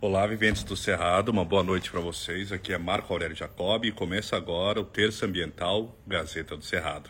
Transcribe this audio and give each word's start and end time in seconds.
Olá, 0.00 0.26
viventes 0.26 0.62
do 0.64 0.76
Cerrado, 0.76 1.30
uma 1.30 1.46
boa 1.46 1.62
noite 1.62 1.90
para 1.90 2.00
vocês. 2.00 2.52
Aqui 2.52 2.74
é 2.74 2.78
Marco 2.78 3.10
Aurélio 3.10 3.34
Jacob 3.34 3.86
e 3.86 3.92
começa 3.92 4.36
agora 4.36 4.78
o 4.78 4.84
Terço 4.84 5.24
Ambiental 5.24 5.96
Gazeta 6.06 6.54
do 6.56 6.64
Cerrado. 6.64 7.08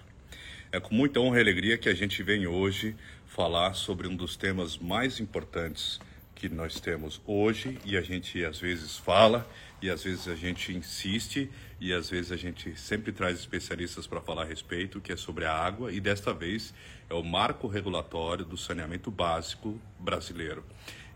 É 0.71 0.79
com 0.79 0.95
muita 0.95 1.19
honra 1.19 1.39
e 1.39 1.41
alegria 1.41 1.77
que 1.77 1.89
a 1.89 1.95
gente 1.95 2.23
vem 2.23 2.47
hoje 2.47 2.95
falar 3.27 3.75
sobre 3.75 4.07
um 4.07 4.15
dos 4.15 4.37
temas 4.37 4.79
mais 4.79 5.19
importantes 5.19 5.99
que 6.37 6.49
nós 6.49 6.79
temos 6.79 7.21
hoje 7.27 7.79
e 7.85 7.97
a 7.97 8.03
gente 8.03 8.45
às 8.45 8.61
vezes 8.61 8.97
fala 8.97 9.49
e 9.83 9.91
às 9.91 10.05
vezes 10.05 10.29
a 10.29 10.37
gente 10.37 10.73
insiste 10.73 11.51
e 11.81 11.93
às 11.93 12.11
vezes 12.11 12.31
a 12.31 12.37
gente 12.37 12.79
sempre 12.79 13.13
traz 13.13 13.39
especialistas 13.39 14.07
para 14.07 14.21
falar 14.21 14.43
a 14.43 14.47
respeito, 14.47 15.01
que 15.01 15.13
é 15.13 15.17
sobre 15.17 15.47
a 15.47 15.53
água 15.53 15.93
e 15.93 16.01
desta 16.01 16.33
vez 16.33 16.73
é 17.11 17.15
o 17.15 17.25
marco 17.25 17.67
regulatório 17.67 18.45
do 18.45 18.57
saneamento 18.57 19.11
básico 19.11 19.81
brasileiro. 19.99 20.65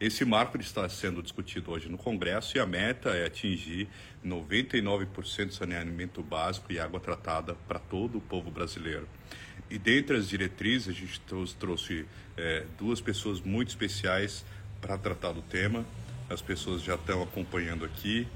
Esse 0.01 0.25
marco 0.25 0.57
está 0.61 0.89
sendo 0.89 1.21
discutido 1.21 1.73
hoje 1.73 1.89
no 1.89 1.99
Congresso 1.99 2.57
e 2.57 2.61
a 2.61 2.67
meta 2.67 3.11
é 3.11 3.27
atingir 3.27 3.89
99% 4.25 5.47
de 5.47 5.55
saneamento 5.55 6.23
básico 6.23 6.73
e 6.73 6.79
água 6.79 7.01
tratada 7.01 7.57
para 7.67 7.81
todo 7.81 8.19
o 8.19 8.21
povo 8.21 8.49
brasileiro. 8.49 9.09
E 9.69 9.77
dentre 9.77 10.17
as 10.17 10.29
diretrizes, 10.29 10.89
a 10.89 10.93
gente 10.93 11.21
trouxe 11.59 12.07
é, 12.37 12.65
duas 12.79 13.01
pessoas 13.01 13.41
muito 13.41 13.71
especiais 13.71 14.45
para 14.81 14.97
tratar 14.97 15.33
do 15.33 15.43
tema. 15.43 15.85
As 16.31 16.41
pessoas 16.41 16.81
já 16.81 16.95
estão 16.95 17.21
acompanhando 17.21 17.85
aqui. 17.85 18.27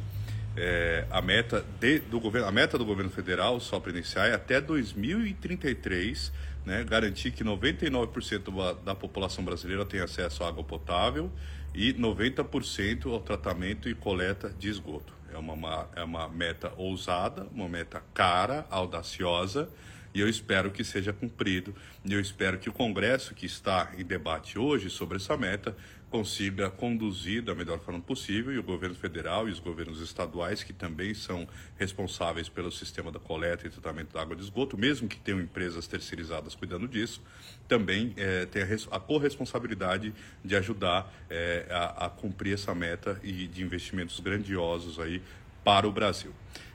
É, 0.56 1.06
a, 1.10 1.22
meta 1.22 1.64
de, 1.78 2.00
do 2.00 2.19
governo, 2.19 2.48
a 2.48 2.52
meta 2.52 2.77
do 2.77 2.84
governo 2.84 3.10
federal, 3.10 3.60
só 3.60 3.78
para 3.78 3.92
iniciar, 3.92 4.27
é 4.27 4.34
até 4.34 4.60
2033 4.60 6.33
né, 6.66 6.84
garantir 6.84 7.30
que 7.30 7.42
99% 7.42 8.83
da 8.83 8.94
população 8.94 9.44
brasileira 9.44 9.84
tenha 9.86 10.05
acesso 10.05 10.44
à 10.44 10.48
água 10.48 10.62
potável 10.62 11.30
e 11.74 11.92
90% 11.94 13.10
ao 13.10 13.20
tratamento 13.20 13.88
e 13.88 13.94
coleta 13.94 14.50
de 14.50 14.68
esgoto. 14.68 15.12
É 15.33 15.38
uma, 15.38 15.88
é 15.97 16.05
uma 16.05 16.28
meta 16.28 16.72
ousada, 16.77 17.47
uma 17.52 17.69
meta 17.69 18.02
cara, 18.12 18.66
audaciosa, 18.70 19.69
e 20.14 20.20
eu 20.20 20.28
espero 20.28 20.70
que 20.70 20.84
seja 20.84 21.12
cumprido. 21.12 21.74
E 22.05 22.12
eu 22.12 22.20
espero 22.20 22.58
que 22.58 22.69
o 22.69 22.72
Congresso, 22.72 23.34
que 23.34 23.47
está 23.47 23.92
em 23.97 24.05
debate 24.05 24.58
hoje 24.58 24.91
sobre 24.91 25.16
essa 25.16 25.36
meta, 25.36 25.74
consiga 26.12 26.68
conduzir 26.68 27.41
da 27.41 27.55
melhor 27.55 27.80
forma 27.80 27.98
possível 27.98 28.52
e 28.52 28.58
o 28.58 28.62
governo 28.62 28.94
federal 28.94 29.48
e 29.48 29.50
os 29.50 29.58
governos 29.58 29.98
estaduais, 30.02 30.62
que 30.62 30.74
também 30.74 31.14
são 31.14 31.48
responsáveis 31.78 32.50
pelo 32.50 32.70
sistema 32.70 33.10
da 33.10 33.19
coleta 33.19 33.66
e 33.66 33.70
tratamento 33.70 34.12
da 34.12 34.20
água 34.20 34.36
de 34.36 34.42
esgoto, 34.42 34.77
mesmo 34.77 35.08
que 35.08 35.19
tenham 35.19 35.41
empresas 35.41 35.86
terceirizadas 35.86 36.54
cuidando 36.54 36.86
disso, 36.86 37.22
também 37.66 38.12
é, 38.19 38.44
tem 38.44 38.62
a, 38.62 38.96
a 38.96 39.00
corresponsabilidade 39.00 40.12
de 40.44 40.54
ajudar 40.54 41.10
é, 41.30 41.66
a, 41.70 42.06
a 42.06 42.10
cumprir 42.10 42.52
essa 42.52 42.74
meta 42.74 43.19
e 43.22 43.47
de 43.47 43.62
investimentos 43.62 44.20
grandiosos 44.20 45.00
aí 45.00 45.22
para 45.64 45.88
o 45.88 45.92
Brasil. 45.92 46.34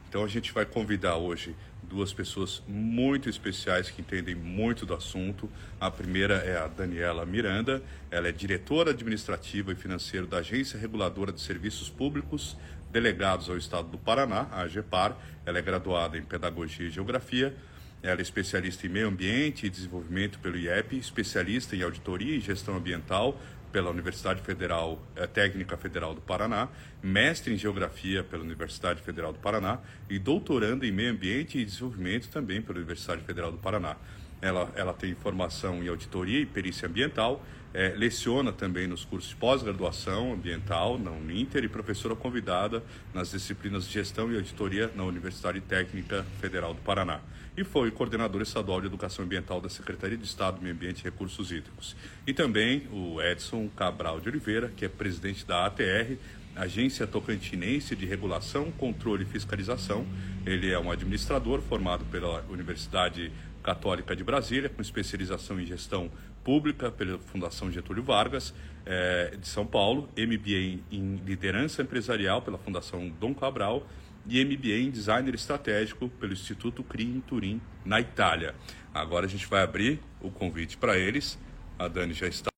Então 0.10 0.24
a 0.24 0.28
gente 0.28 0.52
vai 0.52 0.66
convidar 0.66 1.18
hoje 1.18 1.56
duas 1.90 2.14
pessoas 2.14 2.62
muito 2.68 3.30
especiais 3.30 3.90
que 3.90 4.02
entendem 4.02 4.36
muito 4.36 4.86
do 4.86 4.94
assunto. 4.94 5.50
A 5.80 5.90
primeira 5.90 6.36
é 6.36 6.58
a 6.58 6.68
Daniela 6.68 7.26
Miranda, 7.26 7.82
ela 8.12 8.28
é 8.28 8.32
diretora 8.32 8.92
administrativa 8.92 9.72
e 9.72 9.76
financeira 9.76 10.26
da 10.26 10.38
Agência 10.38 10.80
Reguladora 10.80 11.32
de 11.32 11.42
Serviços 11.42 11.90
Públicos 11.90 12.58
Delegados 12.92 13.50
ao 13.50 13.58
Estado 13.58 13.90
do 13.90 13.98
Paraná, 13.98 14.48
a 14.52 14.62
AGEPAR. 14.62 15.18
Ela 15.46 15.60
é 15.60 15.62
graduada 15.62 16.18
em 16.18 16.22
Pedagogia 16.22 16.88
e 16.88 16.90
Geografia. 16.90 17.54
Ela 18.02 18.20
é 18.20 18.22
especialista 18.22 18.86
em 18.86 18.90
meio 18.90 19.08
ambiente 19.08 19.66
e 19.66 19.70
desenvolvimento 19.70 20.40
pelo 20.40 20.58
IEP, 20.58 20.98
especialista 20.98 21.76
em 21.76 21.82
auditoria 21.82 22.36
e 22.36 22.40
gestão 22.40 22.78
ambiental 22.78 23.40
pela 23.72 23.90
Universidade 23.90 24.42
Federal 24.42 25.02
eh, 25.16 25.28
Técnica 25.28 25.78
Federal 25.78 26.14
do 26.14 26.22
Paraná, 26.22 26.70
mestre 27.02 27.54
em 27.54 27.58
Geografia 27.58 28.24
pela 28.24 28.44
Universidade 28.44 29.02
Federal 29.02 29.34
do 29.34 29.40
Paraná 29.40 29.80
e 30.10 30.18
doutorando 30.18 30.86
em 30.86 30.92
Meio 30.92 31.12
Ambiente 31.12 31.58
e 31.58 31.66
Desenvolvimento 31.66 32.30
também 32.30 32.62
pela 32.62 32.78
Universidade 32.78 33.22
Federal 33.22 33.52
do 33.52 33.58
Paraná. 33.58 33.96
Ela, 34.42 34.72
ela 34.76 34.94
tem 34.94 35.16
formação 35.16 35.84
em 35.84 35.88
auditoria 35.88 36.40
e 36.40 36.46
perícia 36.46 36.88
ambiental, 36.88 37.44
é, 37.74 37.90
leciona 37.90 38.52
também 38.52 38.88
nos 38.88 39.04
cursos 39.04 39.32
de 39.32 39.36
pós-graduação 39.36 40.34
ambiental 40.34 40.98
na 40.98 41.12
Uninter 41.12 41.64
e 41.64 41.68
professora 41.68 42.16
convidada 42.16 42.84
nas 43.14 43.32
disciplinas 43.32 43.88
de 43.88 43.94
gestão 43.94 44.32
e 44.32 44.36
auditoria 44.36 44.92
na 44.96 45.04
Universidade 45.04 45.60
Técnica 45.62 46.26
Federal 46.40 46.74
do 46.74 46.82
Paraná 46.82 47.20
e 47.58 47.64
foi 47.64 47.90
coordenador 47.90 48.44
estadual 48.44 48.80
de 48.80 48.86
Educação 48.86 49.26
Ambiental 49.26 49.60
da 49.60 49.68
Secretaria 49.68 50.16
de 50.16 50.24
Estado 50.24 50.58
do 50.58 50.62
Meio 50.62 50.76
Ambiente 50.76 51.02
e 51.02 51.04
Recursos 51.04 51.52
Hídricos. 51.52 51.96
E 52.26 52.32
também 52.32 52.88
o 52.92 53.20
Edson 53.20 53.68
Cabral 53.76 54.20
de 54.20 54.30
Oliveira, 54.30 54.72
que 54.78 54.86
é 54.86 54.88
presidente 54.88 55.44
da 55.44 55.66
ATR, 55.66 56.18
Agência 56.56 57.08
Tocantinense 57.08 57.96
de 57.96 58.06
Regulação, 58.06 58.72
Controle 58.72 59.24
e 59.24 59.26
Fiscalização. 59.26 60.06
Ele 60.46 60.72
é 60.72 60.78
um 60.78 60.92
administrador 60.92 61.62
formado 61.62 62.06
pela 62.06 62.46
Universidade 62.50 63.32
Católica 63.64 64.16
de 64.16 64.24
Brasília, 64.24 64.70
com 64.70 64.82
especialização 64.82 65.60
em 65.60 65.66
gestão 65.66 66.12
pública 66.44 66.92
pela 66.92 67.18
Fundação 67.18 67.72
Getúlio 67.72 68.04
Vargas, 68.04 68.54
é, 68.86 69.36
de 69.36 69.48
São 69.48 69.66
Paulo, 69.66 70.08
MBA 70.16 70.80
em 70.92 71.16
liderança 71.26 71.82
empresarial 71.82 72.42
pela 72.42 72.58
Fundação 72.58 73.10
Dom 73.20 73.34
Cabral 73.34 73.86
e 74.30 74.44
MBA 74.44 74.80
em 74.80 74.92
Designer 74.92 75.34
Estratégico 75.34 76.10
pelo 76.10 76.34
Instituto 76.34 76.84
CRI 76.84 77.06
em 77.06 77.22
Turim, 77.22 77.62
na 77.86 78.02
Itália. 78.02 78.54
Agora 78.94 79.26
a 79.26 79.30
gente 79.30 79.48
vai 79.48 79.64
abrir 79.64 80.02
o 80.22 80.30
convite 80.30 80.78
para 80.78 80.98
eles. 80.98 81.40
A 81.80 81.88
Dani 81.88 82.14
já 82.14 82.28
está. 82.28 82.50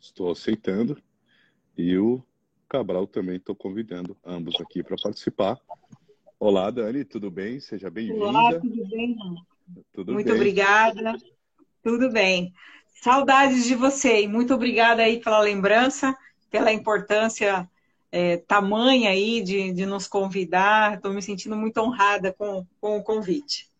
Estou 0.00 0.30
aceitando. 0.30 0.96
E 1.76 1.96
o 1.98 2.22
Cabral 2.68 3.06
também 3.06 3.36
estou 3.36 3.54
convidando 3.54 4.16
ambos 4.24 4.58
aqui 4.60 4.82
para 4.82 4.96
participar. 4.96 5.58
Olá, 6.40 6.70
Dani, 6.70 7.04
tudo 7.04 7.30
bem? 7.30 7.60
Seja 7.60 7.90
bem-vinda. 7.90 8.24
Olá, 8.24 8.58
tudo 8.58 8.88
bem? 8.88 9.16
Tudo 9.92 10.12
muito 10.14 10.26
bem. 10.26 10.36
obrigada. 10.36 11.16
Tudo 11.82 12.10
bem. 12.10 12.52
Saudades 13.02 13.64
de 13.64 13.74
você 13.74 14.22
e 14.22 14.28
muito 14.28 14.54
obrigada 14.54 15.02
aí 15.02 15.20
pela 15.20 15.40
lembrança, 15.40 16.16
pela 16.50 16.72
importância 16.72 17.68
é, 18.10 18.38
tamanha 18.38 19.10
aí 19.10 19.42
de, 19.42 19.72
de 19.72 19.86
nos 19.86 20.06
convidar. 20.06 20.96
Estou 20.96 21.12
me 21.12 21.22
sentindo 21.22 21.56
muito 21.56 21.78
honrada 21.78 22.32
com, 22.32 22.66
com 22.80 22.98
o 22.98 23.02
convite. 23.02 23.70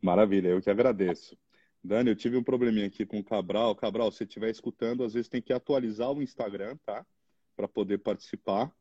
Maravilha, 0.00 0.48
eu 0.48 0.60
que 0.60 0.70
agradeço. 0.70 1.36
Dani, 1.82 2.10
eu 2.10 2.16
tive 2.16 2.36
um 2.36 2.42
probleminha 2.42 2.86
aqui 2.86 3.04
com 3.04 3.18
o 3.18 3.24
Cabral. 3.24 3.74
Cabral, 3.74 4.10
se 4.10 4.24
estiver 4.24 4.50
escutando, 4.50 5.04
às 5.04 5.14
vezes 5.14 5.28
tem 5.28 5.42
que 5.42 5.52
atualizar 5.52 6.10
o 6.12 6.22
Instagram, 6.22 6.76
tá? 6.84 7.04
Para 7.56 7.68
poder 7.68 7.98
participar. 7.98 8.72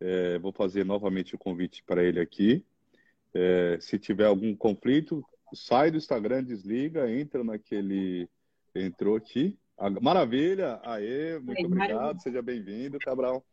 É, 0.00 0.38
vou 0.38 0.52
fazer 0.52 0.84
novamente 0.84 1.34
o 1.34 1.38
convite 1.38 1.82
para 1.84 2.02
ele 2.02 2.20
aqui. 2.20 2.64
É, 3.32 3.78
se 3.80 3.98
tiver 3.98 4.26
algum 4.26 4.54
conflito, 4.54 5.24
sai 5.52 5.90
do 5.90 5.96
Instagram, 5.96 6.44
desliga, 6.44 7.10
entra 7.10 7.42
naquele. 7.42 8.28
Entrou 8.74 9.16
aqui. 9.16 9.58
Maravilha! 10.00 10.80
Aê, 10.84 11.38
muito 11.38 11.66
obrigado, 11.66 11.94
maravilha. 11.94 12.20
seja 12.20 12.42
bem-vindo, 12.42 12.98
Cabral. 12.98 13.44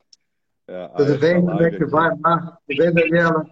É, 0.71 0.87
tudo 0.87 1.17
bem? 1.17 1.41
Como 1.41 1.61
é 1.61 1.69
que 1.69 1.85
vai, 1.85 2.15
Mar? 2.15 2.57
Tudo 2.65 2.77
bem, 2.77 2.93
Daniela? 2.93 3.51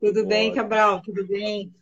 Tudo 0.00 0.26
bem, 0.26 0.54
Cabral? 0.54 1.02
Tudo 1.02 1.26
bem? 1.26 1.74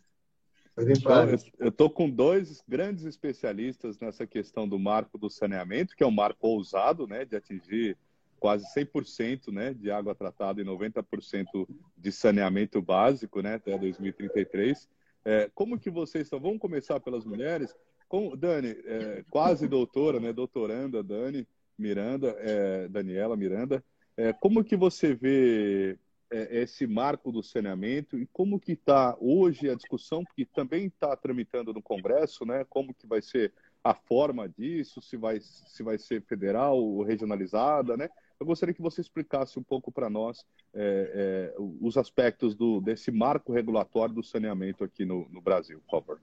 Eu 1.57 1.69
estou 1.69 1.89
com 1.89 2.09
dois 2.09 2.61
grandes 2.67 3.05
especialistas 3.05 3.97
nessa 3.97 4.27
questão 4.27 4.67
do 4.67 4.77
marco 4.77 5.17
do 5.17 5.29
saneamento, 5.29 5.95
que 5.95 6.03
é 6.03 6.05
um 6.05 6.11
marco 6.11 6.45
ousado, 6.47 7.07
né, 7.07 7.23
de 7.23 7.37
atingir 7.37 7.97
quase 8.41 8.65
100% 8.75 9.53
né, 9.53 9.73
de 9.73 9.89
água 9.89 10.13
tratada 10.13 10.61
e 10.61 10.65
90% 10.65 11.65
de 11.97 12.11
saneamento 12.11 12.81
básico 12.81 13.41
né, 13.41 13.55
até 13.55 13.77
2033. 13.77 14.89
É, 15.23 15.49
como 15.55 15.79
que 15.79 15.89
vocês 15.89 16.25
estão? 16.25 16.41
Vamos 16.41 16.59
começar 16.59 16.99
pelas 16.99 17.23
mulheres. 17.23 17.73
Com, 18.09 18.35
Dani, 18.35 18.75
é, 18.85 19.23
quase 19.29 19.65
doutora, 19.65 20.19
né, 20.19 20.33
doutoranda 20.33 21.01
Dani 21.01 21.47
Miranda, 21.79 22.35
é, 22.39 22.89
Daniela 22.89 23.37
Miranda. 23.37 23.81
É, 24.17 24.33
como 24.33 24.63
que 24.63 24.75
você 24.75 25.13
vê 25.13 25.97
é, 26.29 26.61
esse 26.61 26.85
marco 26.87 27.31
do 27.31 27.43
saneamento 27.43 28.17
e 28.17 28.25
como 28.27 28.59
que 28.59 28.73
está 28.73 29.15
hoje 29.19 29.69
a 29.69 29.75
discussão, 29.75 30.23
que 30.35 30.43
também 30.43 30.87
está 30.87 31.15
tramitando 31.15 31.73
no 31.73 31.81
Congresso, 31.81 32.45
né? 32.45 32.65
Como 32.69 32.93
que 32.93 33.07
vai 33.07 33.21
ser 33.21 33.53
a 33.83 33.93
forma 33.93 34.49
disso, 34.49 35.01
se 35.01 35.15
vai, 35.15 35.39
se 35.39 35.83
vai 35.83 35.97
ser 35.97 36.21
federal 36.23 36.77
ou 36.77 37.03
regionalizada, 37.03 37.95
né? 37.95 38.09
Eu 38.39 38.45
gostaria 38.45 38.73
que 38.73 38.81
você 38.81 39.01
explicasse 39.01 39.57
um 39.57 39.63
pouco 39.63 39.91
para 39.91 40.09
nós 40.09 40.45
é, 40.73 41.53
é, 41.53 41.55
os 41.57 41.97
aspectos 41.97 42.55
do, 42.55 42.81
desse 42.81 43.11
marco 43.11 43.53
regulatório 43.53 44.13
do 44.13 44.23
saneamento 44.23 44.83
aqui 44.83 45.05
no, 45.05 45.27
no 45.29 45.41
Brasil, 45.41 45.79
por 45.87 46.01
favor. 46.01 46.19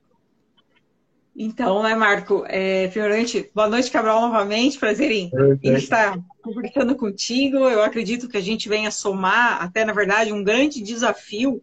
Então, 1.36 1.82
né, 1.82 1.96
Marco? 1.96 2.44
É, 2.46 2.86
primeiramente, 2.88 3.50
boa 3.52 3.68
noite, 3.68 3.90
Cabral, 3.90 4.20
novamente. 4.20 4.78
Prazer 4.78 5.10
em, 5.10 5.32
em, 5.62 5.74
estar 5.74 6.16
conversando 6.40 6.94
contigo. 6.94 7.56
Eu 7.56 7.82
acredito 7.82 8.28
que 8.28 8.36
a 8.36 8.40
gente 8.40 8.68
venha 8.68 8.90
somar, 8.90 9.60
até 9.60 9.84
na 9.84 9.92
verdade, 9.92 10.32
um 10.32 10.44
grande 10.44 10.80
desafio 10.80 11.60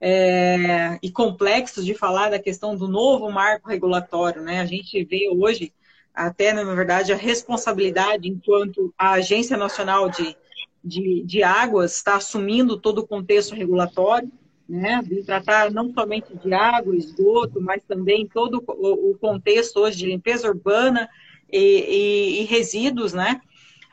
é, 0.00 0.98
e 1.00 1.08
complexo 1.10 1.84
de 1.84 1.94
falar 1.94 2.30
da 2.30 2.38
questão 2.40 2.74
do 2.74 2.88
novo 2.88 3.30
marco 3.30 3.68
regulatório. 3.68 4.42
Né? 4.42 4.60
A 4.60 4.66
gente 4.66 5.04
vê 5.04 5.28
hoje 5.32 5.72
até, 6.12 6.52
na 6.52 6.64
verdade, 6.64 7.12
a 7.12 7.16
responsabilidade 7.16 8.28
enquanto 8.28 8.92
a 8.98 9.12
Agência 9.12 9.56
Nacional 9.56 10.10
de, 10.10 10.36
de, 10.84 11.22
de 11.24 11.44
Águas 11.44 11.94
está 11.94 12.16
assumindo 12.16 12.76
todo 12.76 12.98
o 12.98 13.06
contexto 13.06 13.54
regulatório, 13.54 14.30
né, 14.72 15.02
de 15.04 15.22
tratar 15.22 15.70
não 15.70 15.92
somente 15.92 16.34
de 16.34 16.54
água, 16.54 16.96
esgoto, 16.96 17.60
mas 17.60 17.82
também 17.84 18.26
todo 18.26 18.64
o, 18.66 19.14
contexto 19.20 19.80
hoje 19.80 19.98
de 19.98 20.06
limpeza 20.06 20.48
urbana 20.48 21.10
e, 21.52 21.58
e, 21.58 22.40
e 22.40 22.44
resíduos, 22.46 23.12
né? 23.12 23.42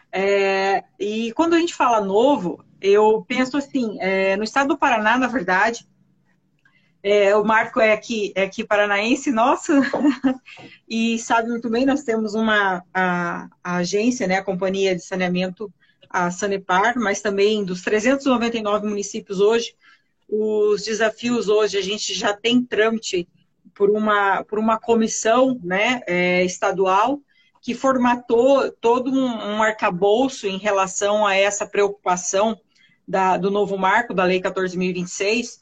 É, 0.10 0.86
e 0.98 1.34
quando 1.34 1.54
a 1.54 1.60
gente 1.60 1.76
fala 1.76 2.00
novo, 2.00 2.64
eu 2.82 3.26
penso 3.28 3.58
assim, 3.58 3.98
é, 4.00 4.38
no 4.38 4.44
estado 4.44 4.70
do 4.70 4.78
Paraná, 4.78 5.18
na 5.18 5.28
verdade, 5.28 5.86
é, 7.04 7.36
o 7.36 7.44
Marco 7.44 7.82
é 7.82 7.92
aqui, 7.92 8.32
é 8.34 8.44
aqui 8.44 8.64
paranaense 8.64 9.32
nosso, 9.32 9.74
e 10.88 11.20
sabe 11.20 11.50
muito 11.50 11.70
bem, 11.70 11.86
nós 11.86 12.04
temos 12.04 12.36
uma 12.36 12.84
a, 12.94 13.50
a, 13.62 13.76
agência, 13.78 14.28
né, 14.28 14.38
a 14.38 14.44
Companhia 14.44 14.96
de 14.96 15.04
Saneamento, 15.04 15.72
a 16.10 16.32
Sanepar, 16.32 16.98
mas 16.98 17.22
também 17.22 17.66
dos 17.66 17.82
399 17.82 18.88
municípios 18.88 19.42
hoje, 19.42 19.76
os 20.30 20.84
desafios 20.84 21.50
hoje, 21.50 21.78
a 21.78 21.82
gente 21.82 22.14
já 22.14 22.34
tem 22.34 22.64
trâmite 22.64 23.28
por 23.74 23.90
uma, 23.90 24.44
por 24.44 24.60
uma 24.60 24.80
comissão 24.80 25.60
né, 25.64 26.02
é, 26.06 26.44
estadual 26.44 27.20
que 27.62 27.74
formatou 27.74 28.72
todo 28.74 29.12
um, 29.12 29.26
um 29.26 29.64
arcabouço 29.64 30.48
em 30.48 30.58
relação 30.58 31.26
a 31.26 31.36
essa 31.36 31.66
preocupação 31.66 32.58
da, 33.08 33.38
do 33.38 33.50
novo 33.50 33.78
marco, 33.78 34.14
da 34.14 34.24
Lei 34.24 34.40
14.026, 34.40 35.58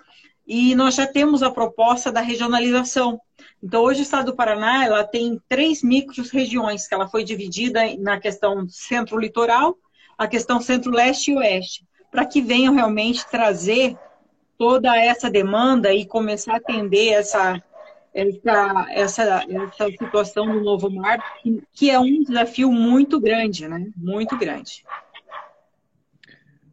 e 0.45 0.75
nós 0.75 0.95
já 0.95 1.07
temos 1.07 1.41
a 1.41 1.49
proposta 1.49 2.11
da 2.11 2.21
regionalização. 2.21 3.19
Então, 3.63 3.83
hoje 3.83 4.01
o 4.01 4.03
Estado 4.03 4.27
do 4.27 4.35
Paraná 4.35 4.85
ela 4.85 5.03
tem 5.03 5.41
três 5.47 5.81
micro-regiões, 5.81 6.87
que 6.87 6.93
ela 6.93 7.07
foi 7.07 7.23
dividida 7.23 7.81
na 7.97 8.19
questão 8.19 8.67
centro-litoral, 8.69 9.75
a 10.17 10.27
questão 10.27 10.61
centro-leste 10.61 11.31
e 11.31 11.37
oeste, 11.37 11.85
para 12.11 12.25
que 12.25 12.41
venham 12.41 12.73
realmente 12.73 13.27
trazer 13.29 13.97
toda 14.57 14.97
essa 14.97 15.29
demanda 15.29 15.93
e 15.93 16.05
começar 16.05 16.53
a 16.53 16.57
atender 16.57 17.09
essa, 17.09 17.61
essa, 18.13 18.87
essa, 18.89 19.45
essa 19.47 19.91
situação 19.91 20.47
do 20.47 20.61
novo 20.61 20.89
mar, 20.89 21.19
que, 21.73 21.89
é 21.89 21.99
um 21.99 22.23
desafio 22.23 22.71
muito 22.71 23.19
grande, 23.19 23.67
né? 23.67 23.91
Muito 23.95 24.35
grande. 24.37 24.83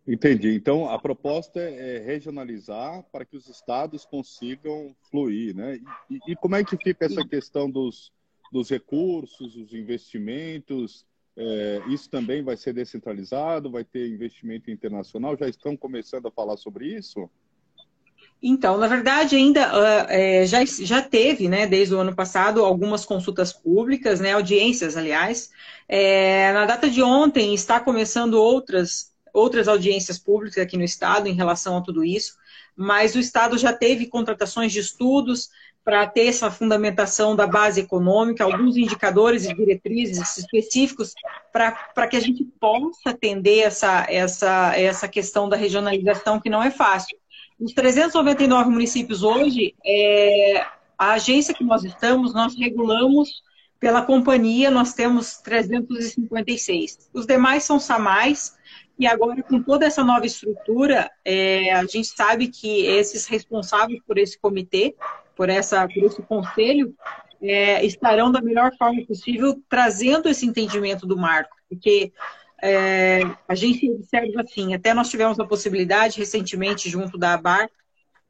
Entendi. 0.06 0.54
Então, 0.54 0.88
a 0.88 0.98
proposta 0.98 1.60
é 1.60 1.98
regionalizar 1.98 3.02
para 3.10 3.24
que 3.24 3.36
os 3.36 3.48
estados 3.48 4.04
consigam 4.04 4.94
fluir, 5.10 5.54
né? 5.54 5.80
E, 6.10 6.32
e 6.32 6.36
como 6.36 6.56
é 6.56 6.64
que 6.64 6.76
fica 6.76 7.06
essa 7.06 7.26
questão 7.26 7.70
dos, 7.70 8.12
dos 8.52 8.68
recursos, 8.70 9.56
os 9.56 9.72
investimentos? 9.72 11.06
É, 11.36 11.82
isso 11.88 12.08
também 12.08 12.42
vai 12.42 12.56
ser 12.56 12.74
descentralizado? 12.74 13.70
Vai 13.70 13.82
ter 13.82 14.08
investimento 14.08 14.70
internacional? 14.70 15.36
Já 15.36 15.48
estão 15.48 15.76
começando 15.76 16.26
a 16.26 16.30
falar 16.30 16.56
sobre 16.58 16.86
isso? 16.86 17.28
Então, 18.46 18.76
na 18.76 18.86
verdade, 18.86 19.36
ainda 19.36 19.72
uh, 19.72 20.06
é, 20.10 20.44
já, 20.46 20.62
já 20.66 21.00
teve, 21.00 21.48
né, 21.48 21.66
desde 21.66 21.94
o 21.94 21.98
ano 21.98 22.14
passado, 22.14 22.62
algumas 22.62 23.02
consultas 23.02 23.54
públicas, 23.54 24.20
né, 24.20 24.34
audiências, 24.34 24.98
aliás. 24.98 25.50
É, 25.88 26.52
na 26.52 26.66
data 26.66 26.90
de 26.90 27.02
ontem, 27.02 27.54
está 27.54 27.80
começando 27.80 28.34
outras, 28.34 29.14
outras 29.32 29.66
audiências 29.66 30.18
públicas 30.18 30.58
aqui 30.58 30.76
no 30.76 30.84
Estado 30.84 31.26
em 31.26 31.32
relação 31.32 31.78
a 31.78 31.80
tudo 31.80 32.04
isso, 32.04 32.36
mas 32.76 33.14
o 33.14 33.18
Estado 33.18 33.56
já 33.56 33.72
teve 33.72 34.08
contratações 34.08 34.72
de 34.72 34.80
estudos 34.80 35.48
para 35.82 36.06
ter 36.06 36.26
essa 36.26 36.50
fundamentação 36.50 37.34
da 37.34 37.46
base 37.46 37.80
econômica, 37.80 38.44
alguns 38.44 38.76
indicadores 38.76 39.46
e 39.46 39.54
diretrizes 39.54 40.36
específicos 40.36 41.14
para 41.50 42.06
que 42.08 42.16
a 42.16 42.20
gente 42.20 42.44
possa 42.60 43.10
atender 43.10 43.60
essa, 43.60 44.06
essa, 44.08 44.76
essa 44.76 45.08
questão 45.08 45.48
da 45.48 45.56
regionalização, 45.56 46.38
que 46.38 46.50
não 46.50 46.62
é 46.62 46.70
fácil. 46.70 47.16
Os 47.64 47.72
399 47.72 48.68
municípios 48.68 49.22
hoje, 49.22 49.74
é, 49.82 50.66
a 50.98 51.12
agência 51.12 51.54
que 51.54 51.64
nós 51.64 51.82
estamos, 51.82 52.34
nós 52.34 52.54
regulamos 52.54 53.42
pela 53.80 54.02
companhia, 54.02 54.70
nós 54.70 54.92
temos 54.92 55.38
356. 55.38 57.08
Os 57.14 57.24
demais 57.24 57.64
são 57.64 57.80
SAMAIs, 57.80 58.54
e 58.98 59.06
agora, 59.06 59.42
com 59.42 59.62
toda 59.62 59.86
essa 59.86 60.04
nova 60.04 60.26
estrutura, 60.26 61.10
é, 61.24 61.72
a 61.72 61.86
gente 61.86 62.08
sabe 62.08 62.48
que 62.48 62.84
esses 62.84 63.26
responsáveis 63.26 63.98
por 64.06 64.18
esse 64.18 64.38
comitê, 64.38 64.94
por, 65.34 65.48
essa, 65.48 65.88
por 65.88 66.04
esse 66.04 66.20
conselho, 66.20 66.94
é, 67.40 67.82
estarão 67.82 68.30
da 68.30 68.42
melhor 68.42 68.72
forma 68.76 69.02
possível 69.06 69.58
trazendo 69.70 70.28
esse 70.28 70.44
entendimento 70.44 71.06
do 71.06 71.16
marco, 71.16 71.56
porque 71.66 72.12
é, 72.62 73.20
a 73.46 73.54
gente 73.54 73.90
observa 73.90 74.42
assim, 74.42 74.74
até 74.74 74.94
nós 74.94 75.10
tivemos 75.10 75.38
a 75.38 75.46
possibilidade 75.46 76.18
recentemente, 76.18 76.88
junto 76.88 77.18
da 77.18 77.34
ABAR, 77.34 77.68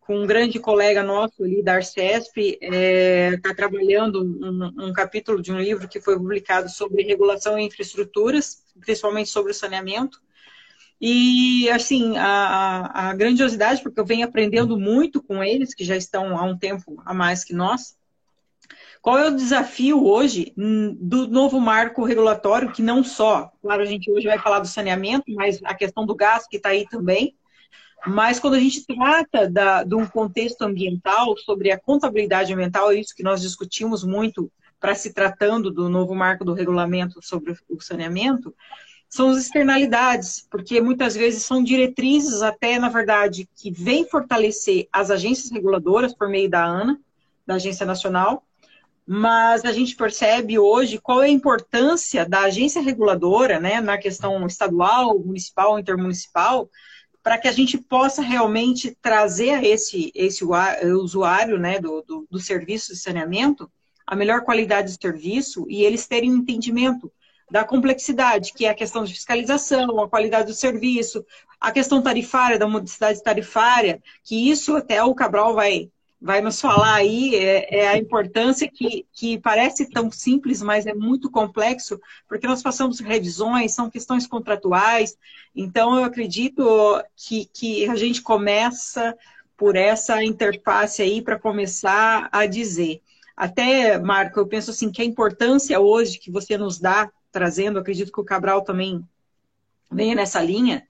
com 0.01 0.23
um 0.23 0.27
grande 0.27 0.59
colega 0.59 1.03
nosso 1.03 1.43
ali 1.43 1.63
da 1.63 1.75
Arcesp, 1.75 2.37
está 2.37 2.77
é, 2.77 3.37
tá 3.39 3.55
trabalhando 3.55 4.23
um, 4.23 4.89
um, 4.89 4.93
capítulo 4.93 5.41
de 5.41 5.51
um 5.51 5.59
livro 5.59 5.89
que 5.89 6.01
foi 6.01 6.17
publicado 6.17 6.69
sobre 6.69 7.03
regulação 7.03 7.59
e 7.59 7.65
infraestruturas, 7.65 8.65
principalmente 8.81 9.31
sobre 9.31 9.53
o 9.53 9.55
saneamento. 9.55 10.21
E, 11.01 11.69
assim, 11.71 12.17
a, 12.17 13.09
a 13.09 13.15
grandiosidade, 13.15 13.83
porque 13.83 13.99
eu 13.99 14.05
venho 14.05 14.27
aprendendo 14.27 14.79
muito 14.79 15.23
com 15.23 15.43
eles, 15.43 15.75
que 15.75 15.85
já 15.85 15.97
estão 15.97 16.39
há 16.39 16.45
um 16.45 16.57
tempo 16.57 17.03
a 17.05 17.15
mais 17.15 17.43
que 17.43 17.55
nós, 17.55 17.97
qual 19.05 19.19
é 19.19 19.29
o 19.29 19.37
desafio 19.37 20.03
hoje 20.03 20.55
hum, 20.57 20.97
do 20.99 21.29
novo 21.29 21.61
marco 21.61 22.07
regulatório, 22.07 22.73
que 22.73 22.81
não 22.81 23.05
só, 23.05 23.53
claro, 23.61 23.83
a 23.83 23.85
gente 23.85 24.11
hoje 24.11 24.27
vai 24.27 24.39
falar 24.39 24.61
do 24.61 24.67
saneamento, 24.67 25.25
mas 25.29 25.61
a 25.63 25.75
questão 25.75 26.07
do 26.07 26.15
gás 26.15 26.49
que 26.49 26.57
está 26.57 26.71
aí 26.71 26.89
também, 26.89 27.37
mas 28.07 28.41
quando 28.41 28.55
a 28.55 28.59
gente 28.59 28.87
trata 28.87 29.47
da, 29.47 29.85
de 29.85 29.95
um 29.95 30.07
contexto 30.07 30.63
ambiental, 30.63 31.37
sobre 31.37 31.71
a 31.71 31.79
contabilidade 31.79 32.55
ambiental, 32.55 32.91
é 32.91 32.95
isso 32.95 33.15
que 33.15 33.23
nós 33.23 33.43
discutimos 33.43 34.03
muito 34.03 34.51
para 34.81 34.95
se 34.95 35.13
tratando 35.13 35.71
do 35.71 35.91
novo 35.91 36.15
marco 36.15 36.43
do 36.43 36.55
regulamento 36.55 37.21
sobre 37.23 37.55
o 37.69 37.81
saneamento, 37.83 38.55
são 39.07 39.29
as 39.29 39.37
externalidades, 39.37 40.49
porque 40.51 40.81
muitas 40.81 41.15
vezes 41.15 41.43
são 41.43 41.63
diretrizes 41.63 42.41
até, 42.41 42.79
na 42.79 42.89
verdade, 42.89 43.47
que 43.55 43.71
vêm 43.71 44.09
fortalecer 44.09 44.89
as 44.91 45.11
agências 45.11 45.51
reguladoras 45.51 46.15
por 46.15 46.27
meio 46.27 46.49
da 46.49 46.65
ANA, 46.65 46.99
da 47.47 47.57
Agência 47.57 47.85
Nacional, 47.85 48.43
mas 49.07 49.65
a 49.65 49.73
gente 49.73 49.95
percebe 49.97 50.59
hoje 50.59 50.99
qual 50.99 51.23
é 51.23 51.27
a 51.27 51.31
importância 51.31 52.27
da 52.27 52.41
agência 52.41 52.81
reguladora, 52.81 53.61
né, 53.61 53.81
na 53.81 53.99
questão 53.99 54.47
estadual, 54.47 55.19
municipal, 55.19 55.79
intermunicipal, 55.79 56.71
para 57.23 57.39
que 57.39 57.49
a 57.49 57.53
gente 57.53 57.79
possa 57.79 58.23
realmente 58.23 58.97
trazer 59.01 59.51
a 59.51 59.65
esse, 59.65 60.11
esse 60.15 60.45
usuário 60.45 61.59
né, 61.59 61.79
do, 61.79 62.03
do, 62.03 62.27
do 62.31 62.39
serviço 62.39 62.93
de 62.93 62.99
saneamento 62.99 63.71
a 64.07 64.15
melhor 64.15 64.43
qualidade 64.43 64.93
de 64.93 64.99
serviço 65.01 65.67
e 65.69 65.83
eles 65.83 66.07
terem 66.07 66.31
um 66.31 66.37
entendimento 66.37 67.11
da 67.51 67.65
complexidade, 67.65 68.53
que 68.53 68.67
é 68.67 68.71
a 68.71 68.75
questão 68.75 69.05
de 69.05 69.15
fiscalização, 69.15 70.01
a 70.01 70.09
qualidade 70.09 70.49
do 70.49 70.55
serviço, 70.55 71.25
a 71.61 71.71
questão 71.73 72.03
tarifária, 72.03 72.59
da 72.59 72.67
modicidade 72.67 73.23
tarifária, 73.23 74.03
que 74.23 74.51
isso 74.51 74.77
até 74.77 75.03
o 75.03 75.15
Cabral 75.15 75.55
vai 75.55 75.91
vai 76.25 76.41
nos 76.41 76.59
falar 76.59 76.95
aí 76.95 77.35
é, 77.35 77.81
é, 77.81 77.89
a 77.89 77.99
importância 77.99 78.67
que, 78.67 79.07
que 79.13 79.39
parece 79.39 79.91
tão 79.91 80.11
simples, 80.11 80.63
mas 80.63 80.87
é 80.87 80.95
muito 80.95 81.31
complexo, 81.31 82.01
porque 82.27 82.47
nós 82.47 82.63
passamos 82.63 82.99
revisões, 82.99 83.75
são 83.75 83.91
questões 83.91 84.27
contratuais, 84.27 85.19
então 85.55 85.99
eu 85.99 86.03
acredito 86.03 86.65
que, 87.15 87.45
que 87.53 87.87
a 87.91 87.95
gente 87.95 88.23
começa 88.23 89.15
por 89.55 89.77
essa 89.77 90.25
interface 90.25 91.03
aí 91.03 91.21
para 91.21 91.39
começar 91.39 92.31
a 92.33 92.47
dizer. 92.47 93.03
Até, 93.37 93.99
Marco, 93.99 94.41
eu 94.41 94.47
penso 94.47 94.71
assim 94.71 94.91
que 94.91 95.03
a 95.03 95.05
importância 95.05 95.79
hoje 95.79 96.19
que 96.19 96.31
você 96.31 96.57
nos 96.57 96.81
dá, 96.81 97.13
trazendo, 97.31 97.79
acredito 97.79 98.11
que 98.11 98.21
o 98.21 98.25
Cabral 98.25 98.63
também 98.63 99.07
venha 99.93 100.15
nessa 100.15 100.41
linha, 100.41 100.89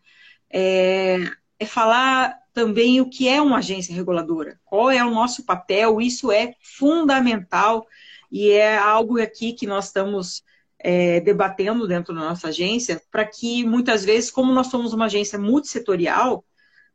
é, 0.49 1.19
é 1.59 1.67
falar 1.67 2.39
também 2.55 3.01
o 3.01 3.11
que 3.11 3.29
é 3.29 3.43
uma 3.43 3.59
agência 3.59 3.95
reguladora, 3.95 4.59
qual 4.65 4.91
é 4.91 5.05
o 5.05 5.11
nosso 5.11 5.45
papel, 5.45 6.01
isso 6.01 6.31
é 6.31 6.55
fundamental 6.63 7.87
e 8.31 8.51
é 8.51 8.79
algo 8.79 9.21
aqui 9.21 9.53
que 9.53 9.67
nós 9.67 9.87
estamos 9.87 10.45
é, 10.79 11.21
debatendo 11.21 11.89
dentro 11.89 12.15
da 12.15 12.21
nossa 12.21 12.49
agência, 12.49 13.03
para 13.11 13.27
que 13.27 13.65
muitas 13.65 14.05
vezes, 14.05 14.31
como 14.31 14.53
nós 14.53 14.69
somos 14.69 14.93
uma 14.93 15.07
agência 15.07 15.39
multissetorial, 15.39 16.45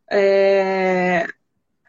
é, 0.10 1.28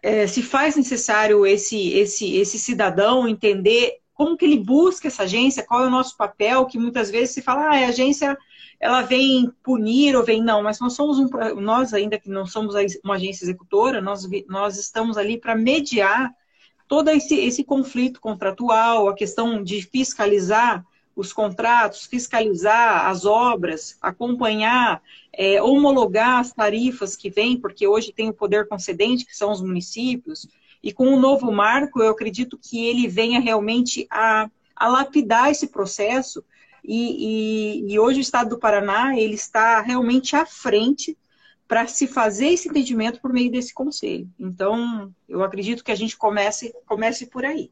é, 0.03 0.27
se 0.27 0.43
faz 0.43 0.77
necessário 0.77 1.47
esse, 1.47 1.93
esse, 1.93 2.37
esse 2.37 2.59
cidadão 2.59 3.29
entender 3.29 3.99
como 4.13 4.37
que 4.37 4.45
ele 4.45 4.59
busca 4.59 5.09
essa 5.09 5.23
agência, 5.23 5.65
qual 5.65 5.85
é 5.85 5.87
o 5.87 5.91
nosso 5.91 6.17
papel, 6.17 6.67
que 6.67 6.79
muitas 6.79 7.11
vezes 7.11 7.31
se 7.35 7.43
fala, 7.43 7.67
ah, 7.67 7.85
a 7.85 7.89
agência 7.89 8.37
ela 8.81 9.03
vem 9.03 9.53
punir 9.63 10.17
ou 10.17 10.25
vem 10.25 10.43
não, 10.43 10.63
mas 10.63 10.81
nós 10.81 10.95
somos 10.95 11.19
um, 11.19 11.29
nós 11.61 11.93
ainda 11.93 12.19
que 12.19 12.31
não 12.31 12.47
somos 12.47 12.75
uma 13.05 13.17
agência 13.17 13.45
executora, 13.45 14.01
nós, 14.01 14.27
nós 14.49 14.79
estamos 14.79 15.19
ali 15.19 15.39
para 15.39 15.55
mediar 15.55 16.35
todo 16.89 17.11
esse, 17.11 17.37
esse 17.37 17.63
conflito 17.63 18.21
contratual, 18.21 19.09
a 19.09 19.15
questão 19.15 19.63
de 19.63 19.83
fiscalizar 19.83 20.85
os 21.15 21.33
contratos, 21.33 22.07
fiscalizar 22.07 23.07
as 23.07 23.27
obras, 23.27 23.99
acompanhar, 24.01 25.03
é, 25.33 25.63
homologar 25.63 26.41
as 26.41 26.53
tarifas 26.53 27.15
que 27.15 27.29
vêm, 27.29 27.61
porque 27.61 27.87
hoje 27.87 28.13
tem 28.13 28.31
o 28.31 28.35
poder 28.35 28.67
concedente, 28.67 29.27
que 29.27 29.37
são 29.37 29.53
os 29.53 29.61
municípios, 29.61 30.49
e 30.83 30.93
com 30.93 31.09
o 31.09 31.21
novo 31.21 31.53
marco, 31.53 32.01
eu 32.01 32.09
acredito 32.09 32.59
que 32.59 32.87
ele 32.87 33.07
venha 33.07 33.39
realmente 33.39 34.07
a, 34.11 34.51
a 34.75 34.89
lapidar 34.89 35.51
esse 35.51 35.67
processo, 35.67 36.43
e, 36.85 37.85
e, 37.87 37.93
e 37.93 37.99
hoje 37.99 38.21
o 38.21 38.23
Estado 38.23 38.51
do 38.51 38.59
Paraná, 38.59 39.17
ele 39.17 39.35
está 39.35 39.81
realmente 39.81 40.37
à 40.37 40.45
frente 40.47 41.17
para 41.67 41.87
se 41.87 42.07
fazer 42.07 42.49
esse 42.49 42.69
entendimento 42.69 43.21
por 43.21 43.33
meio 43.33 43.51
desse 43.51 43.73
conselho. 43.73 44.29
Então, 44.39 45.15
eu 45.29 45.43
acredito 45.45 45.85
que 45.85 45.93
a 45.93 45.95
gente 45.95 46.17
comece, 46.17 46.75
comece 46.85 47.27
por 47.27 47.45
aí. 47.45 47.71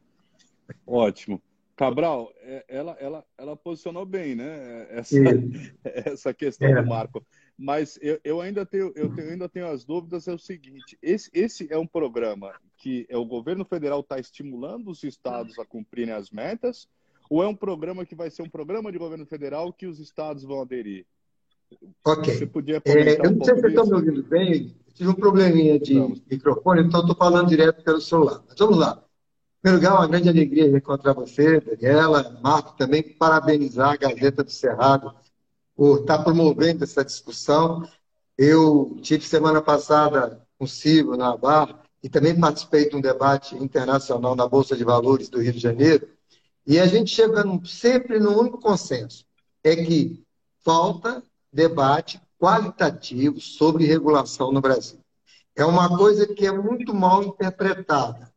Ótimo. 0.87 1.43
Cabral, 1.75 2.33
é, 2.41 2.65
ela, 2.69 2.97
ela, 2.99 3.25
ela 3.37 3.57
posicionou 3.57 4.05
bem, 4.05 4.35
né? 4.35 4.87
Essa, 4.91 5.17
essa 5.85 6.35
questão 6.35 6.69
é. 6.69 6.83
do 6.83 6.89
marco. 6.89 7.25
Mas 7.57 7.99
eu, 8.03 8.21
eu, 8.23 8.41
ainda 8.41 8.65
tenho, 8.65 8.93
eu 8.95 9.13
tenho, 9.15 9.31
ainda 9.31 9.49
tenho 9.49 9.69
as 9.69 9.85
dúvidas, 9.85 10.27
é 10.29 10.33
o 10.33 10.39
seguinte, 10.39 10.99
esse, 11.03 11.31
esse 11.33 11.67
é 11.73 11.77
um 11.77 11.87
programa 11.87 12.53
que 12.77 13.05
é 13.09 13.17
o 13.17 13.25
governo 13.25 13.65
federal 13.65 14.01
está 14.01 14.19
estimulando 14.19 14.89
os 14.89 15.03
estados 15.03 15.59
a 15.59 15.65
cumprirem 15.65 16.15
as 16.15 16.31
metas, 16.31 16.89
ou 17.29 17.43
é 17.43 17.47
um 17.47 17.55
programa 17.55 18.05
que 18.05 18.15
vai 18.15 18.31
ser 18.31 18.43
um 18.43 18.49
programa 18.49 18.91
de 18.91 18.99
governo 18.99 19.27
federal 19.27 19.73
que 19.73 19.87
os 19.87 19.99
estados 19.99 20.43
vão 20.43 20.63
aderir? 20.63 21.07
Ok. 22.05 22.35
Você 22.35 22.47
podia 22.47 22.81
é, 22.85 23.27
eu 23.27 23.33
não 23.33 23.45
sei 23.45 23.55
se 23.55 23.61
vocês 23.61 23.73
estão 23.73 23.87
me 23.87 23.95
ouvindo 23.95 24.23
bem, 24.23 24.75
tive 24.95 25.11
um 25.11 25.15
probleminha 25.15 25.79
de 25.79 25.95
vamos. 25.95 26.23
microfone, 26.31 26.83
então 26.83 27.01
estou 27.01 27.15
falando 27.15 27.49
direto 27.49 27.83
pelo 27.83 28.01
celular. 28.01 28.43
Mas 28.49 28.59
vamos 28.59 28.79
lá. 28.79 29.03
Em 29.59 29.61
primeiro 29.61 29.85
lugar, 29.85 29.99
uma 29.99 30.09
grande 30.09 30.29
alegria 30.29 30.67
encontrar 30.67 31.13
você, 31.13 31.61
Daniela, 31.61 32.39
Marco, 32.43 32.77
também 32.77 33.03
parabenizar 33.03 33.91
a 33.91 33.97
Gazeta 33.97 34.43
do 34.43 34.51
Cerrado 34.51 35.15
por 35.77 36.01
estar 36.01 36.23
promovendo 36.23 36.85
essa 36.85 37.05
discussão. 37.05 37.87
Eu 38.37 38.99
tive 39.03 39.25
semana 39.25 39.61
passada 39.61 40.47
com 40.57 40.65
o 40.65 40.69
Ciro 40.69 41.17
na 41.17 41.37
Bar 41.37 41.83
e 42.03 42.09
também 42.09 42.39
participei 42.39 42.89
de 42.89 42.97
um 42.97 43.01
debate 43.01 43.57
internacional 43.57 44.35
na 44.35 44.49
Bolsa 44.49 44.77
de 44.77 44.85
Valores 44.85 45.29
do 45.29 45.41
Rio 45.41 45.53
de 45.53 45.59
Janeiro, 45.59 46.09
e 46.69 46.79
a 46.79 46.87
gente 46.87 47.11
chega 47.11 47.43
sempre 47.65 48.21
no 48.21 48.39
único 48.39 48.61
consenso, 48.61 49.25
é 49.65 49.75
que 49.75 50.23
falta 50.63 51.23
debate 51.51 52.21
qualitativo 52.39 53.41
sobre 53.41 53.87
regulação 53.87 54.53
no 54.53 54.61
Brasil. 54.61 55.01
É 55.57 55.65
uma 55.65 55.97
coisa 55.97 56.27
que 56.27 56.47
é 56.47 56.53
muito 56.53 56.95
mal 56.95 57.25
interpretada. 57.25 58.31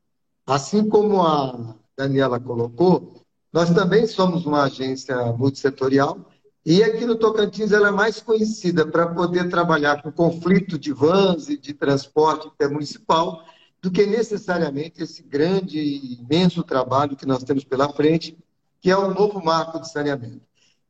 Assim 0.48 0.88
como 0.88 1.22
a 1.22 1.76
Daniela 1.98 2.40
colocou, 2.40 3.22
nós 3.52 3.70
também 3.72 4.08
somos 4.08 4.46
uma 4.46 4.64
agência 4.64 5.18
multissetorial 5.34 6.26
e 6.66 6.82
aqui 6.84 7.06
no 7.06 7.18
Tocantins 7.18 7.74
ela 7.74 7.90
é 7.90 7.92
mais 7.92 8.22
conhecida 8.22 8.88
para 8.88 9.14
poder 9.14 9.50
trabalhar 9.50 10.02
com 10.02 10.10
conflito 10.10 10.80
de 10.80 10.94
vans 10.94 11.50
e 11.50 11.58
de 11.58 11.74
transporte 11.74 12.48
intermunicipal 12.48 13.44
do 13.82 13.90
que 13.90 14.06
necessariamente 14.06 15.02
esse 15.02 15.24
grande 15.24 15.80
e 15.80 16.22
imenso 16.22 16.64
trabalho 16.64 17.16
que 17.16 17.26
nós 17.26 17.44
temos 17.44 17.64
pela 17.64 17.92
frente, 17.92 18.38
que 18.80 18.92
é 18.92 18.98
o 18.98 19.14
novo 19.14 19.44
marco 19.44 19.80
de 19.80 19.92
saneamento. 19.92 20.42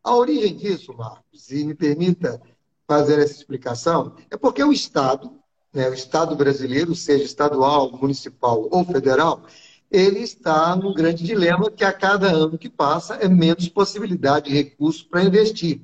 A 0.04 0.16
origem 0.16 0.56
disso, 0.56 0.94
Marcos, 0.94 1.50
e 1.52 1.64
me 1.64 1.74
permita 1.74 2.42
fazer 2.88 3.20
essa 3.20 3.34
explicação, 3.34 4.16
é 4.30 4.36
porque 4.36 4.64
o 4.64 4.74
Estado, 4.74 5.32
né, 5.72 5.90
o 5.90 5.94
Estado 5.94 6.36
brasileiro, 6.36 6.94
seja 6.94 7.24
estadual, 7.24 7.92
municipal 7.92 8.68
ou 8.70 8.84
federal, 8.84 9.44
ele 9.90 10.20
está 10.20 10.76
num 10.76 10.94
grande 10.94 11.24
dilema 11.24 11.70
que 11.70 11.84
a 11.84 11.94
cada 11.94 12.28
ano 12.28 12.58
que 12.58 12.70
passa 12.70 13.16
é 13.16 13.28
menos 13.28 13.70
possibilidade 13.70 14.50
de 14.50 14.56
recursos 14.56 15.04
para 15.04 15.24
investir. 15.24 15.82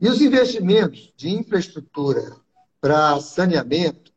E 0.00 0.08
os 0.08 0.20
investimentos 0.20 1.12
de 1.16 1.30
infraestrutura 1.30 2.36
para 2.80 3.20
saneamento, 3.20 4.12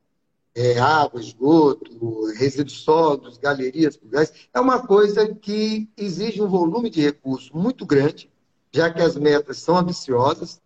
é, 0.57 0.79
água, 0.79 1.21
esgoto, 1.21 2.25
resíduos 2.35 2.81
sólidos, 2.81 3.37
galerias 3.37 3.95
pluviais, 3.95 4.33
é 4.51 4.59
uma 4.59 4.85
coisa 4.85 5.33
que 5.35 5.87
exige 5.95 6.41
um 6.41 6.47
volume 6.47 6.89
de 6.89 6.99
recursos 6.99 7.51
muito 7.51 7.85
grande 7.85 8.27
já 8.73 8.91
que 8.91 9.01
as 9.01 9.15
metas 9.15 9.57
são 9.57 9.77
ambiciosas. 9.77 10.61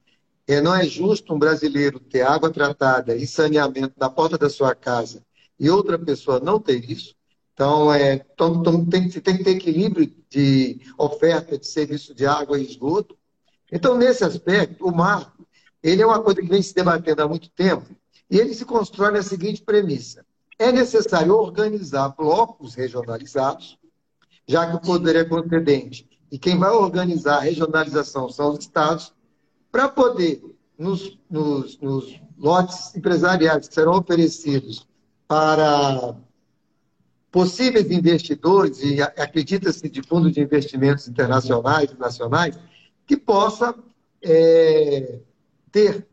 É, 0.48 0.60
não 0.60 0.76
é 0.76 0.86
justo 0.86 1.34
um 1.34 1.40
brasileiro 1.40 2.00
ter 2.00 2.22
água 2.22 2.50
tratada 2.50 3.16
e 3.16 3.28
saneamento 3.28 3.94
na 3.98 4.10
porta 4.10 4.38
da 4.38 4.50
sua 4.50 4.74
casa 4.74 5.24
e 5.60 5.70
outra 5.70 6.00
pessoa 6.00 6.40
não 6.40 6.60
ter 6.60 6.90
isso. 6.90 7.16
Então, 7.54 7.94
é, 7.94 8.14
então, 8.14 8.56
então 8.56 8.86
tem, 8.86 9.10
tem 9.10 9.38
que 9.38 9.44
ter 9.44 9.52
equilíbrio 9.52 10.12
de 10.30 10.80
oferta 10.98 11.58
de 11.58 11.68
serviço 11.68 12.14
de 12.14 12.26
água 12.26 12.60
e 12.60 12.66
esgoto. 12.66 13.18
Então, 13.72 13.98
nesse 13.98 14.24
aspecto, 14.24 14.86
o 14.86 14.96
marco 14.96 15.46
ele 15.84 16.02
é 16.02 16.06
uma 16.06 16.22
coisa 16.22 16.42
que 16.42 16.48
vem 16.48 16.62
se 16.62 16.74
debatendo 16.74 17.22
há 17.22 17.28
muito 17.28 17.50
tempo 17.50 17.86
e 18.32 18.40
ele 18.40 18.54
se 18.54 18.64
constrói 18.64 19.12
na 19.12 19.22
seguinte 19.22 19.62
premissa. 19.62 20.26
É 20.58 20.72
necessário 20.72 21.36
organizar 21.36 22.16
blocos 22.18 22.76
regionalizados, 22.76 23.78
já 24.48 24.70
que 24.70 24.78
o 24.78 24.80
poder 24.80 25.18
é 25.18 25.26
concedente 25.26 26.10
e 26.32 26.40
quem 26.40 26.58
vai 26.58 26.72
organizar 26.72 27.38
a 27.38 27.42
regionalização 27.42 28.30
são 28.30 28.54
os 28.54 28.60
estados, 28.60 29.14
para 29.70 29.90
poder, 29.90 30.42
nos, 30.80 31.20
nos, 31.30 31.78
nos 31.80 32.22
lotes 32.38 32.96
empresariais 32.96 33.68
que 33.68 33.74
serão 33.74 33.98
oferecidos 34.00 34.88
para 35.28 36.16
possíveis 37.30 37.92
investidores, 37.92 38.82
e 38.82 39.02
acredita-se 39.02 39.90
de 39.90 40.02
fundos 40.04 40.34
de 40.34 40.42
investimentos 40.42 41.08
internacionais 41.08 41.92
e 41.92 41.98
nacionais, 41.98 42.58
que 43.06 43.18
possa 43.18 43.76
é, 44.22 45.20
ter 45.72 46.08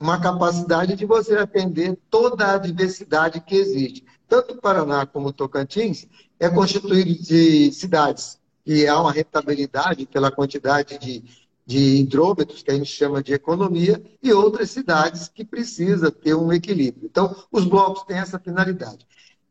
uma 0.00 0.20
capacidade 0.20 0.94
de 0.94 1.04
você 1.04 1.36
atender 1.36 1.98
toda 2.08 2.52
a 2.52 2.58
diversidade 2.58 3.40
que 3.40 3.56
existe. 3.56 4.04
Tanto 4.28 4.54
o 4.54 4.60
Paraná 4.60 5.06
como 5.06 5.28
o 5.28 5.32
Tocantins 5.32 6.06
é 6.38 6.48
constituído 6.48 7.14
de 7.22 7.72
cidades 7.72 8.38
e 8.64 8.86
há 8.86 9.00
uma 9.00 9.10
rentabilidade 9.10 10.06
pela 10.06 10.30
quantidade 10.30 10.98
de, 10.98 11.24
de 11.64 11.96
hidrômetros, 11.96 12.62
que 12.62 12.70
a 12.70 12.74
gente 12.74 12.90
chama 12.90 13.22
de 13.22 13.32
economia, 13.32 14.02
e 14.22 14.30
outras 14.30 14.70
cidades 14.70 15.28
que 15.28 15.42
precisa 15.42 16.10
ter 16.10 16.34
um 16.34 16.52
equilíbrio. 16.52 17.06
Então, 17.06 17.34
os 17.50 17.64
blocos 17.64 18.02
têm 18.02 18.18
essa 18.18 18.38
finalidade. 18.38 19.06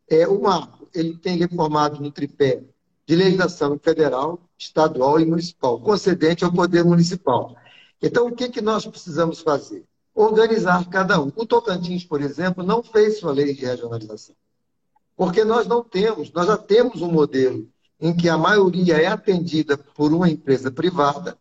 É, 0.07 0.27
o 0.27 0.39
marco 0.39 0.87
ele 0.93 1.17
tem 1.17 1.37
reformado 1.37 1.99
no 1.99 2.11
tripé 2.11 2.63
de 3.07 3.15
legislação 3.15 3.79
federal, 3.79 4.39
estadual 4.57 5.19
e 5.19 5.25
municipal, 5.25 5.79
concedente 5.81 6.45
ao 6.45 6.53
poder 6.53 6.83
municipal. 6.83 7.55
Então, 7.99 8.27
o 8.27 8.35
que, 8.35 8.49
que 8.49 8.61
nós 8.61 8.85
precisamos 8.85 9.39
fazer? 9.39 9.83
Organizar 10.17 10.89
cada 10.89 11.21
um. 11.21 11.31
O 11.35 11.45
Tocantins, 11.45 12.03
por 12.03 12.21
exemplo, 12.21 12.63
não 12.63 12.81
fez 12.81 13.19
sua 13.19 13.31
lei 13.31 13.53
de 13.53 13.63
regionalização. 13.63 14.35
Porque 15.15 15.43
nós 15.43 15.67
não 15.67 15.83
temos, 15.83 16.31
nós 16.31 16.47
já 16.47 16.57
temos 16.57 17.03
um 17.03 17.11
modelo 17.11 17.69
em 18.01 18.17
que 18.17 18.27
a 18.27 18.35
maioria 18.35 18.97
é 18.97 19.05
atendida 19.05 19.77
por 19.77 20.11
uma 20.11 20.27
empresa 20.27 20.71
privada, 20.71 21.37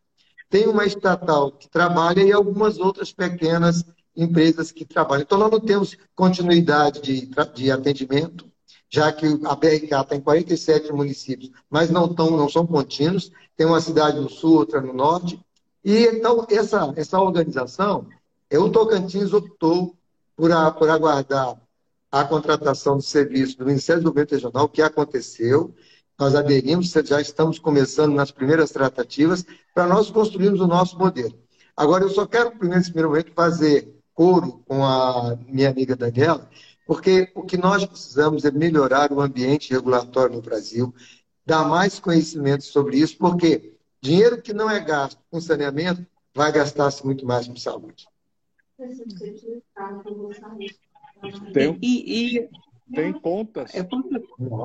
tem 0.51 0.69
uma 0.69 0.85
estatal 0.85 1.53
que 1.53 1.71
trabalha 1.71 2.23
e 2.23 2.31
algumas 2.31 2.79
outras 2.79 3.11
pequenas 3.11 3.83
empresas 4.15 4.71
que 4.71 4.85
trabalham. 4.85 5.23
Então, 5.23 5.39
nós 5.39 5.51
não 5.51 5.61
temos 5.61 5.97
continuidade 6.15 7.01
de, 7.01 7.31
de 7.55 7.71
atendimento, 7.71 8.47
já 8.91 9.11
que 9.11 9.27
a 9.27 9.55
BRK 9.55 9.85
está 9.85 10.15
em 10.15 10.21
47 10.21 10.93
municípios, 10.93 11.51
mas 11.71 11.89
não, 11.89 12.15
tão, 12.15 12.31
não 12.31 12.49
são 12.51 12.67
contínuos, 12.67 13.33
tem 13.57 13.67
uma 13.67 13.81
cidade 13.81 14.21
no 14.21 14.29
sul, 14.29 14.59
outra 14.59 14.83
no 14.83 14.93
norte. 14.93 15.41
E 15.83 16.05
então, 16.05 16.47
essa, 16.51 16.93
essa 16.95 17.19
organização, 17.19 18.07
o 18.53 18.71
Tocantins 18.71 19.33
optou 19.33 19.97
por, 20.37 20.53
a, 20.53 20.71
por 20.71 20.89
aguardar 20.89 21.61
a 22.11 22.25
contratação 22.25 22.97
do 22.97 23.03
serviço 23.03 23.59
do 23.59 23.67
Ministério 23.67 24.03
do 24.03 24.11
Governo 24.11 24.31
Regional, 24.31 24.69
que 24.69 24.81
aconteceu, 24.81 25.75
nós 26.19 26.35
aderimos, 26.35 26.91
já 26.91 27.21
estamos 27.21 27.59
começando 27.59 28.15
nas 28.15 28.31
primeiras 28.31 28.71
tratativas, 28.71 29.45
para 29.75 29.87
nós 29.87 30.11
construirmos 30.11 30.61
o 30.61 30.67
nosso 30.67 30.99
modelo. 30.99 31.35
Agora, 31.77 32.05
eu 32.05 32.09
só 32.09 32.27
quero, 32.27 32.53
nesse 32.63 32.91
primeiro 32.91 33.11
momento, 33.11 33.33
fazer 33.33 33.95
coro 34.15 34.63
com 34.67 34.85
a 34.85 35.37
minha 35.47 35.69
amiga 35.69 35.95
Daniela, 35.95 36.49
porque 36.87 37.31
o 37.35 37.43
que 37.43 37.59
nós 37.59 37.85
precisamos 37.85 38.45
é 38.45 38.51
melhorar 38.51 39.13
o 39.13 39.21
ambiente 39.21 39.73
regulatório 39.73 40.37
no 40.37 40.41
Brasil, 40.41 40.95
dar 41.45 41.65
mais 41.65 42.01
conhecimento 42.01 42.65
sobre 42.65 42.99
isso, 42.99 43.19
porque 43.19 43.75
dinheiro 44.01 44.41
que 44.41 44.55
não 44.55 44.71
é 44.71 44.81
gasto 44.81 45.19
com 45.31 45.41
saneamento 45.41 46.07
vai 46.35 46.51
gastar-se 46.51 47.05
muito 47.05 47.27
mais 47.27 47.47
com 47.47 47.57
saúde. 47.57 48.07
Tem, 51.53 51.79
e, 51.83 52.39
e 52.39 52.49
tem 52.95 53.13
contas, 53.13 53.75
é 53.75 53.83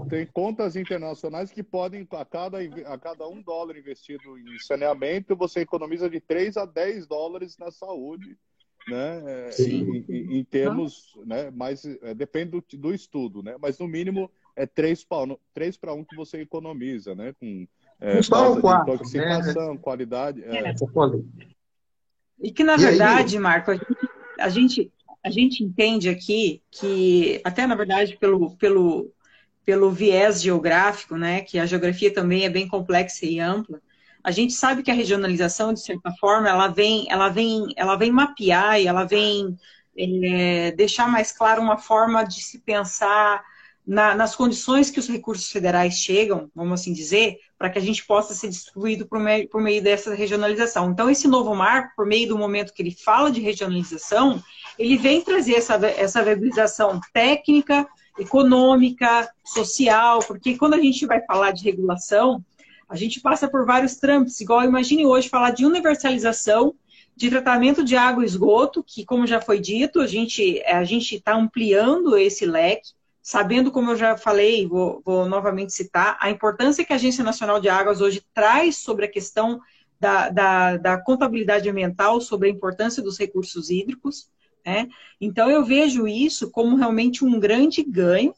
tem 0.10 0.26
contas 0.28 0.76
internacionais 0.76 1.52
que 1.52 1.64
podem, 1.64 2.08
a 2.12 2.26
cada, 2.26 2.60
a 2.60 2.98
cada 2.98 3.28
um 3.28 3.42
dólar 3.42 3.78
investido 3.78 4.38
em 4.38 4.60
saneamento, 4.60 5.36
você 5.36 5.62
economiza 5.62 6.10
de 6.10 6.20
3 6.20 6.58
a 6.58 6.66
10 6.66 7.08
dólares 7.08 7.58
na 7.58 7.72
saúde, 7.72 8.38
né? 8.88 9.50
Em, 9.60 10.06
em, 10.08 10.38
em, 10.40 10.44
termos, 10.44 11.14
né? 11.26 11.50
Mas 11.52 11.86
é, 11.86 12.14
depende 12.14 12.52
do, 12.52 12.64
do, 12.78 12.94
estudo, 12.94 13.42
né? 13.42 13.56
Mas 13.60 13.80
no 13.80 13.88
mínimo 13.88 14.30
é 14.56 14.66
3 14.66 15.04
para 15.04 15.94
1 15.94 16.04
que 16.04 16.16
você 16.16 16.42
economiza, 16.42 17.16
né? 17.16 17.34
Com 17.40 17.68
É, 18.00 18.20
um 18.20 18.62
quarto, 18.62 18.90
intoxicação, 18.92 19.74
né? 19.74 19.80
qualidade. 19.80 20.44
É. 20.44 20.74
E 22.42 22.52
que, 22.52 22.64
na 22.64 22.76
e 22.76 22.78
verdade, 22.78 23.38
aí... 23.38 23.42
Marco, 23.42 23.72
a 23.72 23.76
gente, 23.76 23.98
a 24.40 24.50
gente, 24.50 24.92
a 25.24 25.30
gente 25.30 25.64
entende 25.64 26.10
aqui 26.10 26.62
que, 26.72 27.40
até 27.44 27.68
na 27.68 27.76
verdade, 27.76 28.18
pelo, 28.18 28.56
pelo, 28.58 29.12
pelo 29.64 29.92
viés 29.92 30.42
geográfico, 30.42 31.16
né, 31.16 31.42
que 31.42 31.60
a 31.60 31.66
geografia 31.66 32.14
também 32.14 32.46
é 32.46 32.50
bem 32.50 32.68
complexa 32.68 33.26
e 33.26 33.40
ampla, 33.40 33.82
a 34.24 34.32
gente 34.32 34.54
sabe 34.54 34.84
que 34.84 34.92
a 34.92 34.94
regionalização, 34.94 35.74
de 35.74 35.82
certa 35.82 36.12
forma, 36.20 36.48
ela 36.48 36.68
vem, 36.68 37.08
ela 37.10 37.30
vem, 37.30 37.74
ela 37.76 37.96
vem 37.96 38.12
mapear 38.12 38.80
e 38.80 38.88
ela 38.88 39.04
vem 39.04 39.58
é, 39.98 40.72
deixar 40.72 41.08
mais 41.08 41.32
claro 41.32 41.62
uma 41.62 41.78
forma 41.78 42.24
de 42.24 42.42
se 42.42 42.60
pensar 42.60 43.44
na, 43.86 44.16
nas 44.16 44.36
condições 44.36 44.90
que 44.90 45.00
os 45.00 45.08
recursos 45.08 45.52
federais 45.52 45.96
chegam, 45.96 46.50
vamos 46.56 46.80
assim 46.80 46.94
dizer, 46.94 47.38
para 47.58 47.70
que 47.70 47.80
a 47.80 47.82
gente 47.82 48.06
possa 48.06 48.34
ser 48.34 48.50
distribuído 48.50 49.08
por 49.08 49.20
meio, 49.20 49.48
por 49.50 49.62
meio 49.62 49.82
dessa 49.82 50.14
regionalização. 50.14 50.92
Então, 50.92 51.10
esse 51.10 51.28
novo 51.28 51.54
marco, 51.56 51.94
por 51.96 52.06
meio 52.06 52.28
do 52.28 52.38
momento 52.38 52.74
que 52.74 52.82
ele 52.82 52.96
fala 52.96 53.32
de 53.32 53.42
regionalização, 53.42 54.42
ele 54.78 54.98
vem 54.98 55.22
trazer 55.22 55.56
essa, 55.56 55.76
essa 55.86 56.24
viabilização 56.24 57.00
técnica, 57.14 57.88
econômica, 58.18 59.30
social, 59.44 60.20
porque 60.20 60.58
quando 60.58 60.76
a 60.76 60.80
gente 60.80 61.06
vai 61.06 61.22
falar 61.26 61.52
de 61.52 61.64
regulação, 61.64 62.44
a 62.88 62.96
gente 62.96 63.22
passa 63.22 63.48
por 63.48 63.66
vários 63.66 63.96
trâmites, 63.96 64.40
igual 64.42 64.64
imagine 64.64 65.06
hoje 65.06 65.30
falar 65.30 65.52
de 65.52 65.66
universalização 65.66 66.76
de 67.16 67.30
tratamento 67.30 67.84
de 67.84 67.96
água 67.96 68.24
e 68.24 68.26
esgoto, 68.26 68.84
que, 68.84 69.06
como 69.06 69.28
já 69.28 69.40
foi 69.40 69.60
dito, 69.60 70.02
a 70.02 70.08
gente 70.08 70.62
a 70.66 70.84
está 70.84 71.36
ampliando 71.36 72.18
esse 72.18 72.46
leque, 72.46 72.92
sabendo, 73.22 73.72
como 73.72 73.92
eu 73.92 73.96
já 73.96 74.18
falei, 74.18 74.68
vou, 74.68 75.02
vou, 75.06 75.28
novamente 75.28 75.74
citar, 75.74 76.18
a 76.20 76.30
importância 76.30 76.84
que 76.84 76.92
a 76.92 76.96
Agência 76.96 77.24
Nacional 77.24 77.60
de 77.60 77.70
Águas 77.70 78.02
hoje 78.02 78.24
traz 78.34 78.78
sobre 78.78 79.06
a 79.06 79.12
questão 79.12 79.62
da, 80.00 80.30
da, 80.30 80.78
da 80.78 80.98
contabilidade 80.98 81.70
ambiental, 81.70 82.20
sobre 82.20 82.48
a 82.48 82.52
importância 82.52 83.04
dos 83.04 83.20
recursos 83.20 83.70
hídricos. 83.70 84.30
Né? 84.66 84.88
Então, 85.20 85.50
eu 85.50 85.64
vejo 85.64 86.08
isso 86.08 86.50
como 86.50 86.76
realmente 86.76 87.24
um 87.24 87.40
grande 87.40 87.84
ganho, 87.84 88.34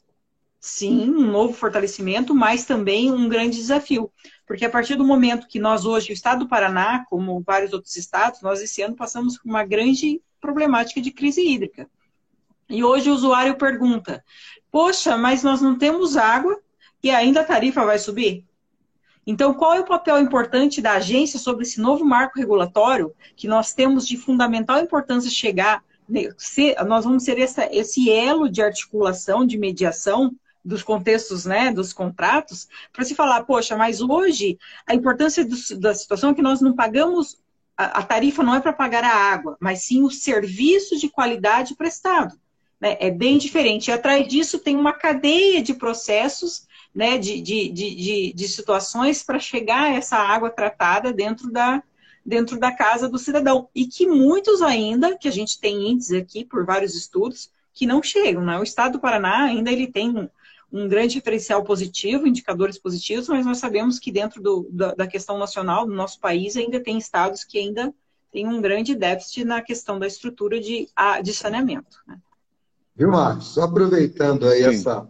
sim, 0.60 1.08
um 1.10 1.30
novo 1.30 1.54
fortalecimento, 1.54 2.34
mas 2.34 2.64
também 2.66 3.10
um 3.10 3.28
grande 3.28 3.56
desafio. 3.56 4.10
Porque 4.46 4.64
a 4.66 4.70
partir 4.70 4.96
do 4.96 5.04
momento 5.04 5.48
que 5.48 5.58
nós 5.58 5.86
hoje, 5.86 6.10
o 6.10 6.12
estado 6.12 6.40
do 6.40 6.48
Paraná, 6.48 7.04
como 7.08 7.42
vários 7.42 7.72
outros 7.72 7.96
estados, 7.96 8.42
nós 8.42 8.60
esse 8.60 8.82
ano 8.82 8.94
passamos 8.94 9.38
por 9.38 9.48
uma 9.48 9.64
grande 9.64 10.20
problemática 10.40 11.00
de 11.00 11.10
crise 11.10 11.42
hídrica. 11.42 11.88
E 12.68 12.82
hoje 12.82 13.10
o 13.10 13.14
usuário 13.14 13.56
pergunta: 13.56 14.24
Poxa, 14.70 15.16
mas 15.16 15.42
nós 15.42 15.60
não 15.60 15.78
temos 15.78 16.16
água 16.16 16.60
e 17.02 17.10
ainda 17.10 17.40
a 17.40 17.44
tarifa 17.44 17.84
vai 17.84 17.98
subir? 17.98 18.44
Então, 19.26 19.54
qual 19.54 19.74
é 19.74 19.80
o 19.80 19.86
papel 19.86 20.18
importante 20.18 20.82
da 20.82 20.92
agência 20.92 21.38
sobre 21.38 21.62
esse 21.62 21.80
novo 21.80 22.04
marco 22.04 22.38
regulatório 22.38 23.14
que 23.36 23.48
nós 23.48 23.72
temos 23.72 24.06
de 24.06 24.16
fundamental 24.16 24.78
importância 24.80 25.30
chegar? 25.30 25.82
Né, 26.08 26.28
nós 26.86 27.04
vamos 27.04 27.24
ser 27.24 27.38
essa, 27.38 27.66
esse 27.74 28.10
elo 28.10 28.50
de 28.50 28.62
articulação, 28.62 29.46
de 29.46 29.56
mediação 29.56 30.34
dos 30.62 30.82
contextos, 30.82 31.44
né, 31.44 31.70
dos 31.70 31.92
contratos, 31.92 32.68
para 32.92 33.04
se 33.04 33.14
falar, 33.14 33.44
poxa, 33.44 33.76
mas 33.76 34.00
hoje 34.00 34.58
a 34.86 34.94
importância 34.94 35.44
do, 35.44 35.56
da 35.78 35.94
situação 35.94 36.30
é 36.30 36.34
que 36.34 36.42
nós 36.42 36.60
não 36.60 36.74
pagamos, 36.74 37.38
a, 37.76 38.00
a 38.00 38.02
tarifa 38.02 38.42
não 38.42 38.54
é 38.54 38.60
para 38.60 38.72
pagar 38.72 39.04
a 39.04 39.14
água, 39.14 39.56
mas 39.60 39.84
sim 39.84 40.02
o 40.02 40.10
serviço 40.10 40.98
de 40.98 41.08
qualidade 41.08 41.74
prestado. 41.74 42.38
Né? 42.84 42.98
É 43.00 43.10
bem 43.10 43.38
diferente. 43.38 43.88
E 43.88 43.92
atrás 43.92 44.28
disso 44.28 44.58
tem 44.58 44.76
uma 44.76 44.92
cadeia 44.92 45.62
de 45.62 45.72
processos, 45.72 46.66
né, 46.94 47.16
de, 47.16 47.40
de, 47.40 47.70
de, 47.70 48.32
de 48.34 48.48
situações 48.48 49.22
para 49.22 49.38
chegar 49.38 49.84
a 49.84 49.94
essa 49.94 50.16
água 50.18 50.50
tratada 50.50 51.10
dentro 51.10 51.50
da, 51.50 51.82
dentro 52.24 52.58
da 52.60 52.70
casa 52.70 53.08
do 53.08 53.18
cidadão. 53.18 53.70
E 53.74 53.86
que 53.86 54.06
muitos 54.06 54.60
ainda, 54.60 55.16
que 55.16 55.26
a 55.26 55.32
gente 55.32 55.58
tem 55.58 55.90
índices 55.90 56.12
aqui 56.12 56.44
por 56.44 56.66
vários 56.66 56.94
estudos, 56.94 57.50
que 57.72 57.86
não 57.86 58.02
chegam. 58.02 58.44
Né? 58.44 58.58
O 58.58 58.62
estado 58.62 58.92
do 58.92 59.00
Paraná 59.00 59.44
ainda 59.44 59.72
ele 59.72 59.86
tem 59.86 60.10
um, 60.10 60.28
um 60.70 60.86
grande 60.86 61.14
diferencial 61.14 61.64
positivo, 61.64 62.28
indicadores 62.28 62.78
positivos, 62.78 63.28
mas 63.28 63.46
nós 63.46 63.58
sabemos 63.58 63.98
que 63.98 64.12
dentro 64.12 64.42
do, 64.42 64.68
da, 64.70 64.94
da, 64.94 65.06
questão 65.06 65.38
nacional 65.38 65.86
do 65.86 65.94
nosso 65.94 66.20
país 66.20 66.54
ainda 66.54 66.78
tem 66.78 66.98
estados 66.98 67.44
que 67.44 67.58
ainda 67.58 67.92
têm 68.30 68.46
um 68.46 68.60
grande 68.60 68.94
déficit 68.94 69.44
na 69.44 69.62
questão 69.62 69.98
da 69.98 70.06
estrutura 70.06 70.60
de, 70.60 70.86
de 71.22 71.32
saneamento. 71.32 71.98
Né? 72.06 72.18
Viu, 72.96 73.10
Marcos? 73.10 73.48
Só 73.48 73.62
aproveitando 73.62 74.46
aí 74.46 74.62
essa, 74.62 75.08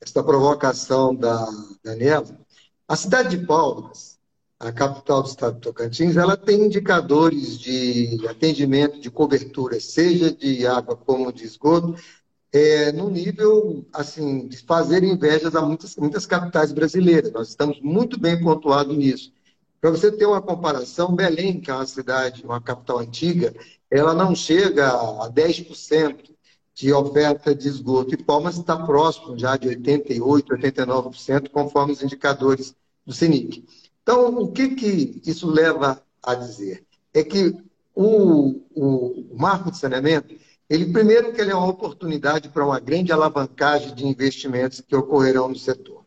essa 0.00 0.22
provocação 0.22 1.14
da 1.14 1.46
Daniela, 1.82 2.26
a 2.88 2.96
cidade 2.96 3.36
de 3.36 3.46
Palmas, 3.46 4.18
a 4.58 4.72
capital 4.72 5.22
do 5.22 5.28
estado 5.28 5.54
de 5.54 5.60
Tocantins, 5.60 6.16
ela 6.16 6.36
tem 6.36 6.66
indicadores 6.66 7.56
de 7.56 8.26
atendimento 8.28 9.00
de 9.00 9.10
cobertura, 9.10 9.78
seja 9.78 10.32
de 10.32 10.66
água 10.66 10.96
como 10.96 11.32
de 11.32 11.44
esgoto, 11.44 11.94
é, 12.52 12.90
no 12.90 13.08
nível 13.08 13.86
assim 13.92 14.48
de 14.48 14.58
fazer 14.58 15.04
invejas 15.04 15.54
a 15.54 15.62
muitas, 15.62 15.94
muitas 15.94 16.26
capitais 16.26 16.72
brasileiras. 16.72 17.30
Nós 17.30 17.48
estamos 17.48 17.80
muito 17.80 18.18
bem 18.18 18.42
pontuados 18.42 18.96
nisso. 18.96 19.32
Para 19.80 19.90
você 19.90 20.10
ter 20.10 20.26
uma 20.26 20.42
comparação, 20.42 21.14
Belém, 21.14 21.60
que 21.60 21.70
é 21.70 21.74
uma 21.74 21.86
cidade, 21.86 22.44
uma 22.44 22.60
capital 22.60 22.98
antiga, 22.98 23.54
ela 23.88 24.12
não 24.12 24.34
chega 24.34 24.88
a 24.88 25.30
10% 25.30 26.30
de 26.74 26.92
oferta 26.92 27.54
de 27.54 27.68
esgoto. 27.68 28.14
E 28.14 28.22
Palmas 28.22 28.56
está 28.56 28.76
próximo 28.76 29.38
já 29.38 29.56
de 29.56 29.68
88%, 29.68 30.44
89%, 30.44 31.48
conforme 31.50 31.92
os 31.92 32.02
indicadores 32.02 32.74
do 33.04 33.12
CENIC. 33.12 33.66
Então, 34.02 34.34
o 34.38 34.50
que, 34.50 34.70
que 34.70 35.22
isso 35.24 35.48
leva 35.48 36.02
a 36.22 36.34
dizer? 36.34 36.84
É 37.12 37.22
que 37.22 37.54
o, 37.94 38.62
o, 38.74 39.34
o 39.34 39.36
marco 39.38 39.70
de 39.70 39.78
saneamento, 39.78 40.34
ele 40.68 40.92
primeiro 40.92 41.32
que 41.32 41.40
ele 41.40 41.50
é 41.50 41.54
uma 41.54 41.68
oportunidade 41.68 42.48
para 42.48 42.64
uma 42.64 42.80
grande 42.80 43.12
alavancagem 43.12 43.94
de 43.94 44.06
investimentos 44.06 44.80
que 44.80 44.96
ocorrerão 44.96 45.48
no 45.48 45.56
setor. 45.56 46.04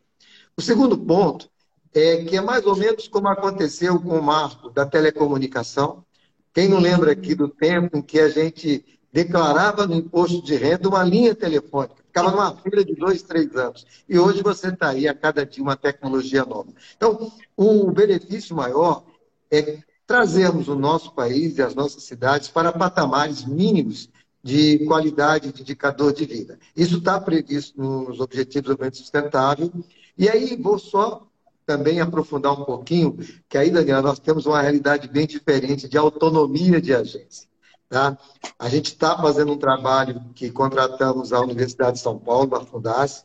O 0.56 0.62
segundo 0.62 0.96
ponto 0.98 1.48
é 1.92 2.24
que 2.24 2.36
é 2.36 2.40
mais 2.40 2.66
ou 2.66 2.76
menos 2.76 3.06
como 3.06 3.28
aconteceu 3.28 4.00
com 4.00 4.18
o 4.18 4.22
marco 4.22 4.70
da 4.70 4.84
telecomunicação. 4.84 6.04
Quem 6.52 6.68
não 6.68 6.78
lembra 6.80 7.12
aqui 7.12 7.34
do 7.34 7.48
tempo 7.48 7.98
em 7.98 8.02
que 8.02 8.18
a 8.18 8.28
gente 8.28 8.84
declarava 9.14 9.86
no 9.86 9.94
imposto 9.94 10.42
de 10.42 10.56
renda 10.56 10.88
uma 10.88 11.04
linha 11.04 11.36
telefônica. 11.36 11.94
Ficava 12.04 12.32
numa 12.32 12.56
fila 12.56 12.84
de 12.84 12.96
dois, 12.96 13.22
três 13.22 13.54
anos. 13.54 13.86
E 14.08 14.18
hoje 14.18 14.42
você 14.42 14.70
está 14.70 14.88
aí 14.88 15.06
a 15.06 15.14
cada 15.14 15.46
dia 15.46 15.62
uma 15.62 15.76
tecnologia 15.76 16.44
nova. 16.44 16.70
Então, 16.96 17.30
o 17.56 17.92
benefício 17.92 18.56
maior 18.56 19.04
é 19.52 19.78
trazermos 20.04 20.66
o 20.66 20.74
nosso 20.74 21.14
país 21.14 21.56
e 21.56 21.62
as 21.62 21.76
nossas 21.76 22.02
cidades 22.02 22.48
para 22.48 22.72
patamares 22.72 23.44
mínimos 23.44 24.10
de 24.42 24.80
qualidade 24.80 25.52
de 25.52 25.62
indicador 25.62 26.12
de 26.12 26.26
vida. 26.26 26.58
Isso 26.76 26.98
está 26.98 27.20
previsto 27.20 27.80
nos 27.80 28.18
Objetivos 28.18 28.48
de 28.48 28.60
Desenvolvimento 28.62 28.96
Sustentável. 28.96 29.72
E 30.18 30.28
aí 30.28 30.56
vou 30.56 30.76
só 30.76 31.24
também 31.64 32.00
aprofundar 32.00 32.52
um 32.52 32.64
pouquinho, 32.64 33.16
que 33.48 33.56
aí, 33.56 33.70
Daniela, 33.70 34.02
nós 34.02 34.18
temos 34.18 34.44
uma 34.44 34.60
realidade 34.60 35.06
bem 35.06 35.24
diferente 35.24 35.88
de 35.88 35.96
autonomia 35.96 36.80
de 36.80 36.92
agência. 36.92 37.53
Tá? 37.94 38.18
A 38.58 38.68
gente 38.68 38.86
está 38.86 39.16
fazendo 39.16 39.52
um 39.52 39.56
trabalho 39.56 40.20
que 40.34 40.50
contratamos 40.50 41.32
a 41.32 41.40
Universidade 41.40 41.92
de 41.92 42.02
São 42.02 42.18
Paulo, 42.18 42.56
a 42.56 42.66
Fundace, 42.66 43.24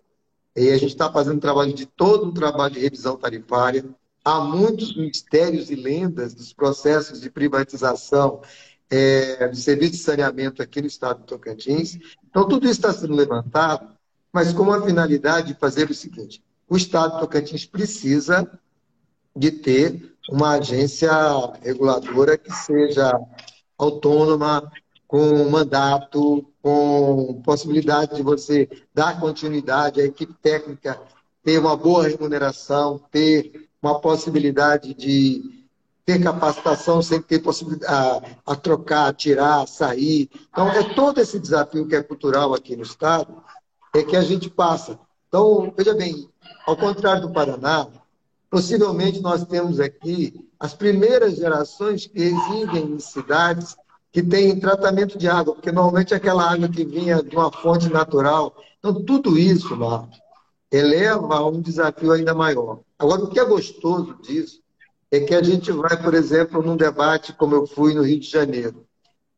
e 0.55 0.69
a 0.69 0.77
gente 0.77 0.91
está 0.91 1.11
fazendo 1.11 1.37
um 1.37 1.39
trabalho 1.39 1.73
de 1.73 1.87
todo 1.87 2.27
um 2.27 2.31
trabalho 2.31 2.75
de 2.75 2.79
revisão 2.79 3.17
tarifária. 3.17 3.83
Há 4.23 4.39
muitos 4.41 4.95
mistérios 4.95 5.71
e 5.71 5.75
lendas 5.75 6.35
dos 6.35 6.53
processos 6.53 7.19
de 7.19 7.31
privatização 7.31 8.43
é, 8.91 9.47
de 9.47 9.59
serviço 9.59 9.93
de 9.93 9.97
saneamento 9.97 10.61
aqui 10.61 10.81
no 10.81 10.87
estado 10.87 11.21
de 11.21 11.25
Tocantins. 11.25 11.97
Então, 12.29 12.47
tudo 12.47 12.65
isso 12.65 12.73
está 12.73 12.93
sendo 12.93 13.15
levantado, 13.15 13.89
mas 14.31 14.53
com 14.53 14.71
a 14.71 14.85
finalidade 14.85 15.47
de 15.47 15.59
fazer 15.59 15.89
o 15.89 15.95
seguinte: 15.95 16.43
o 16.69 16.77
estado 16.77 17.13
de 17.13 17.21
Tocantins 17.21 17.65
precisa 17.65 18.47
de 19.35 19.49
ter 19.49 20.15
uma 20.29 20.57
agência 20.57 21.09
reguladora 21.63 22.37
que 22.37 22.51
seja 22.53 23.19
autônoma, 23.79 24.69
com 25.07 25.49
mandato, 25.49 26.45
com 26.61 27.41
possibilidade 27.43 28.15
de 28.15 28.21
você 28.21 28.69
dar 28.93 29.19
continuidade 29.19 29.99
à 30.01 30.05
equipe 30.05 30.33
técnica, 30.33 31.01
ter 31.43 31.57
uma 31.57 31.75
boa 31.75 32.07
remuneração, 32.07 33.01
ter 33.09 33.69
uma 33.81 33.99
possibilidade 33.99 34.93
de 34.93 35.65
ter 36.05 36.21
capacitação 36.21 37.01
sem 37.01 37.21
ter 37.21 37.39
possibilidade 37.39 37.91
a, 37.91 38.53
a 38.53 38.55
trocar, 38.55 39.07
a 39.07 39.13
tirar, 39.13 39.61
a 39.61 39.67
sair. 39.67 40.29
Então, 40.51 40.69
é 40.69 40.93
todo 40.93 41.19
esse 41.19 41.39
desafio 41.39 41.87
que 41.87 41.95
é 41.95 42.03
cultural 42.03 42.53
aqui 42.53 42.75
no 42.75 42.83
Estado, 42.83 43.41
é 43.95 44.03
que 44.03 44.15
a 44.15 44.21
gente 44.21 44.49
passa. 44.49 44.99
Então, 45.27 45.73
veja 45.77 45.93
bem, 45.93 46.29
ao 46.65 46.75
contrário 46.75 47.21
do 47.21 47.31
Paraná, 47.31 47.87
possivelmente 48.49 49.21
nós 49.21 49.45
temos 49.45 49.79
aqui 49.79 50.33
as 50.59 50.73
primeiras 50.73 51.37
gerações 51.37 52.07
que 52.07 52.19
residem 52.19 52.93
em 52.93 52.99
cidades 52.99 53.75
que 54.11 54.23
têm 54.23 54.59
tratamento 54.59 55.17
de 55.17 55.27
água, 55.27 55.53
porque 55.53 55.71
normalmente 55.71 56.13
é 56.13 56.17
aquela 56.17 56.51
água 56.51 56.67
que 56.67 56.83
vinha 56.83 57.21
de 57.21 57.35
uma 57.35 57.51
fonte 57.51 57.89
natural. 57.89 58.55
Então, 58.79 59.03
tudo 59.03 59.37
isso, 59.37 59.75
Marcos, 59.75 60.19
eleva 60.71 61.35
a 61.35 61.47
um 61.47 61.61
desafio 61.61 62.11
ainda 62.11 62.33
maior. 62.33 62.79
Agora, 62.97 63.23
o 63.23 63.29
que 63.29 63.39
é 63.39 63.45
gostoso 63.45 64.15
disso 64.21 64.61
é 65.11 65.19
que 65.19 65.33
a 65.33 65.43
gente 65.43 65.71
vai, 65.71 66.01
por 66.01 66.13
exemplo, 66.13 66.61
num 66.61 66.75
debate 66.75 67.33
como 67.33 67.55
eu 67.55 67.67
fui 67.67 67.93
no 67.93 68.03
Rio 68.03 68.19
de 68.19 68.29
Janeiro. 68.29 68.85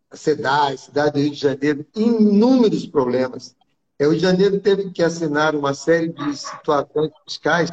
A 0.10 0.18
CEDAI, 0.18 0.78
cidade 0.78 1.14
do 1.14 1.20
Rio 1.20 1.32
de 1.32 1.40
Janeiro, 1.40 1.86
inúmeros 1.96 2.86
problemas. 2.86 3.56
É, 3.98 4.08
o 4.08 4.12
Rio 4.12 4.20
de 4.20 4.26
Janeiro 4.26 4.60
teve 4.60 4.90
que 4.90 5.04
assinar 5.04 5.56
uma 5.56 5.74
série 5.74 6.10
de 6.10 6.36
situações 6.36 7.12
fiscais 7.26 7.70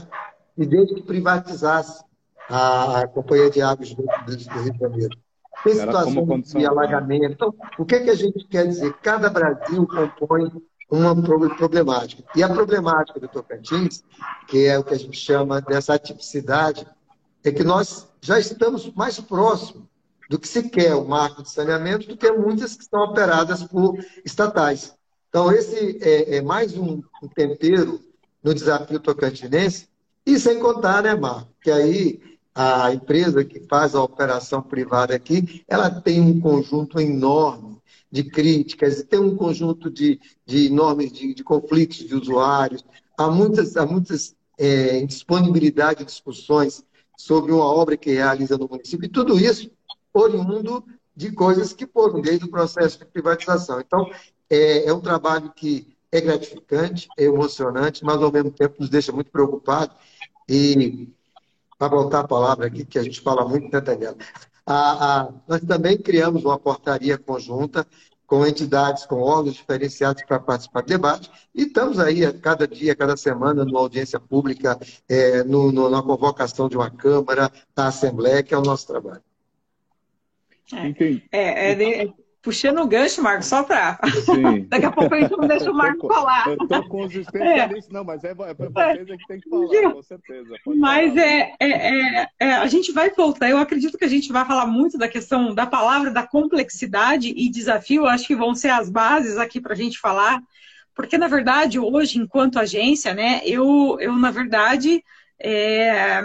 e 0.59 0.67
desde 0.67 0.95
que 0.97 1.03
privatizasse 1.03 2.05
a 2.51 3.07
Companhia 3.09 3.51
de 3.51 3.63
Águas 3.63 3.95
do, 3.95 4.03
Rio 4.03 4.73
de 4.73 4.79
Janeiro. 4.79 5.19
Tem 5.65 5.75
situação 5.75 6.41
de 6.41 6.67
alagamento. 6.67 7.33
Então, 7.33 7.55
o 7.79 7.85
que, 7.85 7.97
é 7.97 8.05
que 8.05 8.11
a 8.11 8.15
gente 8.15 8.47
quer 8.47 8.67
dizer? 8.67 8.93
Cada 9.03 9.29
Brasil 9.29 9.87
compõe 9.87 10.51
uma 10.91 11.15
problemática. 11.57 12.25
E 12.35 12.43
a 12.43 12.49
problemática 12.49 13.21
do 13.21 13.29
Tocantins, 13.29 14.03
que 14.47 14.67
é 14.67 14.79
o 14.79 14.85
que 14.85 14.95
a 14.95 14.99
gente 14.99 15.19
chama 15.19 15.61
dessa 15.61 15.95
atipicidade, 15.95 16.87
é 17.45 17.53
que 17.53 17.65
nós 17.65 18.09
já 18.21 18.39
estamos 18.39 18.93
mais 18.95 19.21
próximos 19.21 19.85
do 20.29 20.39
que 20.39 20.49
se 20.49 20.69
quer 20.69 20.95
o 20.95 21.07
marco 21.07 21.43
de 21.43 21.51
saneamento 21.51 22.07
do 22.07 22.17
que 22.17 22.31
muitas 22.31 22.77
que 22.77 22.85
são 22.85 23.01
operadas 23.01 23.63
por 23.63 23.99
estatais. 24.25 24.95
Então, 25.29 25.53
esse 25.53 25.99
é, 26.03 26.37
é 26.37 26.43
mais 26.43 26.77
um, 26.77 27.03
um, 27.23 27.29
tempero 27.29 28.01
no 28.43 28.55
desafio 28.55 29.01
tocantinense, 29.01 29.89
e 30.29 30.39
sem 30.39 30.59
contar, 30.59 31.03
né, 31.03 31.15
Marco, 31.15 31.49
que 31.63 31.71
aí 31.71 32.21
a 32.55 32.93
empresa 32.93 33.45
que 33.45 33.61
faz 33.61 33.95
a 33.95 34.03
operação 34.03 34.61
privada 34.61 35.15
aqui, 35.15 35.65
ela 35.67 35.91
tem 35.91 36.21
um 36.21 36.41
conjunto 36.41 37.01
enorme 37.01 37.79
de 38.11 38.25
críticas, 38.25 39.03
tem 39.05 39.19
um 39.19 39.37
conjunto 39.37 39.91
de, 39.91 40.21
de 40.45 40.67
enormes 40.67 41.13
de, 41.13 41.35
de 41.35 41.45
conflitos 41.45 41.99
de 41.99 42.15
usuários, 42.15 42.85
há 43.17 43.31
muitas, 43.31 43.77
há 43.77 43.87
muitas 43.87 44.35
é, 44.59 44.99
discussões 46.05 46.85
sobre 47.17 47.53
uma 47.53 47.65
obra 47.65 47.97
que 47.97 48.13
realiza 48.13 48.59
no 48.59 48.69
município, 48.69 49.07
e 49.07 49.11
tudo 49.11 49.39
isso 49.39 49.71
oriundo 50.13 50.85
de 51.15 51.33
coisas 51.33 51.73
que 51.73 51.87
foram 51.87 52.21
desde 52.21 52.45
o 52.45 52.51
processo 52.51 52.99
de 52.99 53.07
privatização. 53.07 53.81
Então, 53.81 54.11
é, 54.51 54.89
é 54.89 54.93
um 54.93 55.01
trabalho 55.01 55.53
que 55.55 55.97
é 56.11 56.21
gratificante, 56.21 57.09
é 57.19 57.25
emocionante, 57.25 58.05
mas 58.05 58.23
ao 58.23 58.33
mesmo 58.33 58.51
tempo 58.51 58.77
nos 58.79 58.89
deixa 58.89 59.13
muito 59.13 59.31
preocupados. 59.31 59.95
E, 60.49 61.09
para 61.79 61.89
voltar 61.89 62.21
a 62.21 62.29
palavra 62.29 62.67
aqui, 62.67 62.85
que 62.85 62.99
a 62.99 63.03
gente 63.03 63.21
fala 63.21 63.47
muito, 63.47 63.73
né, 63.73 63.81
Daniela? 63.81 64.17
A, 64.67 65.21
a, 65.21 65.33
nós 65.47 65.61
também 65.63 65.97
criamos 65.99 66.45
uma 66.45 66.59
portaria 66.59 67.17
conjunta 67.17 67.87
com 68.27 68.47
entidades, 68.47 69.07
com 69.07 69.23
órgãos 69.23 69.55
diferenciados 69.55 70.23
para 70.25 70.39
participar 70.39 70.83
do 70.83 70.89
debate, 70.89 71.31
e 71.55 71.63
estamos 71.63 71.99
aí 71.99 72.27
a 72.27 72.33
cada 72.33 72.69
dia, 72.69 72.93
a 72.93 72.97
cada 72.97 73.17
semana, 73.17 73.65
numa 73.65 73.81
audiência 73.81 74.21
pública, 74.21 74.79
é, 75.09 75.43
no, 75.45 75.73
no, 75.73 75.89
na 75.89 76.03
convocação 76.03 76.69
de 76.69 76.77
uma 76.77 76.91
Câmara, 76.91 77.51
da 77.75 77.87
Assembleia, 77.87 78.43
que 78.43 78.53
é 78.53 78.59
o 78.59 78.63
nosso 78.63 78.87
trabalho. 78.87 79.23
É, 81.33 81.71
é, 81.71 81.71
é 81.73 81.75
de, 81.75 82.15
puxando 82.49 82.79
o 82.79 82.87
gancho, 82.87 83.23
Marco, 83.23 83.45
só 83.45 83.63
para. 83.63 83.99
Daqui 84.69 84.87
a 84.87 84.91
pouco 84.91 85.15
a 85.15 85.21
gente 85.21 85.37
não 85.37 85.47
deixa 85.47 85.71
o 85.71 85.75
Marco 85.75 86.09
falar. 86.09 86.49
Eu 86.49 86.55
estou 86.55 87.05
especialistas, 87.05 87.91
é. 87.91 87.93
não, 87.93 88.03
mas 88.03 88.25
é, 88.25 88.31
é 88.31 88.35
para 88.35 88.95
vocês 88.95 89.11
é 89.11 89.17
que 89.19 89.27
tem 89.27 89.39
que 89.39 89.51
falar, 89.51 89.93
com 89.93 90.03
certeza. 90.03 90.55
mas 90.65 91.15
é, 91.15 91.53
é, 91.61 92.29
é, 92.41 92.53
a 92.55 92.67
gente 92.67 92.91
vai 92.91 93.11
voltar. 93.11 93.51
Eu 93.51 93.59
acredito 93.59 93.99
que 93.99 94.05
a 94.07 94.09
gente 94.09 94.33
vai 94.33 94.47
falar 94.47 94.67
muito 94.67 94.97
da 94.97 95.07
questão 95.07 95.55
da 95.55 95.67
palavra, 95.67 96.11
da 96.11 96.27
complexidade 96.27 97.35
e 97.37 97.51
desafio. 97.51 98.07
Acho 98.07 98.27
que 98.27 98.35
vão 98.35 98.55
ser 98.55 98.71
as 98.71 98.89
bases 98.89 99.37
aqui 99.37 99.61
para 99.61 99.75
a 99.75 99.77
gente 99.77 99.99
falar. 99.99 100.41
Porque, 100.95 101.19
na 101.19 101.29
verdade, 101.29 101.79
hoje, 101.79 102.19
enquanto 102.19 102.59
agência, 102.59 103.13
né, 103.13 103.43
eu, 103.45 103.99
eu 104.01 104.17
na 104.17 104.31
verdade, 104.31 105.05
é, 105.39 106.23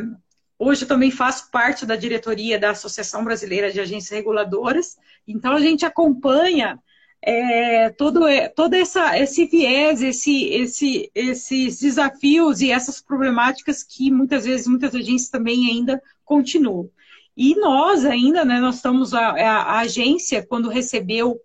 Hoje 0.66 0.84
eu 0.84 0.88
também 0.88 1.12
faço 1.12 1.52
parte 1.52 1.86
da 1.86 1.98
diretoria 1.98 2.58
da 2.58 2.70
Associação 2.70 3.22
Brasileira 3.22 3.70
de 3.70 3.82
Agências 3.82 4.12
Reguladoras, 4.12 4.98
então 5.28 5.52
a 5.52 5.60
gente 5.60 5.86
acompanha 5.86 6.80
é, 7.22 7.90
todo, 7.90 8.26
é, 8.26 8.48
todo 8.48 8.74
essa, 8.74 9.20
esse 9.20 9.46
viés, 9.46 10.02
esse, 10.02 10.46
esse, 10.46 11.12
esses 11.14 11.82
desafios 11.82 12.62
e 12.62 12.72
essas 12.72 13.02
problemáticas 13.02 13.84
que 13.84 14.10
muitas 14.10 14.46
vezes 14.46 14.66
muitas 14.66 14.96
agências 14.96 15.30
também 15.30 15.70
ainda 15.70 16.02
continuam. 16.24 16.90
E 17.36 17.56
nós 17.56 18.06
ainda, 18.06 18.46
né, 18.46 18.62
nós 18.62 18.76
estamos, 18.76 19.14
a, 19.14 19.32
a 19.32 19.80
agência, 19.80 20.46
quando 20.48 20.70
recebeu 20.70 21.42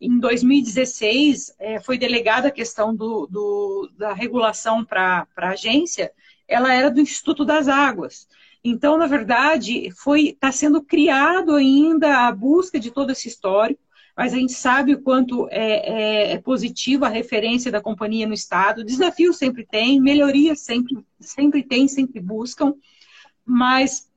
em 0.00 0.18
2016, 0.18 1.54
é, 1.58 1.78
foi 1.78 1.98
delegada 1.98 2.48
a 2.48 2.50
questão 2.50 2.96
do, 2.96 3.26
do 3.26 3.90
da 3.98 4.14
regulação 4.14 4.82
para 4.82 5.26
a 5.36 5.48
agência, 5.50 6.10
ela 6.48 6.72
era 6.72 6.90
do 6.90 7.02
Instituto 7.02 7.44
das 7.44 7.68
Águas. 7.68 8.26
Então, 8.64 8.96
na 8.96 9.06
verdade, 9.06 9.90
foi 9.90 10.28
está 10.28 10.52
sendo 10.52 10.82
criado 10.82 11.54
ainda 11.54 12.28
a 12.28 12.32
busca 12.32 12.78
de 12.78 12.90
todo 12.90 13.10
esse 13.10 13.28
histórico, 13.28 13.80
mas 14.16 14.32
a 14.32 14.36
gente 14.36 14.52
sabe 14.52 14.94
o 14.94 15.02
quanto 15.02 15.48
é, 15.50 16.30
é, 16.30 16.32
é 16.32 16.38
positiva 16.38 17.06
a 17.06 17.10
referência 17.10 17.72
da 17.72 17.80
companhia 17.80 18.26
no 18.26 18.34
Estado. 18.34 18.84
Desafios 18.84 19.36
sempre 19.36 19.66
tem, 19.66 20.00
melhorias 20.00 20.60
sempre, 20.60 21.04
sempre 21.18 21.62
tem, 21.62 21.88
sempre 21.88 22.20
buscam, 22.20 22.74
mas 23.44 24.08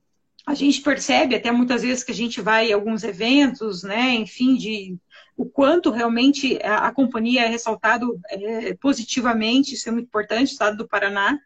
a 0.46 0.54
gente 0.54 0.80
percebe 0.80 1.34
até 1.34 1.50
muitas 1.50 1.82
vezes 1.82 2.04
que 2.04 2.12
a 2.12 2.14
gente 2.14 2.40
vai 2.40 2.70
em 2.70 2.72
alguns 2.72 3.02
eventos, 3.02 3.82
né, 3.82 4.14
enfim, 4.14 4.54
de 4.54 4.96
o 5.36 5.44
quanto 5.44 5.90
realmente 5.90 6.58
a, 6.62 6.86
a 6.86 6.92
companhia 6.92 7.42
é 7.42 7.48
ressaltado 7.48 8.18
é, 8.30 8.74
positivamente, 8.74 9.74
isso 9.74 9.88
é 9.88 9.92
muito 9.92 10.06
importante, 10.06 10.52
Estado 10.52 10.76
do 10.76 10.88
Paraná, 10.88 11.38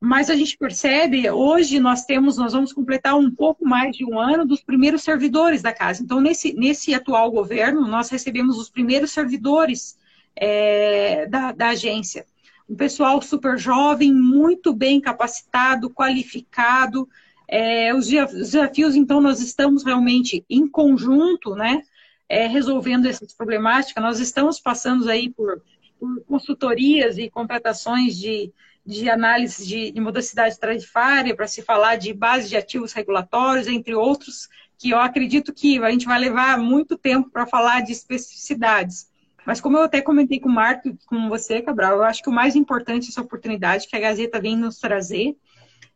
mas 0.00 0.28
a 0.28 0.36
gente 0.36 0.58
percebe, 0.58 1.28
hoje 1.30 1.80
nós 1.80 2.04
temos, 2.04 2.36
nós 2.36 2.52
vamos 2.52 2.72
completar 2.72 3.16
um 3.16 3.30
pouco 3.30 3.66
mais 3.66 3.96
de 3.96 4.04
um 4.04 4.18
ano 4.20 4.44
dos 4.44 4.62
primeiros 4.62 5.02
servidores 5.02 5.62
da 5.62 5.72
casa. 5.72 6.02
Então, 6.02 6.20
nesse, 6.20 6.52
nesse 6.52 6.92
atual 6.92 7.30
governo, 7.30 7.86
nós 7.88 8.10
recebemos 8.10 8.58
os 8.58 8.68
primeiros 8.68 9.10
servidores 9.10 9.98
é, 10.34 11.26
da, 11.26 11.52
da 11.52 11.68
agência. 11.68 12.26
Um 12.68 12.76
pessoal 12.76 13.22
super 13.22 13.58
jovem, 13.58 14.12
muito 14.12 14.74
bem 14.74 15.00
capacitado, 15.00 15.88
qualificado. 15.88 17.08
É, 17.48 17.94
os 17.94 18.06
desafios, 18.06 18.94
então, 18.94 19.20
nós 19.20 19.40
estamos 19.40 19.82
realmente 19.82 20.44
em 20.50 20.68
conjunto, 20.68 21.54
né, 21.54 21.80
é, 22.28 22.46
resolvendo 22.46 23.06
essas 23.06 23.32
problemáticas. 23.32 24.02
Nós 24.02 24.20
estamos 24.20 24.60
passando 24.60 25.08
aí 25.08 25.30
por, 25.30 25.62
por 25.98 26.22
consultorias 26.26 27.16
e 27.16 27.30
contratações 27.30 28.18
de 28.18 28.52
de 28.86 29.10
análise 29.10 29.66
de, 29.66 29.90
de 29.90 30.00
modicidade 30.00 30.58
tarifária, 30.58 31.34
para 31.34 31.48
se 31.48 31.60
falar 31.60 31.96
de 31.96 32.12
base 32.12 32.48
de 32.48 32.56
ativos 32.56 32.92
regulatórios, 32.92 33.66
entre 33.66 33.94
outros, 33.94 34.48
que 34.78 34.90
eu 34.90 34.98
acredito 34.98 35.52
que 35.52 35.82
a 35.82 35.90
gente 35.90 36.06
vai 36.06 36.18
levar 36.18 36.58
muito 36.58 36.96
tempo 36.96 37.28
para 37.30 37.46
falar 37.46 37.80
de 37.80 37.92
especificidades. 37.92 39.10
Mas 39.44 39.60
como 39.60 39.76
eu 39.76 39.84
até 39.84 40.00
comentei 40.00 40.38
com 40.38 40.48
o 40.48 40.52
Marco 40.52 40.96
com 41.06 41.28
você, 41.28 41.62
Cabral, 41.62 41.96
eu 41.96 42.04
acho 42.04 42.22
que 42.22 42.28
o 42.28 42.32
mais 42.32 42.54
importante 42.54 43.08
essa 43.08 43.20
oportunidade 43.20 43.86
que 43.88 43.96
a 43.96 44.00
Gazeta 44.00 44.40
vem 44.40 44.56
nos 44.56 44.78
trazer 44.78 45.36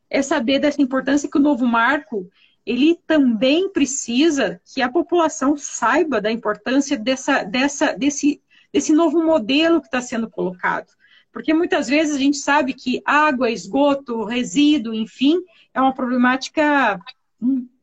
é 0.08 0.22
saber 0.22 0.58
dessa 0.58 0.82
importância 0.82 1.30
que 1.30 1.38
o 1.38 1.42
novo 1.42 1.66
marco 1.66 2.28
ele 2.66 2.98
também 3.06 3.68
precisa 3.70 4.60
que 4.64 4.82
a 4.82 4.88
população 4.88 5.56
saiba 5.56 6.20
da 6.20 6.30
importância 6.30 6.96
dessa, 6.96 7.42
dessa, 7.42 7.92
desse, 7.92 8.42
desse 8.72 8.92
novo 8.92 9.22
modelo 9.22 9.80
que 9.80 9.86
está 9.86 10.00
sendo 10.00 10.28
colocado. 10.28 10.92
Porque 11.32 11.54
muitas 11.54 11.88
vezes 11.88 12.16
a 12.16 12.18
gente 12.18 12.38
sabe 12.38 12.74
que 12.74 13.00
água, 13.04 13.50
esgoto, 13.50 14.24
resíduo, 14.24 14.94
enfim, 14.94 15.40
é 15.72 15.80
uma 15.80 15.94
problemática 15.94 17.00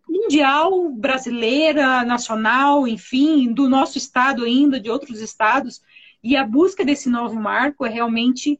mundial, 0.07 0.89
brasileira, 0.89 2.03
nacional, 2.03 2.88
enfim, 2.88 3.53
do 3.53 3.69
nosso 3.69 3.97
estado 3.97 4.43
ainda, 4.43 4.79
de 4.79 4.89
outros 4.89 5.21
estados. 5.21 5.81
E 6.23 6.36
a 6.36 6.45
busca 6.45 6.83
desse 6.83 7.10
novo 7.10 7.36
marco 7.36 7.86
é 7.86 7.89
realmente 7.89 8.60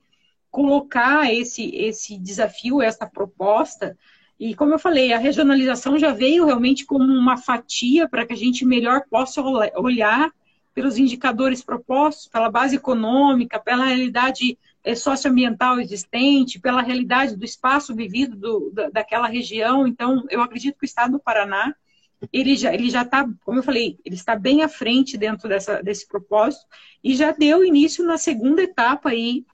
colocar 0.50 1.34
esse, 1.34 1.76
esse 1.76 2.18
desafio, 2.18 2.82
essa 2.82 3.06
proposta. 3.06 3.98
E 4.40 4.56
como 4.56 4.74
eu 4.74 4.80
falei, 4.80 5.12
a 5.12 5.18
regionalização 5.18 5.98
já 5.98 6.14
veio 6.14 6.46
realmente 6.46 6.86
como 6.86 7.04
uma 7.04 7.38
fatia 7.38 8.08
para 8.08 8.26
que 8.26 8.34
a 8.34 8.38
gente 8.38 8.66
melhor 8.66 9.04
possa 9.10 9.42
olhar 9.42 10.32
pelos 10.74 10.98
indicadores 10.98 11.64
propostos, 11.64 12.28
pela 12.28 12.52
base 12.52 12.76
econômica, 12.76 13.60
pela 13.60 13.86
realidade 13.86 14.58
socioambiental 14.96 15.80
existente, 15.80 16.60
pela 16.60 16.82
realidade 16.82 17.36
do 17.36 17.46
espaço 17.46 17.96
vivido 17.96 18.36
do, 18.36 18.72
da, 18.72 18.90
daquela 18.90 19.28
região. 19.28 19.88
Então, 19.88 20.26
eu 20.30 20.42
acredito 20.42 20.78
que 20.78 20.86
o 20.86 20.88
Estado 20.88 21.14
do 21.14 21.20
Paraná, 21.20 21.76
ele 22.32 22.56
já 22.56 22.74
ele 22.74 22.90
já 22.90 23.04
está, 23.04 23.28
como 23.44 23.60
eu 23.60 23.64
falei, 23.64 24.00
ele 24.04 24.16
está 24.16 24.36
bem 24.36 24.64
à 24.64 24.70
frente 24.70 25.18
dentro 25.18 25.48
dessa, 25.48 25.84
desse 25.84 26.08
propósito 26.08 26.66
e 27.04 27.16
já 27.16 27.32
deu 27.32 27.64
início 27.64 28.04
na 28.06 28.18
segunda 28.18 28.64
etapa 28.64 29.10
aí 29.10 29.46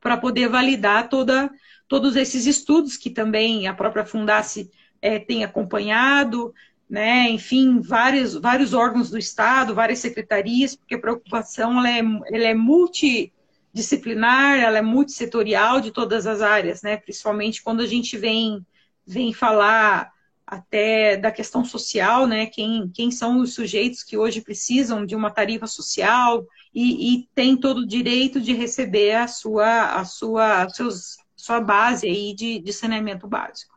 para 0.00 0.16
poder 0.16 0.48
validar 0.48 1.08
toda, 1.08 1.50
todos 1.86 2.16
esses 2.16 2.46
estudos 2.46 2.96
que 2.96 3.10
também 3.10 3.68
a 3.68 3.74
própria 3.74 4.06
Fundace 4.06 4.70
é, 5.02 5.18
tem 5.18 5.44
acompanhado, 5.44 6.54
né, 6.88 7.30
enfim, 7.30 7.80
vários, 7.80 8.34
vários 8.34 8.72
órgãos 8.72 9.10
do 9.10 9.18
Estado, 9.18 9.74
várias 9.74 10.00
secretarias, 10.00 10.74
porque 10.74 10.94
a 10.94 11.00
preocupação 11.00 11.78
ela 11.78 11.90
é, 11.90 11.98
ela 11.98 12.46
é 12.46 12.54
multi 12.54 13.32
disciplinar, 13.72 14.58
ela 14.58 14.78
é 14.78 14.82
multissetorial 14.82 15.80
de 15.80 15.90
todas 15.90 16.26
as 16.26 16.42
áreas, 16.42 16.82
né? 16.82 16.96
Principalmente 16.96 17.62
quando 17.62 17.80
a 17.80 17.86
gente 17.86 18.16
vem, 18.16 18.64
vem 19.06 19.32
falar 19.32 20.12
até 20.46 21.16
da 21.16 21.30
questão 21.30 21.64
social, 21.64 22.26
né? 22.26 22.46
Quem, 22.46 22.90
quem 22.92 23.10
são 23.10 23.40
os 23.40 23.54
sujeitos 23.54 24.02
que 24.02 24.16
hoje 24.16 24.40
precisam 24.40 25.06
de 25.06 25.14
uma 25.14 25.30
tarifa 25.30 25.66
social 25.66 26.44
e, 26.74 27.14
e 27.14 27.28
tem 27.34 27.56
todo 27.56 27.82
o 27.82 27.86
direito 27.86 28.40
de 28.40 28.52
receber 28.52 29.14
a 29.14 29.28
sua, 29.28 29.94
a 29.94 30.04
sua, 30.04 30.68
seus, 30.70 31.18
sua 31.36 31.60
base 31.60 32.06
aí 32.06 32.34
de, 32.34 32.58
de 32.58 32.72
saneamento 32.72 33.28
básico. 33.28 33.69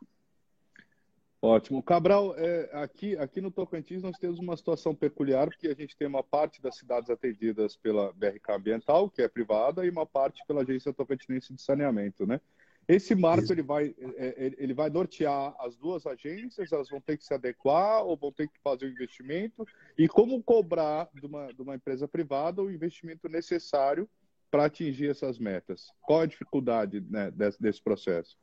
Ótimo. 1.44 1.82
Cabral, 1.82 2.34
é, 2.38 2.70
aqui, 2.72 3.18
aqui 3.18 3.38
no 3.38 3.50
Tocantins 3.50 4.02
nós 4.02 4.16
temos 4.16 4.38
uma 4.38 4.56
situação 4.56 4.94
peculiar, 4.94 5.46
porque 5.46 5.68
a 5.68 5.74
gente 5.74 5.94
tem 5.94 6.08
uma 6.08 6.22
parte 6.22 6.62
das 6.62 6.74
cidades 6.74 7.10
atendidas 7.10 7.76
pela 7.76 8.14
BRK 8.14 8.52
Ambiental, 8.52 9.10
que 9.10 9.20
é 9.20 9.28
privada, 9.28 9.84
e 9.84 9.90
uma 9.90 10.06
parte 10.06 10.42
pela 10.46 10.62
Agência 10.62 10.90
Tocantinense 10.90 11.52
de 11.52 11.60
Saneamento, 11.60 12.26
né? 12.26 12.40
Esse 12.88 13.14
marco 13.14 13.52
ele 13.52 13.62
vai, 13.62 13.94
é, 14.16 14.26
é, 14.26 14.54
ele 14.56 14.72
vai 14.72 14.88
nortear 14.88 15.54
as 15.58 15.76
duas 15.76 16.06
agências, 16.06 16.72
elas 16.72 16.88
vão 16.88 17.00
ter 17.00 17.18
que 17.18 17.24
se 17.24 17.34
adequar 17.34 18.02
ou 18.04 18.16
vão 18.16 18.32
ter 18.32 18.48
que 18.48 18.58
fazer 18.60 18.86
o 18.86 18.90
investimento 18.90 19.66
e 19.98 20.08
como 20.08 20.42
cobrar 20.42 21.10
de 21.12 21.26
uma, 21.26 21.52
de 21.52 21.60
uma 21.60 21.74
empresa 21.74 22.08
privada 22.08 22.62
o 22.62 22.70
investimento 22.70 23.28
necessário 23.28 24.08
para 24.50 24.66
atingir 24.66 25.10
essas 25.10 25.38
metas. 25.38 25.92
Qual 26.02 26.20
a 26.20 26.26
dificuldade 26.26 27.00
né, 27.00 27.30
desse, 27.30 27.60
desse, 27.60 27.82
processo? 27.82 28.36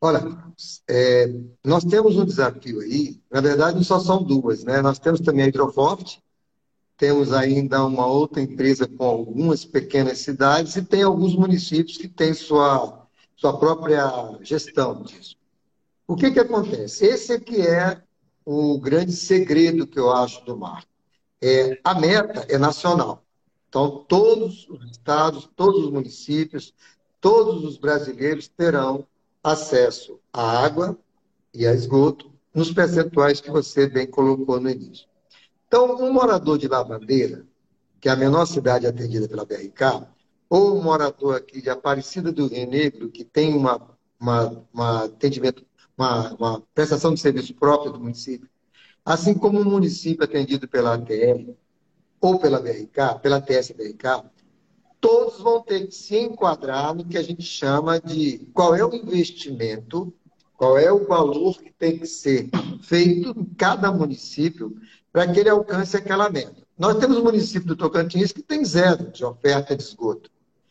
Olha, 0.00 0.22
é, 0.88 1.30
nós 1.64 1.84
temos 1.84 2.16
um 2.16 2.24
desafio 2.24 2.80
aí, 2.80 3.20
na 3.30 3.40
verdade 3.40 3.84
só 3.84 4.00
são 4.00 4.22
duas, 4.22 4.64
né? 4.64 4.80
Nós 4.80 4.98
temos 4.98 5.20
também 5.20 5.44
a 5.44 5.48
Hidroforte, 5.48 6.22
temos 6.96 7.32
ainda 7.32 7.84
uma 7.84 8.06
outra 8.06 8.40
empresa 8.40 8.88
com 8.88 9.04
algumas 9.04 9.64
pequenas 9.64 10.18
cidades 10.18 10.76
e 10.76 10.82
tem 10.82 11.02
alguns 11.02 11.34
municípios 11.34 11.96
que 11.96 12.08
têm 12.08 12.32
sua 12.32 13.06
sua 13.36 13.58
própria 13.58 14.38
gestão 14.42 15.02
disso. 15.02 15.34
O 16.06 16.14
que, 16.14 16.30
que 16.30 16.40
acontece? 16.40 17.06
Esse 17.06 17.32
aqui 17.32 17.62
é 17.62 18.02
o 18.44 18.78
grande 18.78 19.12
segredo 19.12 19.86
que 19.86 19.98
eu 19.98 20.12
acho 20.12 20.44
do 20.44 20.56
mar. 20.56 20.84
É, 21.40 21.80
a 21.82 21.98
meta 21.98 22.44
é 22.50 22.58
nacional. 22.58 23.24
Então, 23.68 24.04
todos 24.08 24.68
os 24.68 24.90
estados, 24.90 25.48
todos 25.56 25.84
os 25.84 25.90
municípios, 25.90 26.74
todos 27.20 27.64
os 27.64 27.78
brasileiros 27.78 28.48
terão 28.48 29.06
acesso 29.42 30.20
à 30.32 30.64
água 30.64 30.98
e 31.52 31.66
a 31.66 31.74
esgoto 31.74 32.30
nos 32.54 32.72
percentuais 32.72 33.40
que 33.40 33.50
você 33.50 33.88
bem 33.88 34.06
colocou 34.06 34.60
no 34.60 34.70
início. 34.70 35.06
Então, 35.66 35.96
um 35.96 36.12
morador 36.12 36.58
de 36.58 36.68
Lavandeira, 36.68 37.46
que 38.00 38.08
é 38.08 38.12
a 38.12 38.16
menor 38.16 38.46
cidade 38.46 38.86
atendida 38.86 39.28
pela 39.28 39.44
BRK, 39.44 40.06
ou 40.48 40.76
um 40.76 40.82
morador 40.82 41.36
aqui 41.36 41.62
de 41.62 41.70
Aparecida 41.70 42.32
do 42.32 42.48
Rio 42.48 42.68
Negro, 42.68 43.08
que 43.08 43.24
tem 43.24 43.54
uma, 43.54 43.96
uma, 44.18 44.66
uma 44.72 45.04
atendimento, 45.04 45.64
uma, 45.96 46.34
uma 46.34 46.62
prestação 46.74 47.14
de 47.14 47.20
serviço 47.20 47.54
próprio 47.54 47.92
do 47.92 48.00
município, 48.00 48.48
assim 49.04 49.32
como 49.34 49.60
um 49.60 49.64
município 49.64 50.24
atendido 50.24 50.66
pela 50.66 50.94
ATR 50.94 51.54
ou 52.20 52.38
pela 52.38 52.60
BRK, 52.60 53.20
pela 53.22 53.40
TSBRK, 53.40 54.24
todos 55.00 55.40
vão 55.40 55.62
ter 55.62 55.86
que 55.86 55.94
se 55.94 56.18
enquadrar 56.18 56.94
no 56.94 57.04
que 57.04 57.16
a 57.16 57.22
gente 57.22 57.42
chama 57.42 58.00
de 58.00 58.46
qual 58.52 58.74
é 58.74 58.84
o 58.84 58.94
investimento, 58.94 60.12
qual 60.56 60.76
é 60.76 60.92
o 60.92 61.06
valor 61.06 61.58
que 61.58 61.72
tem 61.72 61.98
que 61.98 62.06
ser 62.06 62.50
feito 62.82 63.30
em 63.30 63.44
cada 63.56 63.90
município 63.90 64.76
para 65.12 65.26
que 65.26 65.40
ele 65.40 65.48
alcance 65.48 65.96
aquela 65.96 66.28
meta. 66.28 66.62
Nós 66.78 66.96
temos 66.98 67.16
o 67.16 67.24
município 67.24 67.66
do 67.66 67.76
Tocantins 67.76 68.32
que 68.32 68.42
tem 68.42 68.64
zero 68.64 69.10
de 69.10 69.24
oferta 69.24 69.74
de 69.74 69.82
esgoto 69.82 70.30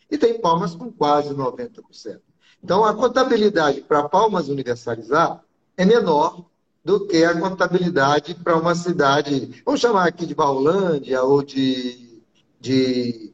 e 0.10 0.18
tem 0.18 0.40
Palmas 0.40 0.76
com 0.76 0.92
quase 0.92 1.34
90%. 1.34 2.20
Então, 2.64 2.84
a 2.84 2.94
contabilidade 2.94 3.82
para 3.82 4.08
Palmas 4.08 4.50
universalizar 4.50 5.44
é 5.78 5.86
menor 5.86 6.46
do 6.84 7.06
que 7.06 7.24
a 7.24 7.40
contabilidade 7.40 8.36
para 8.36 8.58
uma 8.58 8.74
cidade, 8.74 9.62
vamos 9.66 9.82
chamar 9.82 10.08
aqui 10.08 10.26
de 10.26 10.34
Baulândia 10.34 11.22
ou 11.24 11.44
de, 11.44 12.22
de 12.60 13.34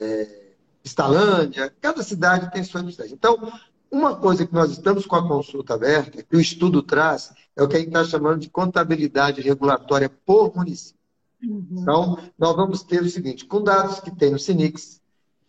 é, 0.00 0.46
Estalândia, 0.84 1.72
cada 1.80 2.02
cidade 2.02 2.50
tem 2.52 2.62
sua 2.62 2.82
necessidade. 2.82 3.12
Então, 3.12 3.52
uma 3.90 4.16
coisa 4.16 4.46
que 4.46 4.54
nós 4.54 4.70
estamos 4.70 5.06
com 5.06 5.16
a 5.16 5.26
consulta 5.26 5.74
aberta, 5.74 6.22
que 6.22 6.36
o 6.36 6.40
estudo 6.40 6.82
traz, 6.82 7.32
é 7.56 7.62
o 7.62 7.68
que 7.68 7.76
a 7.76 7.78
gente 7.78 7.88
está 7.88 8.04
chamando 8.04 8.40
de 8.40 8.50
contabilidade 8.50 9.40
regulatória 9.40 10.08
por 10.08 10.54
município. 10.54 11.00
Uhum. 11.42 11.66
Então, 11.70 12.18
nós 12.38 12.56
vamos 12.56 12.82
ter 12.82 13.02
o 13.02 13.08
seguinte, 13.08 13.44
com 13.44 13.62
dados 13.62 14.00
que 14.00 14.10
tem 14.10 14.30
no 14.30 14.38
SINIX, 14.38 15.00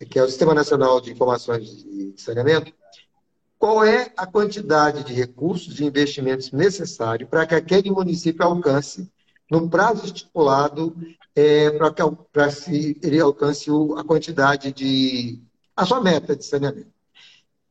que 0.08 0.18
é 0.18 0.22
o 0.22 0.28
Sistema 0.28 0.54
Nacional 0.54 1.00
de 1.00 1.10
Informações 1.12 1.84
de 1.84 2.14
Saneamento, 2.16 2.72
qual 3.58 3.84
é 3.84 4.12
a 4.16 4.24
quantidade 4.24 5.02
de 5.02 5.12
recursos 5.12 5.74
de 5.74 5.84
investimentos 5.84 6.52
necessário 6.52 7.26
para 7.26 7.44
que 7.44 7.54
aquele 7.54 7.90
município 7.90 8.44
alcance, 8.44 9.10
no 9.50 9.68
prazo 9.68 10.06
estipulado, 10.06 10.96
é, 11.34 11.70
para 11.70 11.92
que 11.92 12.02
para 12.32 12.50
se 12.50 12.98
ele 13.02 13.20
alcance 13.20 13.70
o, 13.70 13.96
a 13.96 14.04
quantidade 14.04 14.72
de. 14.72 15.40
a 15.76 15.86
sua 15.86 16.00
meta 16.00 16.34
de 16.36 16.44
saneamento. 16.44 16.92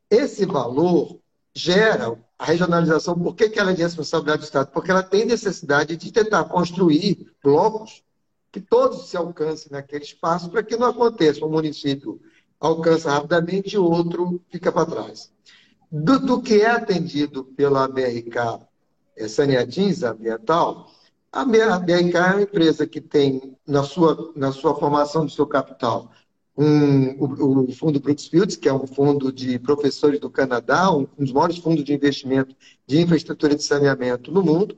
Esse 0.10 0.46
valor 0.46 1.20
gera 1.54 2.18
a 2.40 2.46
regionalização. 2.46 3.18
Por 3.20 3.36
que, 3.36 3.50
que 3.50 3.60
ela 3.60 3.72
é 3.72 3.74
de 3.74 3.82
responsabilidade 3.82 4.42
do 4.42 4.46
Estado? 4.46 4.72
Porque 4.72 4.92
ela 4.92 5.04
tem 5.04 5.26
necessidade 5.26 5.98
de 5.98 6.12
tentar 6.12 6.46
construir 6.46 7.32
blocos 7.44 8.04
que 8.52 8.62
todos 8.62 9.10
se 9.10 9.18
alcancem 9.18 9.72
naquele 9.72 10.04
espaço 10.04 10.50
para 10.50 10.64
que 10.64 10.78
não 10.78 10.88
aconteça 10.88 11.46
um 11.46 11.50
município 11.50 12.20
alcança 12.60 13.12
rapidamente 13.12 13.76
e 13.76 13.78
o 13.78 13.84
outro 13.84 14.42
fica 14.50 14.72
para 14.72 14.86
trás. 14.86 15.32
Do, 15.92 16.20
do, 16.20 16.42
que 16.42 16.62
é 16.62 16.70
atendido 16.70 17.44
pela 17.44 17.88
BRK 17.88 18.68
é, 19.16 19.28
Saneatins 19.28 20.04
Ambiental, 20.04 20.90
a 21.32 21.46
BRK 21.46 22.16
é 22.16 22.32
uma 22.34 22.42
empresa 22.42 22.88
que 22.88 23.02
tem 23.02 23.56
na 23.66 23.84
sua, 23.84 24.34
na 24.36 24.52
sua 24.52 24.76
formação 24.76 25.26
do 25.26 25.32
seu 25.32 25.46
capital 25.46 26.12
um, 26.58 27.12
o, 27.24 27.70
o 27.70 27.72
Fundo 27.72 28.00
Brooksfields, 28.00 28.56
que 28.56 28.68
é 28.68 28.74
um 28.74 28.88
fundo 28.88 29.32
de 29.32 29.60
professores 29.60 30.20
do 30.20 30.30
Canadá, 30.30 30.92
um, 30.92 31.08
um 31.18 31.24
dos 31.24 31.32
maiores 31.32 31.58
fundos 31.60 31.84
de 31.84 31.94
investimento 31.94 32.56
de 32.88 33.00
infraestrutura 33.00 33.56
de 33.56 33.64
saneamento 33.64 34.32
no 34.32 34.42
mundo, 34.42 34.76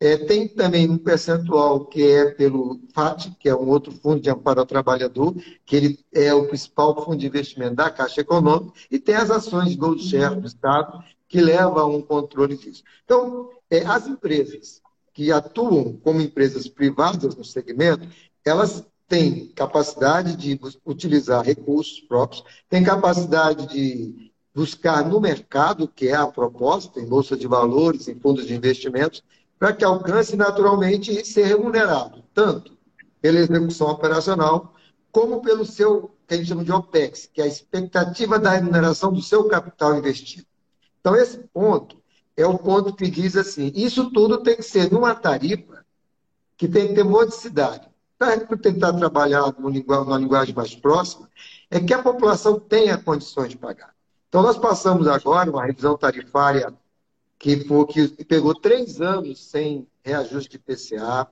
é, 0.00 0.16
tem 0.16 0.46
também 0.46 0.88
um 0.88 0.96
percentual 0.96 1.84
que 1.86 2.02
é 2.02 2.30
pelo 2.30 2.80
FAT, 2.94 3.32
que 3.40 3.48
é 3.48 3.54
um 3.54 3.68
outro 3.68 3.90
fundo 3.90 4.20
de 4.20 4.30
amparo 4.30 4.60
ao 4.60 4.66
trabalhador, 4.66 5.34
que 5.66 5.74
ele 5.74 5.98
é 6.14 6.32
o 6.32 6.46
principal 6.46 7.04
fundo 7.04 7.16
de 7.16 7.26
investimento 7.26 7.74
da 7.74 7.90
Caixa 7.90 8.20
Econômica, 8.20 8.72
e 8.88 9.00
tem 9.00 9.16
as 9.16 9.28
ações 9.28 9.74
Gold 9.74 10.00
Share 10.00 10.40
do 10.40 10.46
Estado, 10.46 11.02
que 11.26 11.40
levam 11.40 11.78
a 11.78 11.86
um 11.86 12.00
controle 12.00 12.56
disso. 12.56 12.84
Então, 13.04 13.50
é, 13.68 13.84
as 13.84 14.06
empresas 14.06 14.80
que 15.18 15.32
atuam 15.32 15.98
como 16.04 16.20
empresas 16.20 16.68
privadas 16.68 17.34
no 17.34 17.42
segmento, 17.44 18.08
elas 18.44 18.86
têm 19.08 19.48
capacidade 19.48 20.36
de 20.36 20.60
utilizar 20.86 21.44
recursos 21.44 21.98
próprios, 21.98 22.44
têm 22.68 22.84
capacidade 22.84 23.66
de 23.66 24.30
buscar 24.54 25.04
no 25.04 25.20
mercado, 25.20 25.88
que 25.88 26.06
é 26.06 26.14
a 26.14 26.28
proposta, 26.28 27.00
em 27.00 27.04
bolsa 27.04 27.36
de 27.36 27.48
valores, 27.48 28.06
em 28.06 28.14
fundos 28.14 28.46
de 28.46 28.54
investimentos, 28.54 29.24
para 29.58 29.72
que 29.72 29.84
alcance 29.84 30.36
naturalmente 30.36 31.26
ser 31.26 31.46
remunerado, 31.46 32.22
tanto 32.32 32.78
pela 33.20 33.40
execução 33.40 33.88
operacional, 33.88 34.72
como 35.10 35.42
pelo 35.42 35.64
seu, 35.64 36.14
que 36.28 36.34
a 36.34 36.36
gente 36.36 36.46
chama 36.46 36.62
de 36.62 36.70
OPEX, 36.70 37.28
que 37.32 37.40
é 37.40 37.44
a 37.44 37.48
expectativa 37.48 38.38
da 38.38 38.50
remuneração 38.50 39.12
do 39.12 39.20
seu 39.20 39.48
capital 39.48 39.98
investido. 39.98 40.46
Então, 41.00 41.16
esse 41.16 41.38
ponto 41.52 41.96
é 42.38 42.46
o 42.46 42.56
ponto 42.56 42.94
que 42.94 43.10
diz 43.10 43.36
assim: 43.36 43.72
isso 43.74 44.12
tudo 44.12 44.38
tem 44.38 44.54
que 44.54 44.62
ser 44.62 44.90
numa 44.92 45.12
tarifa 45.12 45.84
que 46.56 46.68
tem 46.68 46.88
que 46.88 46.94
ter 46.94 47.04
modicidade. 47.04 47.88
Para 48.16 48.38
tentar 48.56 48.92
trabalhar 48.92 49.52
numa 49.58 50.18
linguagem 50.18 50.54
mais 50.54 50.74
próxima, 50.74 51.28
é 51.68 51.80
que 51.80 51.92
a 51.92 52.02
população 52.02 52.58
tenha 52.58 52.96
condições 52.96 53.50
de 53.50 53.56
pagar. 53.56 53.92
Então, 54.28 54.42
nós 54.42 54.56
passamos 54.56 55.06
agora 55.08 55.50
uma 55.50 55.64
revisão 55.64 55.96
tarifária 55.96 56.72
que, 57.38 57.64
foi, 57.64 57.86
que 57.86 58.24
pegou 58.24 58.54
três 58.54 59.00
anos 59.00 59.44
sem 59.44 59.86
reajuste 60.04 60.50
de 60.50 60.58
PCA, 60.58 61.28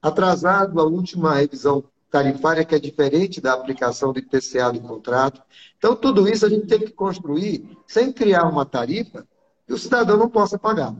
atrasado 0.00 0.78
a 0.80 0.84
última 0.84 1.34
revisão 1.34 1.84
tarifária, 2.10 2.64
que 2.64 2.74
é 2.74 2.78
diferente 2.78 3.40
da 3.40 3.52
aplicação 3.52 4.12
do 4.12 4.18
IPCA 4.18 4.72
do 4.72 4.80
contrato. 4.80 5.42
Então, 5.78 5.94
tudo 5.94 6.28
isso 6.28 6.44
a 6.44 6.48
gente 6.48 6.66
tem 6.66 6.80
que 6.80 6.92
construir 6.92 7.78
sem 7.86 8.12
criar 8.12 8.44
uma 8.44 8.66
tarifa 8.66 9.26
que 9.70 9.74
o 9.74 9.78
cidadão 9.78 10.16
não 10.16 10.28
possa 10.28 10.58
pagar. 10.58 10.92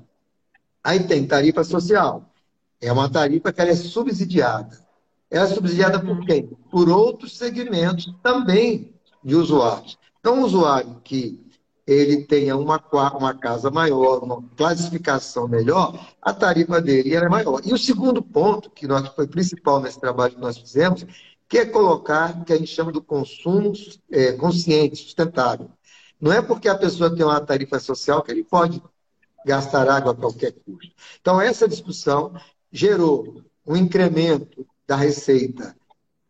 Aí 0.85 1.01
tem 1.01 1.27
tarifa 1.27 1.65
social. 1.65 2.33
É 2.81 2.93
uma 2.93 3.11
tarifa 3.11 3.53
que 3.53 3.61
é 3.61 3.75
subsidiada. 3.75 4.79
Ela 5.29 5.47
é 5.47 5.49
subsidiada 5.49 5.99
por 5.99 6.25
quem? 6.25 6.47
Por 6.71 6.89
outros 6.89 7.37
segmentos 7.37 8.15
também 8.23 8.95
de 9.25 9.35
usuários. 9.35 9.99
Então, 10.21 10.41
o 10.41 10.45
usuário 10.45 11.01
que 11.03 11.45
ele 11.85 12.25
tenha 12.27 12.57
uma, 12.57 12.81
uma 13.19 13.35
casa 13.35 13.73
maior, 13.73 14.23
uma 14.23 14.41
classificação 14.57 15.49
melhor, 15.49 16.09
a 16.23 16.33
tarifa 16.33 16.81
dele 16.81 17.17
é 17.17 17.29
maior. 17.29 17.61
E 17.65 17.75
o 17.75 17.79
segundo 17.79 18.23
ponto, 18.23 18.71
que 18.71 18.87
nós, 18.87 19.09
foi 19.09 19.27
principal 19.27 19.81
nesse 19.81 19.99
trabalho 19.99 20.35
que 20.35 20.41
nós 20.41 20.57
fizemos, 20.57 21.05
que 21.49 21.59
é 21.59 21.67
colocar 21.67 22.41
o 22.41 22.45
que 22.45 22.53
a 22.53 22.57
gente 22.57 22.71
chama 22.71 22.93
do 22.93 23.03
consumo 23.03 23.73
é, 24.13 24.31
consciente, 24.35 24.95
sustentável. 24.95 25.69
Não 26.21 26.33
é 26.33 26.43
porque 26.43 26.69
a 26.69 26.77
pessoa 26.77 27.15
tem 27.15 27.25
uma 27.25 27.41
tarifa 27.41 27.79
social 27.81 28.23
que 28.23 28.31
ele 28.31 28.45
pode 28.45 28.83
gastar 29.45 29.89
água 29.89 30.13
a 30.13 30.15
qualquer 30.15 30.53
custo. 30.53 30.93
Então, 31.21 31.41
essa 31.41 31.67
discussão 31.67 32.35
gerou 32.71 33.43
um 33.67 33.77
incremento 33.77 34.67
da 34.87 34.97
receita 34.97 35.75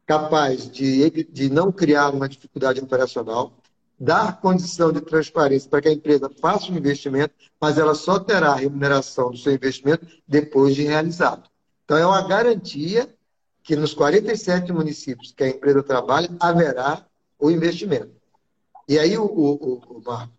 capaz 0.06 0.70
de, 0.70 1.24
de 1.24 1.50
não 1.50 1.72
criar 1.72 2.10
uma 2.10 2.28
dificuldade 2.28 2.80
operacional, 2.80 3.52
dar 3.98 4.40
condição 4.40 4.92
de 4.92 5.00
transparência 5.00 5.68
para 5.68 5.82
que 5.82 5.88
a 5.88 5.92
empresa 5.92 6.30
faça 6.40 6.72
um 6.72 6.76
investimento, 6.76 7.34
mas 7.60 7.78
ela 7.78 7.94
só 7.94 8.18
terá 8.18 8.52
a 8.52 8.56
remuneração 8.56 9.30
do 9.30 9.36
seu 9.36 9.52
investimento 9.52 10.06
depois 10.26 10.74
de 10.74 10.82
realizado. 10.82 11.48
Então, 11.84 11.96
é 11.96 12.06
uma 12.06 12.22
garantia 12.26 13.12
que 13.62 13.76
nos 13.76 13.92
47 13.94 14.72
municípios 14.72 15.32
que 15.32 15.44
a 15.44 15.48
empresa 15.48 15.82
trabalha, 15.82 16.30
haverá 16.40 17.04
o 17.38 17.50
investimento. 17.50 18.19
E 18.90 18.98
aí, 18.98 19.16
o, 19.16 19.22
o, 19.22 19.74
o 19.88 20.02
Marco, 20.04 20.34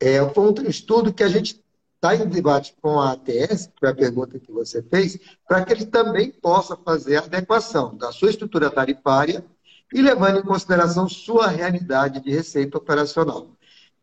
é, 0.00 0.26
foi 0.30 0.50
um 0.50 0.66
estudo 0.66 1.12
que 1.12 1.22
a 1.22 1.28
gente 1.28 1.62
está 1.94 2.16
em 2.16 2.26
debate 2.26 2.74
com 2.80 2.98
a 2.98 3.12
ATS, 3.12 3.70
foi 3.78 3.90
a 3.90 3.94
pergunta 3.94 4.38
que 4.38 4.50
você 4.50 4.82
fez, 4.82 5.18
para 5.46 5.62
que 5.62 5.74
ele 5.74 5.84
também 5.84 6.32
possa 6.32 6.74
fazer 6.74 7.18
a 7.18 7.24
adequação 7.24 7.94
da 7.94 8.12
sua 8.12 8.30
estrutura 8.30 8.70
tarifária 8.70 9.44
e 9.92 10.00
levando 10.00 10.38
em 10.38 10.42
consideração 10.42 11.06
sua 11.06 11.48
realidade 11.48 12.20
de 12.20 12.30
receita 12.30 12.78
operacional. 12.78 13.50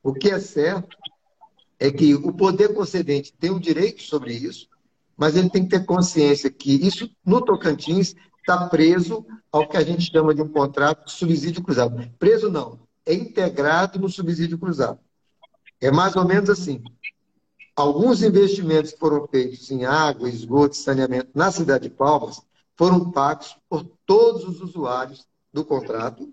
O 0.04 0.14
que 0.14 0.30
é 0.30 0.38
certo 0.38 0.96
é 1.80 1.90
que 1.90 2.14
o 2.14 2.32
poder 2.32 2.76
concedente 2.76 3.34
tem 3.34 3.50
um 3.50 3.60
direito 3.60 4.04
sobre 4.04 4.34
isso, 4.34 4.68
mas 5.18 5.36
ele 5.36 5.50
tem 5.50 5.64
que 5.64 5.72
ter 5.72 5.84
consciência 5.84 6.52
que 6.52 6.76
isso, 6.76 7.10
no 7.26 7.42
Tocantins, 7.44 8.14
está 8.40 8.68
preso 8.68 9.26
ao 9.52 9.68
que 9.68 9.78
a 9.78 9.84
gente 9.84 10.12
chama 10.12 10.36
de 10.36 10.44
um 10.44 10.48
contrato 10.48 11.06
de 11.06 11.12
subsídio 11.12 11.64
cruzado. 11.64 12.08
Preso 12.20 12.52
não, 12.52 12.86
é 13.08 13.14
integrado 13.14 13.98
no 13.98 14.10
subsídio 14.10 14.60
cruzado. 14.60 15.00
É 15.80 15.90
mais 15.90 16.16
ou 16.16 16.26
menos 16.26 16.50
assim. 16.50 16.84
Alguns 17.76 18.22
investimentos 18.22 18.92
que 18.92 19.00
foram 19.00 19.28
feitos 19.28 19.72
em 19.72 19.86
água, 19.86 20.30
esgoto 20.30 20.76
e 20.76 20.80
saneamento 20.80 21.30
na 21.34 21.52
cidade 21.52 21.88
de 21.88 21.96
Palmas 21.96 22.42
foram 22.76 23.12
pagos 23.12 23.56
por 23.70 23.84
todos 24.06 24.44
os 24.44 24.62
usuários 24.62 25.26
do 25.54 25.64
contrato, 25.64 26.32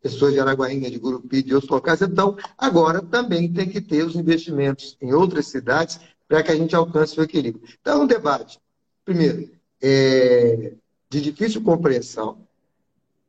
pessoas 0.00 0.32
de 0.32 0.40
Araguaína, 0.40 0.90
de 0.90 0.98
Gurupi, 0.98 1.42
de 1.42 1.54
outros 1.54 1.70
locais. 1.70 2.00
Então, 2.00 2.36
agora 2.56 3.02
também 3.02 3.52
tem 3.52 3.68
que 3.68 3.80
ter 3.80 4.04
os 4.04 4.16
investimentos 4.16 4.96
em 5.00 5.12
outras 5.12 5.48
cidades 5.48 6.00
para 6.26 6.42
que 6.42 6.50
a 6.50 6.56
gente 6.56 6.74
alcance 6.74 7.18
o 7.18 7.22
equilíbrio. 7.22 7.68
Então, 7.80 8.00
é 8.00 8.04
um 8.04 8.06
debate, 8.06 8.58
primeiro, 9.04 9.50
é, 9.82 10.74
de 11.10 11.20
difícil 11.20 11.62
compreensão, 11.62 12.46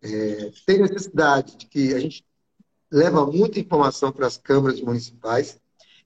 é, 0.02 0.52
tem 0.66 0.80
necessidade 0.80 1.58
de 1.58 1.66
que 1.66 1.94
a 1.94 2.00
gente 2.00 2.24
leva 2.92 3.26
muita 3.26 3.60
informação 3.60 4.12
para 4.12 4.28
as 4.28 4.38
câmaras 4.38 4.82
municipais, 4.82 5.60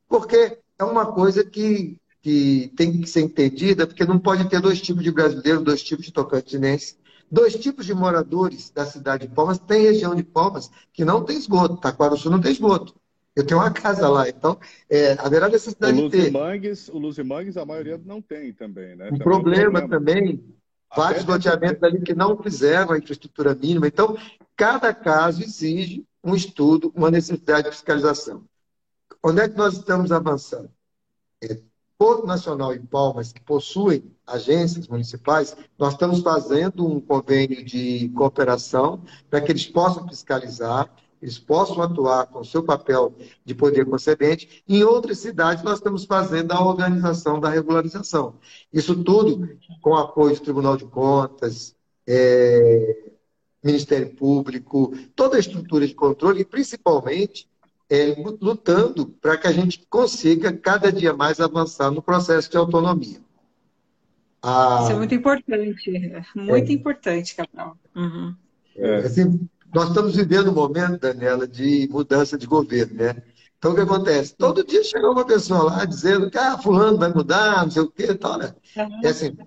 porque 0.07 0.57
é 0.77 0.83
uma 0.83 1.05
coisa 1.05 1.43
que, 1.43 1.99
que 2.21 2.71
tem 2.75 3.01
que 3.01 3.09
ser 3.09 3.21
entendida, 3.21 3.85
porque 3.85 4.05
não 4.05 4.17
pode 4.17 4.49
ter 4.49 4.61
dois 4.61 4.81
tipos 4.81 5.03
de 5.03 5.11
brasileiros, 5.11 5.63
dois 5.63 5.83
tipos 5.83 6.05
de 6.05 6.13
tocantinense, 6.13 6.97
dois 7.29 7.55
tipos 7.55 7.85
de 7.85 7.93
moradores 7.93 8.69
da 8.69 8.85
cidade 8.85 9.27
de 9.27 9.33
Palmas. 9.33 9.59
Tem 9.59 9.83
região 9.83 10.15
de 10.15 10.23
Palmas 10.23 10.71
que 10.91 11.05
não 11.05 11.23
tem 11.23 11.37
esgoto, 11.37 11.77
Taquaruçu 11.77 12.29
não 12.29 12.41
tem 12.41 12.51
esgoto. 12.51 12.95
Eu 13.35 13.45
tenho 13.45 13.59
uma 13.59 13.71
casa 13.71 14.09
lá, 14.09 14.27
então 14.27 14.59
é, 14.89 15.13
haverá 15.13 15.47
necessidade 15.47 16.01
o 16.01 16.09
de 16.09 16.17
ter. 16.17 16.31
Mangues, 16.31 16.89
o 16.89 16.97
Luzimangues, 16.97 17.55
a 17.55 17.65
maioria 17.65 17.99
não 18.03 18.21
tem 18.21 18.51
também, 18.51 18.95
né? 18.95 19.05
Também 19.05 19.19
um 19.19 19.23
problema 19.23 19.87
também, 19.87 20.43
vários 20.95 21.25
loteamentos 21.25 21.81
ali 21.83 22.01
que 22.01 22.13
não 22.13 22.35
fizeram 22.41 22.91
a 22.91 22.97
infraestrutura 22.97 23.55
mínima. 23.55 23.87
Então, 23.87 24.17
cada 24.57 24.93
caso 24.93 25.41
exige 25.41 26.03
um 26.29 26.35
estudo, 26.35 26.91
uma 26.95 27.11
necessidade 27.11 27.69
de 27.69 27.75
fiscalização. 27.75 28.43
Onde 29.23 29.41
é 29.41 29.49
que 29.49 29.57
nós 29.57 29.75
estamos 29.75 30.11
avançando? 30.11 30.69
É, 31.41 31.59
Porto 31.97 32.25
Nacional 32.25 32.73
e 32.73 32.79
Palmas, 32.79 33.33
que 33.33 33.41
possuem 33.41 34.15
agências 34.25 34.87
municipais, 34.87 35.55
nós 35.77 35.93
estamos 35.93 36.21
fazendo 36.21 36.87
um 36.87 37.01
convênio 37.01 37.63
de 37.63 38.09
cooperação 38.15 39.03
para 39.29 39.41
que 39.41 39.51
eles 39.51 39.65
possam 39.65 40.07
fiscalizar, 40.07 40.89
eles 41.21 41.37
possam 41.37 41.81
atuar 41.81 42.27
com 42.27 42.39
o 42.39 42.45
seu 42.45 42.63
papel 42.63 43.13
de 43.43 43.53
poder 43.53 43.85
concedente. 43.85 44.63
Em 44.65 44.83
outras 44.83 45.19
cidades, 45.19 45.61
nós 45.63 45.79
estamos 45.79 46.05
fazendo 46.05 46.53
a 46.53 46.63
organização 46.63 47.37
da 47.37 47.49
regularização. 47.49 48.35
Isso 48.71 49.03
tudo 49.03 49.49
com 49.81 49.95
apoio 49.97 50.35
do 50.35 50.41
Tribunal 50.41 50.77
de 50.77 50.85
Contas, 50.85 51.75
é, 52.07 53.09
Ministério 53.63 54.15
Público, 54.15 54.93
toda 55.15 55.37
a 55.37 55.39
estrutura 55.39 55.85
de 55.85 55.93
controle 55.93 56.41
e, 56.41 56.45
principalmente, 56.45 57.47
é, 57.89 58.15
lutando 58.41 59.07
para 59.21 59.37
que 59.37 59.47
a 59.47 59.51
gente 59.51 59.85
consiga 59.89 60.53
cada 60.53 60.91
dia 60.91 61.13
mais 61.13 61.39
avançar 61.39 61.91
no 61.91 62.01
processo 62.01 62.49
de 62.49 62.57
autonomia. 62.57 63.19
Ah, 64.41 64.79
Isso 64.83 64.91
é 64.93 64.95
muito 64.95 65.13
importante, 65.13 66.23
muito 66.35 66.69
é, 66.69 66.73
importante, 66.73 67.35
Capral. 67.35 67.77
Uhum. 67.95 68.33
É, 68.77 68.95
assim, 68.97 69.47
nós 69.73 69.89
estamos 69.89 70.15
vivendo 70.15 70.49
um 70.49 70.53
momento, 70.53 70.99
Daniela, 70.99 71.45
de 71.47 71.89
mudança 71.91 72.37
de 72.37 72.47
governo, 72.47 72.95
né? 72.95 73.21
Então, 73.57 73.71
o 73.71 73.75
que 73.75 73.81
acontece? 73.81 74.33
Todo 74.37 74.63
dia 74.63 74.81
chega 74.85 75.11
uma 75.11 75.25
pessoa 75.25 75.63
lá 75.63 75.83
dizendo 75.83 76.31
que 76.31 76.37
ah, 76.37 76.57
fulano 76.57 76.97
vai 76.97 77.11
mudar, 77.11 77.63
não 77.63 77.71
sei 77.71 77.81
o 77.81 77.91
quê 77.91 78.11
e 78.11 78.15
tal, 78.15 78.37
né? 78.37 78.53
Uhum. 78.77 79.01
É 79.03 79.09
assim, 79.09 79.37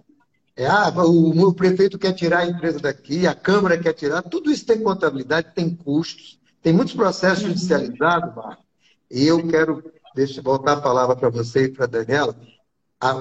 é, 0.54 0.66
ah, 0.66 0.92
o, 1.04 1.48
o, 1.48 1.54
prefeito 1.54 1.98
quer 1.98 2.12
tirar 2.12 2.40
a 2.40 2.46
empresa 2.46 2.78
daqui, 2.78 3.26
a 3.26 3.34
Câmara 3.34 3.78
quer 3.78 3.94
tirar, 3.94 4.22
tudo 4.22 4.50
isso 4.50 4.66
tem 4.66 4.82
contabilidade, 4.82 5.54
tem 5.54 5.74
custos. 5.74 6.38
Tem 6.62 6.72
muitos 6.72 6.94
processos 6.94 7.42
judicializados, 7.42 8.34
Marco, 8.36 8.62
e 9.10 9.26
eu 9.26 9.46
quero 9.48 9.82
deixa, 10.14 10.40
voltar 10.40 10.74
a 10.74 10.80
palavra 10.80 11.16
para 11.16 11.28
você 11.28 11.64
e 11.64 11.68
para 11.68 11.84
a 11.84 11.88
Daniela. 11.88 12.36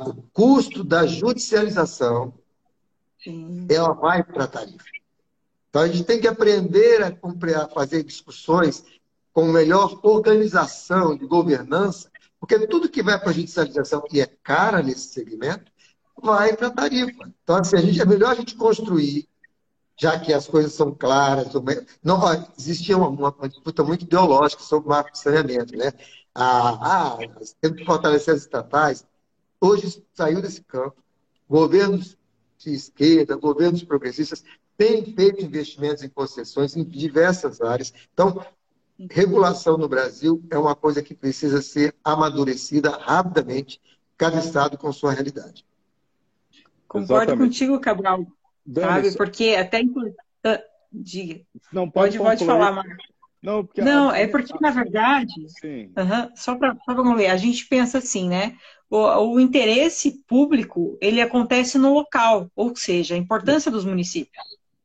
O 0.05 0.13
custo 0.31 0.83
da 0.83 1.07
judicialização 1.07 2.33
Sim. 3.23 3.65
ela 3.69 3.93
vai 3.93 4.23
para 4.23 4.43
a 4.43 4.47
tarifa. 4.47 4.85
Então 5.69 5.81
a 5.81 5.87
gente 5.87 6.03
tem 6.03 6.19
que 6.19 6.27
aprender 6.27 7.01
a, 7.01 7.63
a 7.63 7.67
fazer 7.69 8.03
discussões 8.03 8.83
com 9.33 9.45
melhor 9.45 9.99
organização 10.03 11.17
de 11.17 11.25
governança, 11.25 12.11
porque 12.39 12.67
tudo 12.67 12.89
que 12.89 13.01
vai 13.01 13.17
para 13.19 13.29
a 13.29 13.33
judicialização 13.33 14.03
e 14.11 14.19
é 14.19 14.27
cara 14.43 14.83
nesse 14.83 15.13
segmento, 15.13 15.70
vai 16.21 16.55
para 16.55 16.67
a 16.67 16.71
tarifa. 16.71 17.31
Então, 17.43 17.57
assim, 17.57 17.75
a 17.75 17.81
gente, 17.81 18.01
é 18.01 18.05
melhor 18.05 18.31
a 18.31 18.35
gente 18.35 18.55
construir 18.55 19.27
já 20.01 20.19
que 20.19 20.33
as 20.33 20.47
coisas 20.47 20.73
são 20.73 20.91
claras. 20.91 21.49
Não, 22.03 22.19
existia 22.57 22.97
uma, 22.97 23.07
uma, 23.07 23.47
disputa 23.47 23.83
muito 23.83 24.03
ideológica 24.03 24.63
sobre 24.63 24.87
o 24.87 24.89
marco 24.89 25.11
de 25.11 25.19
saneamento. 25.19 25.77
Né? 25.77 25.91
Ah, 26.33 27.17
ah, 27.17 27.17
temos 27.61 27.77
que 27.77 27.85
fortalecer 27.85 28.33
as 28.33 28.41
estatais. 28.41 29.05
Hoje 29.59 30.03
saiu 30.11 30.41
desse 30.41 30.63
campo. 30.63 30.95
Governos 31.47 32.17
de 32.57 32.73
esquerda, 32.73 33.35
governos 33.35 33.83
progressistas 33.83 34.43
têm 34.75 35.13
feito 35.13 35.45
investimentos 35.45 36.01
em 36.01 36.09
concessões 36.09 36.75
em 36.75 36.83
diversas 36.83 37.61
áreas. 37.61 37.93
Então, 38.11 38.43
regulação 39.11 39.77
no 39.77 39.87
Brasil 39.87 40.43
é 40.49 40.57
uma 40.57 40.75
coisa 40.75 41.03
que 41.03 41.13
precisa 41.13 41.61
ser 41.61 41.95
amadurecida 42.03 42.89
rapidamente, 42.89 43.79
cada 44.17 44.39
estado 44.39 44.79
com 44.79 44.91
sua 44.91 45.11
realidade. 45.11 45.63
Concordo 46.91 47.23
Exatamente. 47.23 47.47
contigo, 47.47 47.79
Cabral. 47.79 48.27
Sabe? 48.75 49.15
Porque 49.15 49.55
até 49.57 49.81
ah, 50.43 50.61
diga. 50.91 51.39
Não, 51.71 51.89
pode, 51.89 52.17
pode, 52.17 52.39
pode 52.39 52.45
falar, 52.45 52.73
Marcos. 52.73 53.05
Não, 53.41 53.65
porque 53.65 53.81
Não 53.81 54.09
a... 54.09 54.17
é 54.17 54.27
porque, 54.27 54.53
na 54.59 54.71
verdade, 54.71 55.33
uhum, 55.63 56.35
só 56.35 56.55
para 56.55 56.75
concluir, 56.85 57.27
a 57.27 57.37
gente 57.37 57.65
pensa 57.65 57.99
assim, 57.99 58.27
né? 58.27 58.57
O, 58.89 58.97
o, 58.97 59.39
interesse 59.39 60.21
público, 60.27 60.97
ele 61.01 61.21
acontece 61.21 61.77
no 61.77 61.93
local, 61.93 62.51
ou 62.53 62.75
seja, 62.75 63.15
a 63.15 63.17
importância 63.17 63.71
dos 63.71 63.85
municípios. 63.85 64.43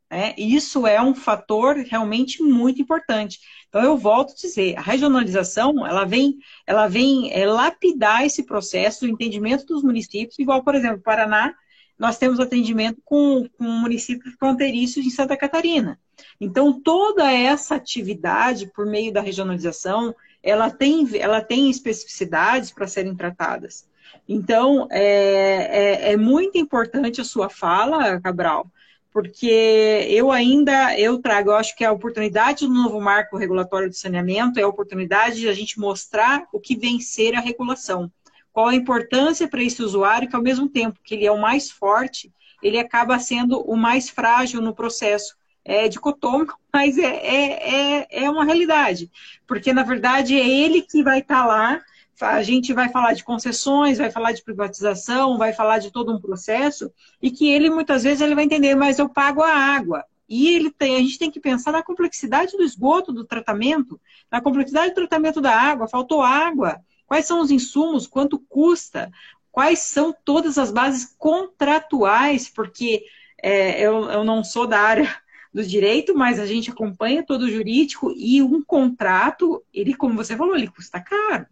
Né? 0.08 0.32
Isso 0.38 0.86
é 0.86 1.02
um 1.02 1.12
fator 1.12 1.74
realmente 1.74 2.40
muito 2.40 2.80
importante. 2.80 3.40
Então, 3.68 3.82
eu 3.82 3.96
volto 3.96 4.30
a 4.30 4.34
dizer, 4.36 4.78
a 4.78 4.80
regionalização, 4.80 5.84
ela 5.84 6.04
vem, 6.04 6.38
ela 6.64 6.86
vem 6.86 7.32
é, 7.32 7.44
lapidar 7.46 8.24
esse 8.24 8.44
processo 8.44 9.00
do 9.00 9.10
entendimento 9.10 9.66
dos 9.66 9.82
municípios, 9.82 10.38
igual, 10.38 10.62
por 10.62 10.76
exemplo, 10.76 10.98
o 10.98 11.02
Paraná 11.02 11.52
nós 11.98 12.18
temos 12.18 12.38
atendimento 12.38 13.00
com, 13.04 13.48
com 13.56 13.64
municípios 13.64 14.34
fronteiriços 14.34 15.04
em 15.04 15.10
Santa 15.10 15.36
Catarina. 15.36 15.98
Então, 16.40 16.80
toda 16.80 17.30
essa 17.32 17.74
atividade, 17.74 18.70
por 18.74 18.86
meio 18.86 19.12
da 19.12 19.20
regionalização, 19.20 20.14
ela 20.42 20.70
tem, 20.70 21.08
ela 21.18 21.40
tem 21.40 21.70
especificidades 21.70 22.70
para 22.70 22.86
serem 22.86 23.14
tratadas. 23.14 23.88
Então, 24.28 24.86
é, 24.90 26.08
é, 26.08 26.12
é, 26.12 26.16
muito 26.16 26.58
importante 26.58 27.20
a 27.20 27.24
sua 27.24 27.48
fala, 27.48 28.20
Cabral, 28.20 28.66
porque 29.12 30.06
eu 30.10 30.30
ainda, 30.30 30.98
eu 30.98 31.18
trago, 31.18 31.50
eu 31.50 31.56
acho 31.56 31.74
que 31.74 31.84
a 31.84 31.92
oportunidade 31.92 32.66
do 32.66 32.72
novo 32.72 33.00
marco 33.00 33.36
regulatório 33.36 33.88
de 33.88 33.96
saneamento 33.96 34.60
é 34.60 34.62
a 34.62 34.68
oportunidade 34.68 35.40
de 35.40 35.48
a 35.48 35.54
gente 35.54 35.80
mostrar 35.80 36.46
o 36.52 36.60
que 36.60 36.76
vem 36.76 37.00
ser 37.00 37.34
a 37.34 37.40
regulação 37.40 38.10
qual 38.56 38.68
a 38.68 38.74
importância 38.74 39.46
para 39.46 39.62
esse 39.62 39.82
usuário, 39.82 40.30
que 40.30 40.34
ao 40.34 40.40
mesmo 40.40 40.66
tempo 40.66 40.98
que 41.04 41.14
ele 41.14 41.26
é 41.26 41.30
o 41.30 41.38
mais 41.38 41.70
forte, 41.70 42.32
ele 42.62 42.78
acaba 42.78 43.18
sendo 43.18 43.60
o 43.60 43.76
mais 43.76 44.08
frágil 44.08 44.62
no 44.62 44.74
processo. 44.74 45.36
É 45.62 45.88
dicotômico, 45.88 46.58
mas 46.72 46.96
é, 46.96 47.04
é, 47.04 47.98
é, 47.98 48.24
é 48.24 48.30
uma 48.30 48.46
realidade. 48.46 49.10
Porque, 49.46 49.74
na 49.74 49.82
verdade, 49.82 50.34
é 50.34 50.48
ele 50.48 50.80
que 50.80 51.02
vai 51.02 51.18
estar 51.18 51.42
tá 51.42 51.46
lá 51.46 51.82
a 52.18 52.42
gente 52.42 52.72
vai 52.72 52.88
falar 52.88 53.12
de 53.12 53.22
concessões, 53.22 53.98
vai 53.98 54.10
falar 54.10 54.32
de 54.32 54.42
privatização, 54.42 55.36
vai 55.36 55.52
falar 55.52 55.76
de 55.76 55.90
todo 55.90 56.10
um 56.10 56.18
processo, 56.18 56.90
e 57.20 57.30
que 57.30 57.46
ele 57.50 57.68
muitas 57.68 58.04
vezes 58.04 58.22
ele 58.22 58.34
vai 58.34 58.44
entender, 58.44 58.74
mas 58.74 58.98
eu 58.98 59.06
pago 59.06 59.42
a 59.42 59.52
água. 59.52 60.02
E 60.26 60.48
ele 60.48 60.70
tem, 60.70 60.96
a 60.96 61.00
gente 61.00 61.18
tem 61.18 61.30
que 61.30 61.38
pensar 61.38 61.72
na 61.72 61.82
complexidade 61.82 62.56
do 62.56 62.62
esgoto, 62.62 63.12
do 63.12 63.26
tratamento, 63.26 64.00
na 64.32 64.40
complexidade 64.40 64.92
do 64.92 64.94
tratamento 64.94 65.42
da 65.42 65.54
água, 65.54 65.86
faltou 65.86 66.22
água, 66.22 66.80
quais 67.06 67.26
são 67.26 67.40
os 67.40 67.50
insumos, 67.50 68.06
quanto 68.06 68.38
custa, 68.38 69.10
quais 69.50 69.78
são 69.80 70.14
todas 70.24 70.58
as 70.58 70.70
bases 70.70 71.14
contratuais, 71.16 72.48
porque 72.48 73.04
é, 73.42 73.80
eu, 73.80 74.10
eu 74.10 74.24
não 74.24 74.44
sou 74.44 74.66
da 74.66 74.80
área 74.80 75.08
do 75.52 75.64
direito, 75.64 76.14
mas 76.14 76.38
a 76.38 76.44
gente 76.44 76.70
acompanha 76.70 77.24
todo 77.24 77.42
o 77.42 77.50
jurídico 77.50 78.12
e 78.14 78.42
um 78.42 78.62
contrato, 78.62 79.62
ele, 79.72 79.94
como 79.94 80.14
você 80.14 80.36
falou, 80.36 80.54
ele 80.54 80.68
custa 80.68 81.00
caro. 81.00 81.46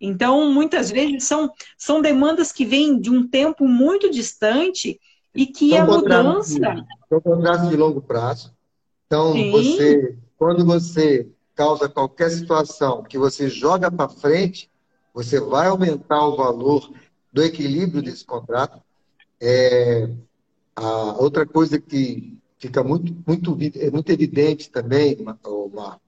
Então, 0.00 0.52
muitas 0.52 0.90
vezes 0.90 1.24
são, 1.24 1.52
são 1.76 2.00
demandas 2.00 2.52
que 2.52 2.64
vêm 2.64 3.00
de 3.00 3.10
um 3.10 3.26
tempo 3.26 3.66
muito 3.66 4.08
distante 4.10 5.00
e 5.34 5.46
que 5.46 5.70
são 5.70 5.82
a 5.82 5.86
mudança. 5.86 6.86
São 7.08 7.20
contratos 7.20 7.68
de 7.68 7.76
longo 7.76 8.00
prazo. 8.00 8.54
Então, 9.06 9.32
Sim. 9.32 9.50
você, 9.50 10.16
quando 10.36 10.64
você 10.64 11.28
causa 11.54 11.88
qualquer 11.88 12.30
situação 12.30 13.02
que 13.02 13.18
você 13.18 13.48
joga 13.48 13.90
para 13.90 14.08
frente, 14.08 14.70
você 15.18 15.40
vai 15.40 15.66
aumentar 15.66 16.24
o 16.28 16.36
valor 16.36 16.92
do 17.32 17.42
equilíbrio 17.42 18.00
desse 18.00 18.24
contrato. 18.24 18.80
É, 19.40 20.08
a 20.76 21.20
outra 21.20 21.44
coisa 21.44 21.80
que 21.80 22.38
fica 22.56 22.84
muito, 22.84 23.16
muito, 23.26 23.58
é 23.74 23.90
muito 23.90 24.12
evidente 24.12 24.70
também, 24.70 25.20
Marco, 25.20 26.00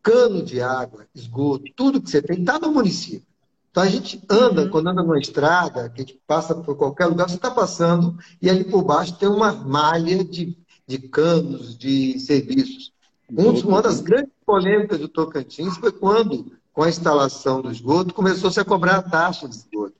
cano 0.00 0.44
de 0.44 0.60
água, 0.60 1.08
esgoto, 1.12 1.64
tudo 1.74 2.00
que 2.00 2.08
você 2.08 2.22
tem 2.22 2.38
está 2.38 2.56
no 2.56 2.72
município. 2.72 3.26
Então 3.72 3.82
a 3.82 3.88
gente 3.88 4.22
anda, 4.30 4.62
uhum. 4.62 4.70
quando 4.70 4.90
anda 4.90 5.02
numa 5.02 5.18
estrada, 5.18 5.88
que 5.88 6.00
a 6.00 6.04
gente 6.04 6.20
passa 6.24 6.54
por 6.54 6.76
qualquer 6.76 7.06
lugar, 7.06 7.28
você 7.28 7.34
está 7.34 7.50
passando 7.50 8.16
e 8.40 8.48
ali 8.48 8.62
por 8.62 8.84
baixo 8.84 9.18
tem 9.18 9.28
uma 9.28 9.52
malha 9.52 10.22
de, 10.22 10.56
de 10.86 10.98
canos, 11.00 11.76
de 11.76 12.16
serviços. 12.20 12.92
Um, 13.28 13.50
uma 13.66 13.82
das 13.82 14.00
grandes 14.00 14.32
polêmicas 14.46 15.00
do 15.00 15.08
Tocantins 15.08 15.76
foi 15.78 15.90
quando, 15.90 16.52
com 16.74 16.82
a 16.82 16.88
instalação 16.88 17.62
do 17.62 17.70
esgoto, 17.70 18.12
começou-se 18.12 18.58
a 18.58 18.64
cobrar 18.64 18.96
a 18.96 19.02
taxa 19.02 19.48
de 19.48 19.54
esgoto, 19.54 19.94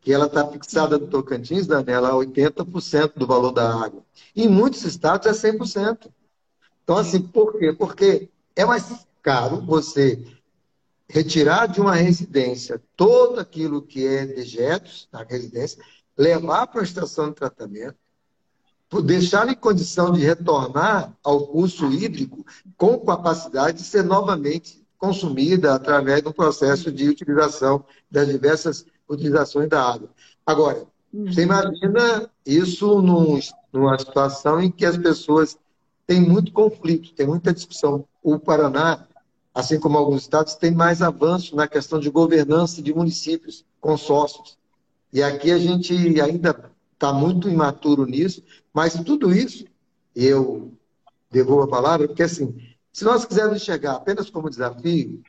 que 0.00 0.12
ela 0.12 0.26
está 0.26 0.46
fixada 0.46 0.96
no 0.96 1.08
Tocantins, 1.08 1.66
Daniela, 1.66 2.10
a 2.10 2.14
80% 2.14 3.14
do 3.16 3.26
valor 3.26 3.50
da 3.50 3.68
água. 3.68 4.02
Em 4.34 4.48
muitos 4.48 4.84
estados 4.84 5.26
é 5.26 5.32
100%. 5.32 6.08
Então, 6.84 6.96
assim, 6.96 7.20
por 7.20 7.58
quê? 7.58 7.72
Porque 7.72 8.30
é 8.54 8.64
mais 8.64 9.06
caro 9.20 9.60
você 9.60 10.24
retirar 11.08 11.66
de 11.66 11.80
uma 11.80 11.96
residência 11.96 12.80
todo 12.96 13.40
aquilo 13.40 13.82
que 13.82 14.06
é 14.06 14.24
dejetos 14.24 15.08
da 15.10 15.24
residência, 15.24 15.82
levar 16.16 16.68
para 16.68 16.80
a 16.80 16.84
estação 16.84 17.30
de 17.30 17.34
tratamento, 17.34 17.96
deixar 19.02 19.48
em 19.48 19.54
condição 19.54 20.12
de 20.12 20.20
retornar 20.20 21.12
ao 21.24 21.48
curso 21.48 21.92
hídrico 21.92 22.46
com 22.76 22.98
capacidade 23.00 23.78
de 23.78 23.84
ser 23.84 24.04
novamente 24.04 24.79
consumida 25.00 25.74
através 25.74 26.22
do 26.22 26.32
processo 26.32 26.92
de 26.92 27.08
utilização 27.08 27.84
das 28.08 28.28
diversas 28.28 28.86
utilizações 29.08 29.68
da 29.68 29.82
água. 29.82 30.10
Agora, 30.46 30.86
você 31.12 31.42
imagina 31.42 32.30
isso 32.46 33.02
num, 33.02 33.40
numa 33.72 33.98
situação 33.98 34.60
em 34.60 34.70
que 34.70 34.86
as 34.86 34.96
pessoas 34.96 35.58
têm 36.06 36.20
muito 36.20 36.52
conflito, 36.52 37.12
tem 37.14 37.26
muita 37.26 37.52
discussão. 37.52 38.04
O 38.22 38.38
Paraná 38.38 39.08
assim 39.54 39.78
como 39.78 39.98
alguns 39.98 40.22
estados, 40.22 40.54
tem 40.54 40.70
mais 40.70 41.02
avanço 41.02 41.56
na 41.56 41.66
questão 41.66 41.98
de 41.98 42.10
governança 42.10 42.82
de 42.82 42.94
municípios, 42.94 43.64
consórcios. 43.80 44.58
E 45.12 45.22
aqui 45.22 45.50
a 45.50 45.58
gente 45.58 45.92
ainda 46.20 46.70
está 46.94 47.12
muito 47.12 47.48
imaturo 47.48 48.06
nisso, 48.06 48.42
mas 48.72 48.94
tudo 48.94 49.34
isso, 49.34 49.64
eu 50.14 50.72
devolvo 51.30 51.64
a 51.64 51.68
palavra, 51.68 52.06
porque 52.06 52.22
assim, 52.22 52.54
se 52.92 53.04
nós 53.04 53.24
quisermos 53.24 53.56
enxergar 53.56 53.96
apenas 53.96 54.30
como 54.30 54.50
desafio, 54.50 55.22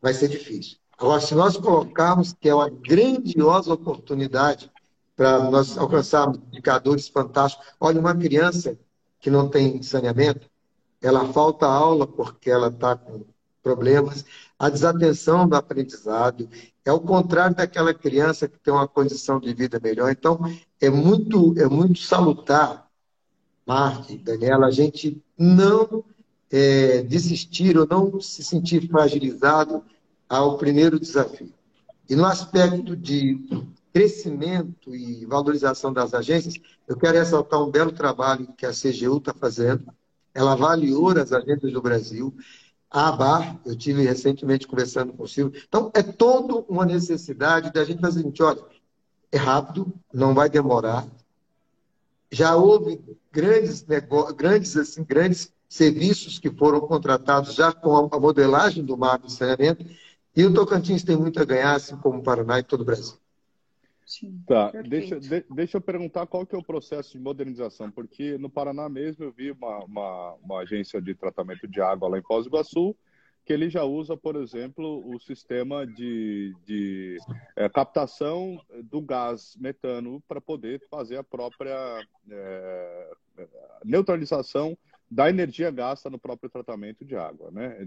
vai 0.00 0.14
ser 0.14 0.28
difícil. 0.28 0.78
Agora, 0.98 1.20
se 1.20 1.34
nós 1.34 1.56
colocarmos 1.56 2.32
que 2.32 2.48
é 2.48 2.54
uma 2.54 2.70
grandiosa 2.70 3.72
oportunidade 3.72 4.70
para 5.16 5.38
nós 5.50 5.78
alcançarmos 5.78 6.38
indicadores 6.48 7.08
fantásticos. 7.08 7.66
Olha, 7.80 7.98
uma 7.98 8.14
criança 8.14 8.78
que 9.18 9.30
não 9.30 9.48
tem 9.48 9.82
saneamento, 9.82 10.48
ela 11.00 11.32
falta 11.32 11.66
aula 11.66 12.06
porque 12.06 12.50
ela 12.50 12.68
está 12.68 12.94
com 12.94 13.24
problemas, 13.62 14.24
a 14.58 14.68
desatenção 14.68 15.48
do 15.48 15.56
aprendizado, 15.56 16.48
é 16.84 16.92
o 16.92 17.00
contrário 17.00 17.56
daquela 17.56 17.92
criança 17.92 18.46
que 18.46 18.58
tem 18.58 18.72
uma 18.72 18.86
condição 18.86 19.40
de 19.40 19.52
vida 19.52 19.80
melhor. 19.82 20.12
Então, 20.12 20.38
é 20.80 20.88
muito, 20.88 21.58
é 21.58 21.66
muito 21.66 21.98
salutar, 21.98 22.86
Marte, 23.66 24.18
Daniela, 24.18 24.66
a 24.66 24.70
gente 24.70 25.20
não 25.36 26.04
é, 26.50 27.02
desistir 27.02 27.76
ou 27.76 27.86
não 27.88 28.20
se 28.20 28.42
sentir 28.42 28.88
fragilizado 28.88 29.82
ao 30.28 30.56
primeiro 30.56 30.98
desafio. 30.98 31.52
E 32.08 32.14
no 32.14 32.24
aspecto 32.24 32.96
de 32.96 33.38
crescimento 33.92 34.94
e 34.94 35.24
valorização 35.24 35.92
das 35.92 36.14
agências, 36.14 36.54
eu 36.86 36.96
quero 36.96 37.18
ressaltar 37.18 37.62
um 37.62 37.70
belo 37.70 37.92
trabalho 37.92 38.52
que 38.56 38.66
a 38.66 38.70
CGU 38.70 39.16
está 39.18 39.32
fazendo. 39.34 39.86
Ela 40.34 40.52
avaliou 40.52 41.10
as 41.10 41.32
agências 41.32 41.72
do 41.72 41.80
Brasil 41.80 42.34
a 42.90 43.08
ABAR, 43.08 43.60
eu 43.66 43.76
tive 43.76 44.02
recentemente 44.02 44.66
conversando 44.66 45.12
com 45.12 45.24
o 45.24 45.28
Silvio. 45.28 45.60
Então, 45.68 45.90
é 45.94 46.02
toda 46.02 46.64
uma 46.68 46.86
necessidade 46.86 47.72
da 47.72 47.84
gente 47.84 48.00
fazer 48.00 48.20
o 48.20 48.22
seguinte, 48.22 48.42
olha, 48.42 48.64
é 49.30 49.36
rápido, 49.36 49.92
não 50.12 50.34
vai 50.34 50.48
demorar. 50.48 51.06
Já 52.30 52.56
houve 52.56 53.00
grandes, 53.30 53.84
grandes, 54.36 54.76
assim, 54.76 55.04
grandes 55.04 55.52
serviços 55.68 56.38
que 56.38 56.50
foram 56.50 56.80
contratados 56.80 57.54
já 57.54 57.72
com 57.72 58.08
a 58.12 58.20
modelagem 58.20 58.84
do 58.84 58.96
marco 58.96 59.26
de 59.26 59.32
saneamento, 59.32 59.84
e 60.36 60.44
o 60.44 60.52
Tocantins 60.52 61.02
tem 61.02 61.16
muito 61.16 61.40
a 61.40 61.44
ganhar, 61.44 61.74
assim 61.74 61.96
como 61.96 62.18
o 62.18 62.22
Paraná 62.22 62.58
e 62.58 62.62
todo 62.62 62.82
o 62.82 62.84
Brasil. 62.84 63.16
Sim, 64.04 64.40
tá, 64.46 64.70
deixa, 64.82 65.18
de, 65.18 65.44
deixa 65.50 65.78
eu 65.78 65.80
perguntar 65.80 66.26
qual 66.26 66.46
que 66.46 66.54
é 66.54 66.58
o 66.58 66.62
processo 66.62 67.12
de 67.12 67.18
modernização, 67.18 67.90
porque 67.90 68.38
no 68.38 68.48
Paraná 68.48 68.88
mesmo 68.88 69.24
eu 69.24 69.32
vi 69.32 69.50
uma, 69.50 69.78
uma, 69.84 70.34
uma 70.34 70.58
agência 70.60 71.02
de 71.02 71.12
tratamento 71.14 71.66
de 71.66 71.80
água 71.80 72.08
lá 72.08 72.18
em 72.18 72.22
Foz 72.22 72.44
do 72.44 72.50
Iguaçu, 72.50 72.94
que 73.44 73.52
ele 73.52 73.68
já 73.68 73.82
usa, 73.82 74.16
por 74.16 74.36
exemplo, 74.36 75.02
o 75.08 75.18
sistema 75.18 75.86
de, 75.86 76.54
de 76.64 77.16
é, 77.56 77.68
captação 77.68 78.60
do 78.84 79.00
gás 79.00 79.56
metano 79.58 80.22
para 80.28 80.40
poder 80.40 80.82
fazer 80.88 81.16
a 81.16 81.24
própria 81.24 82.04
é, 82.30 83.10
neutralização 83.84 84.76
da 85.10 85.28
energia 85.28 85.70
gasta 85.70 86.10
no 86.10 86.18
próprio 86.18 86.50
tratamento 86.50 87.04
de 87.04 87.14
água, 87.14 87.50
né, 87.50 87.78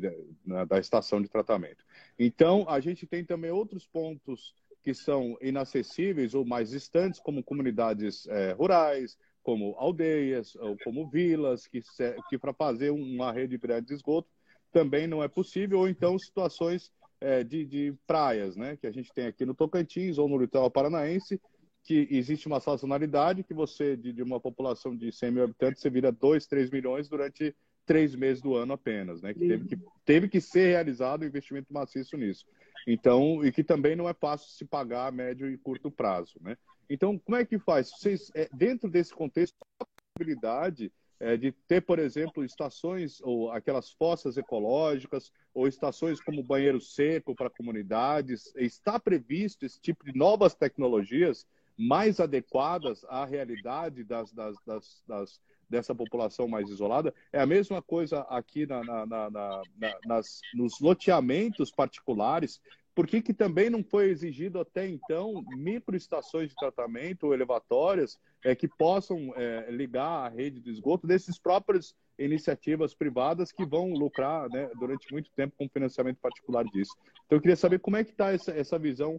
da 0.68 0.80
estação 0.80 1.22
de 1.22 1.28
tratamento. 1.28 1.84
Então, 2.18 2.66
a 2.68 2.80
gente 2.80 3.06
tem 3.06 3.26
também 3.26 3.52
outros 3.52 3.86
pontos 3.86 4.56
que 4.84 4.94
são 4.94 5.38
inacessíveis 5.42 6.34
ou 6.34 6.46
mais 6.46 6.70
distantes, 6.70 7.20
como 7.20 7.44
comunidades 7.44 8.26
é, 8.28 8.54
rurais, 8.54 9.18
como 9.44 9.76
aldeias, 9.78 10.56
ou 10.56 10.78
como 10.84 11.10
vilas, 11.10 11.68
que, 11.68 11.82
que 12.30 12.38
para 12.38 12.54
fazer 12.54 12.92
uma 12.92 13.32
rede 13.32 13.58
de 13.58 13.94
esgoto 13.94 14.30
também 14.72 15.08
não 15.08 15.24
é 15.24 15.28
possível, 15.28 15.80
ou 15.80 15.90
então 15.90 16.18
situações 16.18 16.92
é, 17.20 17.44
de, 17.44 17.66
de, 17.66 17.94
praias, 18.06 18.56
né, 18.56 18.78
que 18.78 18.88
a 18.88 18.92
gente 18.92 19.12
tem 19.12 19.26
aqui 19.26 19.46
no 19.46 19.54
Tocantins 19.54 20.18
ou 20.18 20.30
no 20.30 20.38
litoral 20.38 20.70
paranaense, 20.70 21.42
que 21.90 22.08
existe 22.12 22.46
uma 22.46 22.60
sazonalidade 22.60 23.44
que 23.44 23.52
você, 23.52 23.98
de, 23.98 24.14
de, 24.14 24.22
uma 24.22 24.40
população 24.40 24.96
de 24.96 25.12
100 25.12 25.32
mil 25.32 25.44
habitantes, 25.44 25.82
você 25.82 25.90
vira 25.90 26.12
2, 26.12 26.46
3 26.46 26.70
milhões 26.70 27.10
durante 27.10 27.56
três 27.84 28.14
meses 28.14 28.44
do 28.44 28.56
ano 28.56 28.74
apenas, 28.74 29.24
né? 29.24 29.34
Que 29.34 29.40
teve, 29.40 29.66
que 29.66 29.78
teve 30.06 30.30
que 30.30 30.40
ser 30.40 30.70
realizado 30.70 31.24
um 31.24 31.26
investimento 31.26 31.74
maciço 31.74 32.16
nisso. 32.16 32.46
Então, 32.86 33.44
e 33.44 33.52
que 33.52 33.64
também 33.64 33.96
não 33.96 34.08
é 34.08 34.14
fácil 34.14 34.52
se 34.52 34.66
pagar 34.66 35.08
a 35.08 35.12
médio 35.12 35.50
e 35.50 35.58
curto 35.58 35.90
prazo, 35.90 36.38
né? 36.42 36.56
Então, 36.88 37.18
como 37.18 37.36
é 37.36 37.44
que 37.44 37.58
faz? 37.58 37.90
Vocês, 37.90 38.32
é, 38.36 38.48
dentro 38.54 38.88
desse 38.88 39.12
contexto, 39.12 39.56
a 39.80 39.86
possibilidade 40.16 40.92
é, 41.20 41.36
de 41.38 41.52
ter, 41.52 41.82
por 41.82 41.98
exemplo, 41.98 42.46
estações 42.46 43.20
ou 43.22 43.52
aquelas 43.52 43.90
fossas 43.94 44.38
ecológicas 44.38 45.32
ou 45.56 45.68
estações 45.68 46.22
como 46.22 46.44
banheiro 46.44 46.80
seco 46.80 47.34
para 47.34 47.50
comunidades, 47.50 48.54
está 48.58 49.00
previsto 49.00 49.66
esse 49.66 49.82
tipo 49.82 50.06
de 50.06 50.16
novas 50.16 50.54
tecnologias 50.54 51.48
mais 51.80 52.20
adequadas 52.20 53.06
à 53.06 53.24
realidade 53.24 54.04
das, 54.04 54.34
das, 54.34 54.56
das, 54.66 55.04
das 55.08 55.40
dessa 55.70 55.94
população 55.94 56.48
mais 56.48 56.68
isolada. 56.68 57.14
É 57.32 57.40
a 57.40 57.46
mesma 57.46 57.80
coisa 57.80 58.22
aqui 58.22 58.66
na, 58.66 58.84
na, 58.84 59.06
na, 59.06 59.62
nas, 60.04 60.42
nos 60.56 60.80
loteamentos 60.80 61.70
particulares 61.70 62.60
por 63.00 63.08
que, 63.08 63.22
que 63.22 63.34
também 63.34 63.70
não 63.70 63.82
foi 63.82 64.10
exigido 64.10 64.60
até 64.60 64.86
então 64.86 65.42
microestações 65.56 66.50
de 66.50 66.56
tratamento 66.56 67.28
ou 67.28 67.34
elevatórias 67.34 68.20
é, 68.44 68.54
que 68.54 68.68
possam 68.68 69.34
é, 69.38 69.72
ligar 69.72 70.26
a 70.26 70.28
rede 70.28 70.60
de 70.60 70.70
esgoto 70.70 71.08
desses 71.08 71.40
próprios 71.40 71.96
iniciativas 72.18 72.94
privadas 72.94 73.54
que 73.54 73.66
vão 73.66 73.94
lucrar 73.94 74.50
né, 74.50 74.70
durante 74.78 75.10
muito 75.14 75.32
tempo 75.32 75.56
com 75.58 75.70
financiamento 75.70 76.18
particular 76.18 76.66
disso. 76.66 76.92
Então, 77.26 77.38
eu 77.38 77.42
queria 77.42 77.56
saber 77.56 77.80
como 77.80 77.96
é 77.96 78.04
que 78.04 78.12
está 78.12 78.34
essa, 78.34 78.52
essa 78.52 78.78
visão 78.78 79.18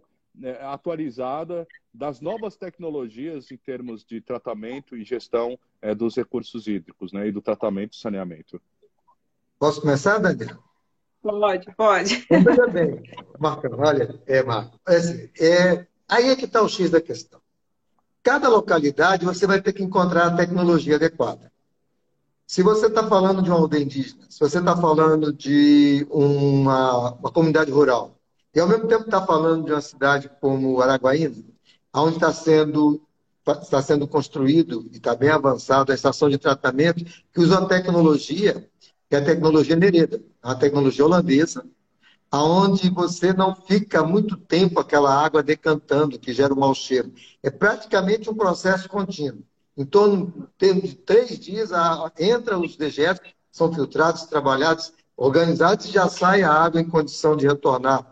atualizada 0.61 1.67
das 1.93 2.21
novas 2.21 2.55
tecnologias 2.55 3.51
em 3.51 3.57
termos 3.57 4.03
de 4.05 4.21
tratamento 4.21 4.95
e 4.95 5.03
gestão 5.03 5.59
é, 5.81 5.93
dos 5.93 6.15
recursos 6.15 6.67
hídricos 6.67 7.11
né, 7.11 7.27
e 7.27 7.31
do 7.31 7.41
tratamento 7.41 7.93
e 7.93 7.97
saneamento. 7.97 8.61
Posso 9.59 9.81
começar, 9.81 10.17
Daniel? 10.17 10.57
Pode, 11.21 11.75
pode. 11.75 12.25
Então, 12.25 12.43
veja 12.43 12.67
bem, 12.67 13.03
Marco, 13.39 13.67
olha, 13.77 14.19
é, 14.25 14.41
Marco, 14.41 14.79
é, 14.87 14.95
assim, 14.95 15.29
é, 15.39 15.87
aí 16.09 16.29
é 16.29 16.35
que 16.35 16.45
está 16.45 16.61
o 16.61 16.69
X 16.69 16.89
da 16.89 16.99
questão. 16.99 17.39
Cada 18.23 18.49
localidade 18.49 19.25
você 19.25 19.45
vai 19.45 19.61
ter 19.61 19.73
que 19.73 19.83
encontrar 19.83 20.27
a 20.27 20.35
tecnologia 20.35 20.95
adequada. 20.95 21.51
Se 22.45 22.61
você 22.61 22.87
está 22.87 23.07
falando 23.07 23.41
de 23.41 23.49
uma 23.49 23.59
aldeia 23.59 23.83
indígena, 23.83 24.25
se 24.29 24.39
você 24.39 24.59
está 24.59 24.75
falando 24.75 25.31
de 25.31 26.05
uma, 26.09 27.11
uma, 27.13 27.31
comunidade 27.31 27.71
rural, 27.71 28.19
e 28.53 28.59
ao 28.59 28.67
mesmo 28.67 28.87
tempo 28.87 29.05
está 29.05 29.25
falando 29.25 29.65
de 29.65 29.71
uma 29.71 29.81
cidade 29.81 30.29
como 30.41 30.81
Araguaína, 30.81 31.43
onde 31.93 32.15
está 32.15 32.33
sendo, 32.33 33.01
está 33.61 33.81
sendo 33.81 34.07
construído 34.07 34.87
e 34.91 34.97
está 34.97 35.15
bem 35.15 35.29
avançado 35.29 35.91
a 35.91 35.95
estação 35.95 36.29
de 36.29 36.37
tratamento 36.37 37.05
que 37.33 37.39
usa 37.39 37.59
a 37.59 37.65
tecnologia, 37.65 38.69
que 39.09 39.15
é 39.15 39.19
a 39.19 39.25
tecnologia 39.25 39.75
Nereda, 39.75 40.21
a 40.41 40.53
tecnologia 40.53 41.05
holandesa, 41.05 41.65
aonde 42.29 42.89
você 42.89 43.33
não 43.33 43.55
fica 43.55 44.03
muito 44.03 44.35
tempo 44.37 44.79
aquela 44.79 45.13
água 45.13 45.41
decantando, 45.41 46.19
que 46.19 46.33
gera 46.33 46.53
um 46.53 46.59
mau 46.59 46.73
cheiro. 46.73 47.13
É 47.41 47.49
praticamente 47.49 48.29
um 48.29 48.35
processo 48.35 48.87
contínuo. 48.87 49.43
Em 49.77 49.85
torno 49.85 50.49
de 50.57 50.95
três 50.95 51.39
dias, 51.39 51.71
a, 51.71 52.11
entra 52.19 52.59
os 52.59 52.75
dejetos, 52.75 53.33
são 53.51 53.73
filtrados, 53.73 54.23
trabalhados, 54.23 54.93
organizados 55.15 55.85
e 55.85 55.91
já 55.91 56.07
sai 56.09 56.41
a 56.41 56.51
água 56.51 56.79
em 56.79 56.87
condição 56.87 57.35
de 57.35 57.47
retornar 57.47 58.10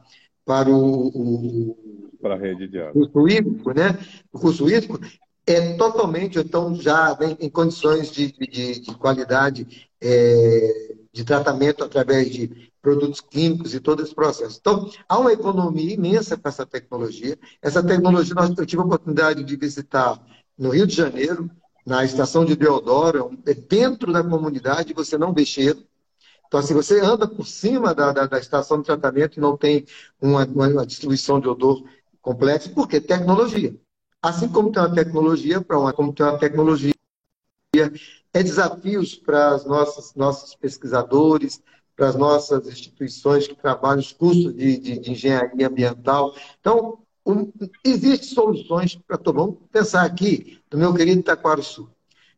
para 0.49 0.67
o, 0.67 1.09
o 1.09 1.77
para 2.19 2.33
a 2.33 2.37
rede 2.39 2.67
de 2.67 2.79
água. 2.81 2.91
O 3.03 3.07
curso 3.07 3.29
hídrico, 3.29 3.71
né? 3.71 3.99
O 4.33 4.39
curso 4.39 4.67
hídrico 4.67 4.99
é 5.45 5.73
totalmente, 5.73 6.39
então, 6.39 6.73
já 6.73 7.15
em, 7.21 7.45
em 7.45 7.49
condições 7.51 8.11
de, 8.11 8.31
de, 8.31 8.79
de 8.79 8.95
qualidade 8.95 9.87
é, 10.01 10.95
de 11.13 11.23
tratamento 11.23 11.83
através 11.83 12.31
de 12.31 12.71
produtos 12.81 13.21
químicos 13.21 13.75
e 13.75 13.79
todo 13.79 14.01
esse 14.01 14.15
processo. 14.15 14.57
Então, 14.59 14.89
há 15.07 15.19
uma 15.19 15.31
economia 15.31 15.93
imensa 15.93 16.35
com 16.35 16.49
essa 16.49 16.65
tecnologia. 16.65 17.37
Essa 17.61 17.83
tecnologia, 17.83 18.33
nós, 18.33 18.49
eu 18.57 18.65
tive 18.65 18.81
a 18.81 18.85
oportunidade 18.85 19.43
de 19.43 19.55
visitar 19.55 20.19
no 20.57 20.69
Rio 20.69 20.87
de 20.87 20.95
Janeiro, 20.95 21.47
na 21.85 22.03
estação 22.03 22.43
de 22.43 22.55
Deodoro, 22.55 23.37
é, 23.45 23.51
é 23.51 23.53
dentro 23.53 24.11
da 24.11 24.23
comunidade, 24.23 24.95
você 24.95 25.15
não 25.15 25.31
vê 25.31 25.45
cheiro. 25.45 25.83
Então, 26.49 26.59
assim, 26.59 26.73
você 26.73 26.99
anda 26.99 27.27
por 27.27 27.45
cima 27.45 27.93
da, 27.93 28.11
da, 28.11 28.25
da 28.25 28.39
estação 28.39 28.79
de 28.79 28.85
tratamento 28.85 29.37
e 29.37 29.39
não 29.39 29.55
tem 29.55 29.85
uma, 30.19 30.43
uma 30.45 30.85
distribuição 30.85 31.39
de 31.39 31.47
odor 31.47 31.83
complexa, 32.23 32.71
porque 32.73 32.99
tecnologia. 32.99 33.79
Assim 34.19 34.49
como 34.49 34.71
tem 34.71 34.81
uma 34.81 34.93
tecnologia 34.93 35.61
para 35.61 35.77
uma, 35.79 35.93
como 35.93 36.11
tem 36.11 36.25
uma 36.25 36.39
tecnologia 36.39 36.91
é 38.33 38.41
desafios 38.41 39.13
para 39.13 39.55
os 39.55 40.15
nossos, 40.15 40.55
pesquisadores, 40.55 41.61
para 41.95 42.09
as 42.09 42.15
nossas 42.15 42.67
instituições 42.67 43.47
que 43.47 43.55
trabalham 43.55 43.99
os 43.99 44.11
cursos 44.11 44.55
de, 44.55 44.79
de, 44.79 44.99
de 44.99 45.11
engenharia 45.11 45.67
ambiental. 45.67 46.33
Então, 46.59 46.97
um, 47.23 47.51
existem 47.83 48.27
soluções 48.27 48.95
para 48.95 49.17
todo 49.17 49.35
mundo. 49.35 49.61
Pensar 49.71 50.03
aqui 50.03 50.59
no 50.71 50.79
meu 50.79 50.93
querido 50.95 51.23
Sul. 51.61 51.89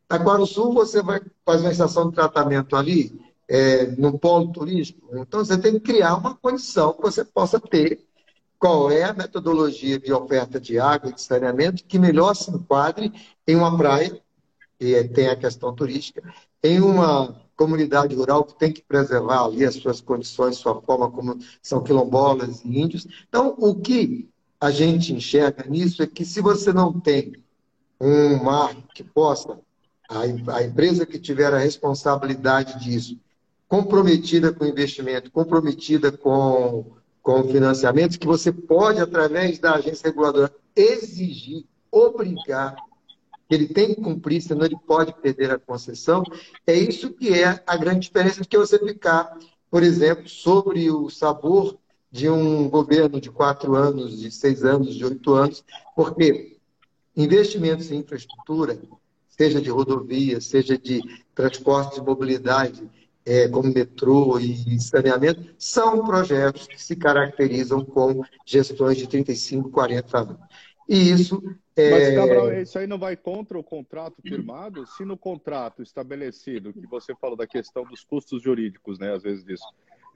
Taquaro 0.06 0.46
Sul, 0.46 0.74
você 0.74 1.02
vai 1.02 1.20
fazer 1.46 1.64
uma 1.64 1.72
estação 1.72 2.10
de 2.10 2.14
tratamento 2.14 2.76
ali, 2.76 3.18
é, 3.52 3.84
no 3.98 4.18
polo 4.18 4.50
turístico. 4.50 5.14
Então, 5.14 5.44
você 5.44 5.58
tem 5.58 5.74
que 5.74 5.80
criar 5.80 6.16
uma 6.16 6.34
condição 6.34 6.94
que 6.94 7.02
você 7.02 7.22
possa 7.22 7.60
ter 7.60 8.02
qual 8.58 8.90
é 8.90 9.02
a 9.02 9.12
metodologia 9.12 9.98
de 9.98 10.10
oferta 10.10 10.58
de 10.58 10.78
água 10.78 11.10
e 11.10 11.12
de 11.12 11.20
saneamento 11.20 11.84
que 11.84 11.98
melhor 11.98 12.34
se 12.34 12.50
enquadre 12.50 13.12
em 13.46 13.54
uma 13.54 13.76
praia, 13.76 14.18
e 14.80 15.04
tem 15.04 15.28
a 15.28 15.36
questão 15.36 15.74
turística, 15.74 16.22
em 16.62 16.80
uma 16.80 17.42
comunidade 17.54 18.14
rural 18.14 18.42
que 18.44 18.58
tem 18.58 18.72
que 18.72 18.80
preservar 18.80 19.44
ali 19.44 19.66
as 19.66 19.74
suas 19.74 20.00
condições, 20.00 20.56
sua 20.56 20.80
forma 20.80 21.10
como 21.10 21.38
são 21.60 21.82
quilombolas 21.82 22.62
e 22.64 22.80
índios. 22.80 23.06
Então, 23.28 23.54
o 23.58 23.74
que 23.74 24.30
a 24.58 24.70
gente 24.70 25.12
enxerga 25.12 25.68
nisso 25.68 26.02
é 26.02 26.06
que 26.06 26.24
se 26.24 26.40
você 26.40 26.72
não 26.72 26.98
tem 26.98 27.34
um 28.00 28.42
mar 28.42 28.74
que 28.94 29.04
possa, 29.04 29.58
a, 30.08 30.20
a 30.56 30.62
empresa 30.62 31.04
que 31.04 31.18
tiver 31.18 31.52
a 31.52 31.58
responsabilidade 31.58 32.82
disso, 32.82 33.20
comprometida 33.72 34.52
com 34.52 34.66
investimento, 34.66 35.30
comprometida 35.30 36.12
com, 36.12 36.92
com 37.22 37.40
o 37.40 37.48
financiamento, 37.50 38.18
que 38.18 38.26
você 38.26 38.52
pode, 38.52 39.00
através 39.00 39.58
da 39.58 39.76
agência 39.76 40.08
reguladora, 40.08 40.54
exigir, 40.76 41.64
obrigar 41.90 42.76
que 43.48 43.54
ele 43.54 43.68
tem 43.68 43.94
que 43.94 44.02
cumprir, 44.02 44.42
senão 44.42 44.66
ele 44.66 44.76
pode 44.86 45.14
perder 45.14 45.50
a 45.50 45.58
concessão. 45.58 46.22
É 46.66 46.74
isso 46.74 47.14
que 47.14 47.32
é 47.32 47.62
a 47.66 47.74
grande 47.78 48.00
diferença 48.00 48.42
de 48.42 48.46
que 48.46 48.58
você 48.58 48.78
ficar, 48.78 49.38
por 49.70 49.82
exemplo, 49.82 50.28
sobre 50.28 50.90
o 50.90 51.08
sabor 51.08 51.78
de 52.10 52.28
um 52.28 52.68
governo 52.68 53.18
de 53.18 53.30
quatro 53.30 53.74
anos, 53.74 54.20
de 54.20 54.30
seis 54.30 54.66
anos, 54.66 54.94
de 54.94 55.02
oito 55.02 55.32
anos, 55.32 55.64
porque 55.96 56.58
investimentos 57.16 57.90
em 57.90 58.00
infraestrutura, 58.00 58.78
seja 59.30 59.62
de 59.62 59.70
rodovia, 59.70 60.42
seja 60.42 60.76
de 60.76 61.00
transporte 61.34 61.94
de 61.94 62.06
mobilidade, 62.06 62.86
é, 63.24 63.48
como 63.48 63.72
metrô 63.72 64.38
e 64.38 64.80
saneamento, 64.80 65.54
são 65.58 66.04
projetos 66.04 66.66
que 66.66 66.82
se 66.82 66.96
caracterizam 66.96 67.84
com 67.84 68.22
gestões 68.44 68.96
de 68.96 69.06
35, 69.06 69.70
40 69.70 70.18
anos. 70.18 70.36
E 70.88 71.10
isso 71.10 71.42
é... 71.76 71.90
Mas, 71.90 72.14
Cabral, 72.14 72.52
isso 72.60 72.78
aí 72.78 72.86
não 72.86 72.98
vai 72.98 73.16
contra 73.16 73.58
o 73.58 73.62
contrato 73.64 74.20
firmado? 74.20 74.86
Se 74.86 75.04
no 75.04 75.16
contrato 75.16 75.82
estabelecido, 75.82 76.72
que 76.72 76.86
você 76.86 77.14
falou 77.14 77.36
da 77.36 77.46
questão 77.46 77.84
dos 77.84 78.04
custos 78.04 78.42
jurídicos, 78.42 78.98
né, 78.98 79.12
às 79.14 79.22
vezes 79.22 79.44
disso, 79.44 79.64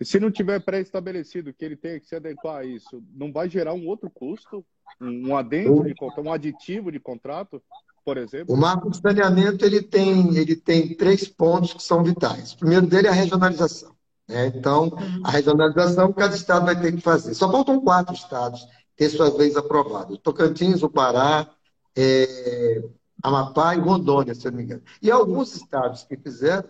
se 0.02 0.20
não 0.20 0.30
tiver 0.30 0.60
pré-estabelecido 0.60 1.54
que 1.54 1.64
ele 1.64 1.76
tem 1.76 1.98
que 1.98 2.06
se 2.06 2.14
adequar 2.14 2.56
a 2.56 2.64
isso, 2.64 3.02
não 3.14 3.32
vai 3.32 3.48
gerar 3.48 3.72
um 3.72 3.86
outro 3.86 4.10
custo? 4.10 4.64
Um 5.00 5.36
adendo 5.36 5.84
de 5.84 5.94
contrato, 5.94 6.26
um 6.26 6.32
aditivo 6.32 6.92
de 6.92 7.00
contrato, 7.00 7.62
por 8.06 8.18
exemplo? 8.18 8.54
O 8.54 8.56
marco 8.56 8.88
de 8.88 8.98
saneamento 8.98 9.64
ele 9.64 9.82
tem, 9.82 10.36
ele 10.36 10.54
tem 10.54 10.94
três 10.94 11.26
pontos 11.26 11.72
que 11.72 11.82
são 11.82 12.04
vitais. 12.04 12.52
O 12.52 12.58
primeiro 12.58 12.86
dele 12.86 13.08
é 13.08 13.10
a 13.10 13.12
regionalização. 13.12 13.96
Né? 14.28 14.46
Então, 14.54 14.92
a 15.24 15.30
regionalização 15.32 16.12
cada 16.12 16.36
estado 16.36 16.66
vai 16.66 16.80
ter 16.80 16.94
que 16.94 17.00
fazer. 17.00 17.34
Só 17.34 17.50
faltam 17.50 17.80
quatro 17.80 18.14
estados 18.14 18.64
ter 18.96 19.10
suas 19.10 19.34
leis 19.34 19.56
aprovadas. 19.56 20.18
Tocantins, 20.18 20.84
o 20.84 20.88
Pará, 20.88 21.50
é, 21.96 22.84
Amapá 23.20 23.74
e 23.74 23.80
Rondônia, 23.80 24.36
se 24.36 24.48
não 24.48 24.56
me 24.56 24.62
engano. 24.62 24.82
E 25.02 25.10
alguns 25.10 25.56
estados 25.56 26.04
que 26.04 26.16
fizeram 26.16 26.68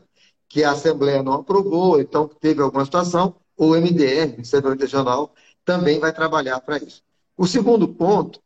que 0.49 0.65
a 0.65 0.71
Assembleia 0.71 1.23
não 1.23 1.35
aprovou, 1.35 2.01
então 2.01 2.27
teve 2.27 2.63
alguma 2.63 2.85
situação, 2.85 3.35
o 3.59 3.75
MDR, 3.75 4.31
Ministério 4.33 4.75
Regional, 4.75 5.35
também 5.67 5.99
vai 5.99 6.15
trabalhar 6.15 6.61
para 6.61 6.79
isso. 6.79 7.03
O 7.37 7.47
segundo 7.47 7.87
ponto 7.89 8.41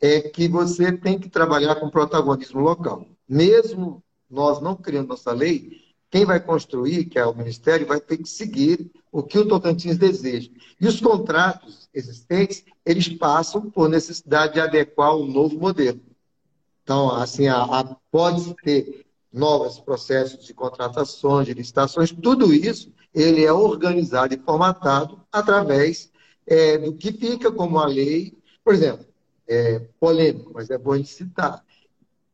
é 0.00 0.20
que 0.20 0.48
você 0.48 0.92
tem 0.92 1.18
que 1.18 1.28
trabalhar 1.28 1.76
com 1.76 1.90
protagonismo 1.90 2.60
local. 2.60 3.06
Mesmo 3.28 4.02
nós 4.28 4.60
não 4.60 4.74
criando 4.74 5.08
nossa 5.08 5.32
lei, 5.32 5.80
quem 6.10 6.24
vai 6.24 6.40
construir, 6.40 7.04
que 7.04 7.18
é 7.18 7.26
o 7.26 7.36
Ministério, 7.36 7.86
vai 7.86 8.00
ter 8.00 8.16
que 8.16 8.28
seguir 8.28 8.90
o 9.12 9.22
que 9.22 9.38
o 9.38 9.46
Tocantins 9.46 9.96
deseja. 9.96 10.50
E 10.80 10.86
os 10.86 11.00
contratos 11.00 11.88
existentes, 11.94 12.64
eles 12.84 13.08
passam 13.08 13.70
por 13.70 13.88
necessidade 13.88 14.54
de 14.54 14.60
adequar 14.60 15.16
um 15.16 15.26
novo 15.26 15.56
modelo. 15.58 16.00
Então, 16.82 17.14
assim, 17.14 17.46
a, 17.46 17.62
a, 17.62 17.96
pode 18.10 18.54
ter 18.64 19.06
novos 19.32 19.78
processos 19.78 20.44
de 20.44 20.52
contratações, 20.52 21.46
de 21.46 21.54
licitações, 21.54 22.10
tudo 22.10 22.52
isso 22.52 22.92
ele 23.14 23.44
é 23.44 23.52
organizado 23.52 24.34
e 24.34 24.38
formatado 24.38 25.20
através 25.30 26.10
é, 26.46 26.78
do 26.78 26.92
que 26.92 27.12
fica 27.12 27.52
como 27.52 27.78
a 27.78 27.86
lei, 27.86 28.36
por 28.64 28.74
exemplo, 28.74 29.06
é 29.50 29.80
polêmico, 29.98 30.52
mas 30.54 30.70
é 30.70 30.78
bom 30.78 30.96
de 30.96 31.06
citar. 31.06 31.64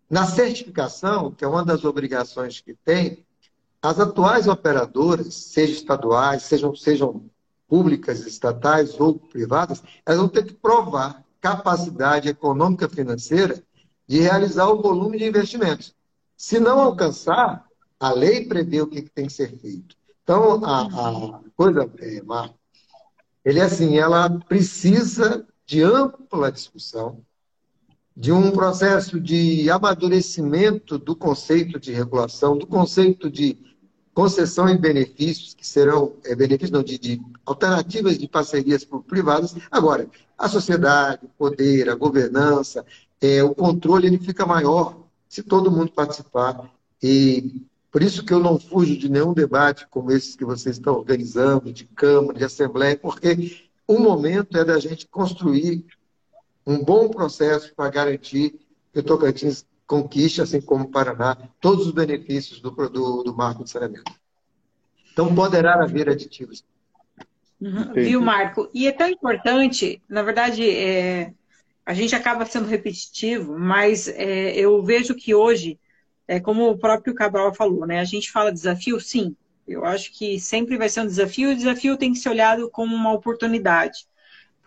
Na 0.09 0.27
certificação, 0.27 1.33
que 1.33 1.45
é 1.45 1.49
uma 1.49 1.65
das 1.65 1.85
obrigações 1.85 2.61
que 2.61 2.75
tem, 2.75 3.25
as 3.83 3.99
atuais 3.99 4.47
operadoras, 4.47 5.35
sejam 5.35 5.75
estaduais, 5.75 6.43
sejam, 6.43 6.77
sejam 6.77 7.25
públicas, 7.67 8.27
estatais 8.27 9.01
ou 9.01 9.19
privadas, 9.19 9.83
elas 10.05 10.21
vão 10.21 10.29
ter 10.29 10.45
que 10.45 10.55
provar 10.55 11.25
capacidade 11.41 12.29
econômica 12.29 12.89
financeira 12.89 13.63
de 14.07 14.21
realizar 14.21 14.69
o 14.69 14.83
volume 14.83 15.19
de 15.19 15.25
investimentos. 15.27 15.95
Se 16.37 16.61
não 16.61 16.79
alcançar, 16.81 17.67
a 17.99 18.13
lei 18.13 18.47
prevê 18.47 18.83
o 18.83 18.87
que 18.87 19.03
tem 19.03 19.27
que 19.27 19.33
ser 19.33 19.57
feito. 19.59 19.97
Então, 20.23 20.63
a, 20.65 20.83
a 20.83 21.41
coisa, 21.57 21.91
é, 21.99 22.23
Marco, 22.23 22.59
ele 23.45 23.59
é 23.59 23.63
assim, 23.63 23.99
ela 23.99 24.29
precisa 24.41 25.47
de 25.67 25.83
ampla 25.83 26.53
discussão, 26.53 27.21
de 28.17 28.33
um 28.33 28.51
processo 28.51 29.21
de 29.21 29.69
amadurecimento 29.69 30.97
do 30.97 31.15
conceito 31.15 31.79
de 31.79 31.93
regulação, 31.93 32.57
do 32.57 32.67
conceito 32.67 33.29
de 33.29 33.59
concessão 34.15 34.67
e 34.71 34.79
benefícios, 34.79 35.53
que 35.53 35.67
serão 35.67 36.15
é, 36.25 36.35
benefícios 36.35 36.71
não, 36.71 36.83
de, 36.83 36.99
de 36.99 37.21
alternativas 37.45 38.17
de 38.17 38.27
parcerias 38.27 38.87
privadas. 39.07 39.55
Agora, 39.71 40.09
a 40.39 40.49
sociedade, 40.49 41.27
o 41.27 41.29
poder, 41.29 41.91
a 41.91 41.95
governança, 41.95 42.87
é, 43.21 43.43
o 43.43 43.55
controle 43.55 44.07
ele 44.07 44.19
fica 44.19 44.47
maior 44.47 45.05
se 45.29 45.43
todo 45.43 45.71
mundo 45.71 45.93
participar. 45.93 46.73
E 47.03 47.63
por 47.91 48.03
isso 48.03 48.25
que 48.25 48.33
eu 48.33 48.41
não 48.41 48.59
fujo 48.59 48.97
de 48.97 49.09
nenhum 49.11 49.35
debate 49.35 49.87
como 49.91 50.11
esses 50.11 50.35
que 50.35 50.45
vocês 50.45 50.77
estão 50.77 50.95
organizando, 50.95 51.71
de 51.71 51.85
Câmara, 51.85 52.39
de 52.39 52.45
Assembleia, 52.45 52.97
porque 52.97 53.66
o 53.87 53.99
momento 53.99 54.57
é 54.59 54.65
da 54.65 54.79
gente 54.79 55.07
construir 55.07 55.85
um 56.67 56.83
bom 56.83 57.09
processo 57.09 57.75
para 57.75 57.91
garantir 57.91 58.59
que 58.93 59.01
o 59.01 59.03
Tocantins 59.03 59.65
conquiste, 59.87 60.43
assim 60.43 60.61
como 60.61 60.85
o 60.85 60.91
Paraná, 60.91 61.37
todos 61.61 61.87
os 61.87 61.93
benefícios 61.93 62.61
do, 62.61 62.71
do, 62.71 63.23
do 63.23 63.37
marco 63.37 63.63
de 63.63 63.71
saneamento. 63.71 64.13
Então, 65.13 65.35
poderá 65.35 65.83
haver 65.83 66.11
aditivos. 66.11 66.65
Uhum. 67.61 67.93
Viu, 67.95 68.21
Marco? 68.21 68.69
E 68.75 68.87
é 68.87 68.93
tão 68.93 69.09
importante, 69.09 70.03
na 70.09 70.23
verdade, 70.23 70.69
é, 70.69 71.33
a 71.87 71.95
gente 71.95 72.15
acaba 72.15 72.45
sendo 72.45 72.67
repetitivo, 72.67 73.59
mas 73.59 74.09
é, 74.09 74.55
eu 74.57 74.83
vejo 74.83 75.15
que 75.15 75.35
hoje, 75.35 75.79
é, 76.29 76.39
como 76.41 76.69
o 76.69 76.77
próprio 76.77 77.15
Cabral 77.15 77.55
falou, 77.55 77.87
né, 77.87 78.01
a 78.01 78.05
gente 78.05 78.31
fala 78.31 78.53
desafio, 78.53 79.01
sim, 79.01 79.35
eu 79.67 79.85
acho 79.85 80.13
que 80.13 80.39
sempre 80.39 80.77
vai 80.77 80.89
ser 80.89 81.01
um 81.01 81.07
desafio, 81.07 81.51
e 81.51 81.55
o 81.55 81.57
desafio 81.57 81.97
tem 81.97 82.13
que 82.13 82.19
ser 82.19 82.29
olhado 82.29 82.71
como 82.71 82.95
uma 82.95 83.13
oportunidade. 83.13 84.07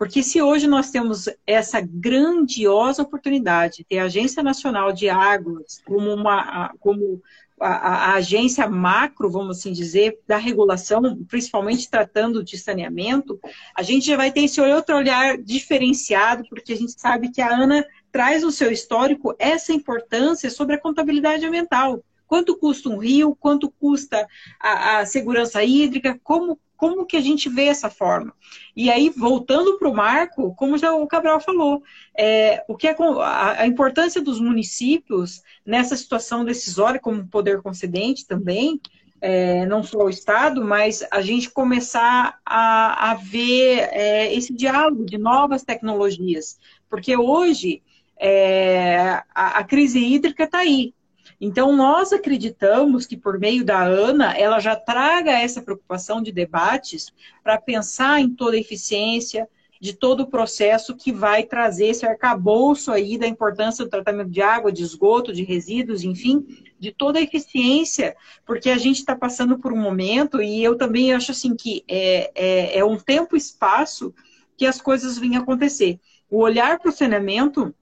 Porque 0.00 0.22
se 0.22 0.40
hoje 0.40 0.66
nós 0.66 0.90
temos 0.90 1.28
essa 1.46 1.78
grandiosa 1.80 3.02
oportunidade 3.02 3.78
de 3.78 3.84
ter 3.84 3.98
a 3.98 4.04
Agência 4.04 4.42
Nacional 4.42 4.92
de 4.92 5.10
Águas 5.10 5.82
como, 5.84 6.14
uma, 6.14 6.72
como 6.80 7.22
a, 7.60 7.66
a, 7.68 8.14
agência 8.14 8.66
macro, 8.66 9.30
vamos 9.30 9.58
assim 9.58 9.72
dizer, 9.72 10.18
da 10.26 10.38
regulação, 10.38 11.22
principalmente 11.28 11.90
tratando 11.90 12.42
de 12.42 12.56
saneamento, 12.56 13.38
a 13.74 13.82
gente 13.82 14.06
já 14.06 14.16
vai 14.16 14.32
ter 14.32 14.40
esse 14.40 14.58
outro 14.58 14.96
olhar 14.96 15.36
diferenciado, 15.36 16.44
porque 16.48 16.72
a 16.72 16.76
gente 16.76 16.98
sabe 16.98 17.30
que 17.30 17.42
a 17.42 17.54
ANA 17.54 17.84
traz 18.10 18.42
no 18.42 18.50
seu 18.50 18.72
histórico 18.72 19.36
essa 19.38 19.72
importância 19.72 20.48
sobre 20.48 20.76
a 20.76 20.80
contabilidade 20.80 21.44
ambiental. 21.44 22.02
Quanto 22.30 22.56
custa 22.56 22.88
um 22.88 22.96
rio, 22.96 23.34
quanto 23.34 23.68
custa 23.68 24.24
a, 24.60 24.98
a 24.98 25.04
segurança 25.04 25.64
hídrica, 25.64 26.16
como 26.22 26.60
como 26.76 27.04
que 27.04 27.16
a 27.16 27.20
gente 27.20 27.48
vê 27.48 27.64
essa 27.64 27.90
forma? 27.90 28.32
E 28.74 28.88
aí, 28.88 29.10
voltando 29.10 29.78
para 29.78 29.88
o 29.88 29.94
marco, 29.94 30.54
como 30.54 30.78
já 30.78 30.94
o 30.94 31.06
Cabral 31.08 31.40
falou, 31.40 31.82
é, 32.16 32.64
o 32.68 32.74
que 32.76 32.86
é 32.86 32.96
a, 32.98 33.62
a, 33.62 33.66
importância 33.66 34.22
dos 34.22 34.40
municípios 34.40 35.42
nessa 35.66 35.94
situação 35.94 36.42
decisória, 36.42 36.98
como 37.00 37.26
poder 37.26 37.60
concedente 37.60 38.26
também, 38.26 38.80
é, 39.20 39.66
não 39.66 39.82
só 39.82 39.98
o 39.98 40.08
Estado, 40.08 40.64
mas 40.64 41.04
a 41.10 41.20
gente 41.20 41.50
começar 41.50 42.38
a, 42.46 43.10
a 43.10 43.14
ver 43.14 43.88
é, 43.90 44.32
esse 44.32 44.54
diálogo 44.54 45.04
de 45.04 45.18
novas 45.18 45.62
tecnologias. 45.64 46.58
Porque 46.88 47.14
hoje 47.14 47.82
é, 48.16 49.22
a, 49.34 49.58
a 49.58 49.64
crise 49.64 49.98
hídrica 49.98 50.44
está 50.44 50.58
aí. 50.60 50.94
Então, 51.40 51.74
nós 51.74 52.12
acreditamos 52.12 53.06
que, 53.06 53.16
por 53.16 53.38
meio 53.38 53.64
da 53.64 53.82
ANA, 53.82 54.36
ela 54.36 54.60
já 54.60 54.76
traga 54.76 55.30
essa 55.30 55.62
preocupação 55.62 56.20
de 56.22 56.30
debates 56.30 57.12
para 57.42 57.58
pensar 57.58 58.20
em 58.20 58.28
toda 58.28 58.56
a 58.56 58.60
eficiência 58.60 59.48
de 59.80 59.94
todo 59.94 60.24
o 60.24 60.26
processo 60.26 60.94
que 60.94 61.10
vai 61.10 61.44
trazer 61.44 61.86
esse 61.86 62.04
arcabouço 62.04 62.92
aí 62.92 63.16
da 63.16 63.26
importância 63.26 63.82
do 63.82 63.90
tratamento 63.90 64.30
de 64.30 64.42
água, 64.42 64.70
de 64.70 64.82
esgoto, 64.82 65.32
de 65.32 65.42
resíduos, 65.42 66.04
enfim, 66.04 66.46
de 66.78 66.92
toda 66.92 67.18
a 67.18 67.22
eficiência, 67.22 68.14
porque 68.44 68.68
a 68.68 68.76
gente 68.76 68.98
está 68.98 69.16
passando 69.16 69.58
por 69.58 69.72
um 69.72 69.80
momento, 69.80 70.42
e 70.42 70.62
eu 70.62 70.76
também 70.76 71.14
acho 71.14 71.32
assim 71.32 71.56
que 71.56 71.82
é, 71.88 72.30
é, 72.34 72.78
é 72.78 72.84
um 72.84 72.98
tempo 72.98 73.34
e 73.34 73.38
espaço 73.38 74.14
que 74.54 74.66
as 74.66 74.78
coisas 74.78 75.16
vêm 75.16 75.36
acontecer. 75.36 75.98
O 76.30 76.40
olhar 76.40 76.78
para 76.78 76.90
o 76.90 76.92
saneamento 76.92 77.74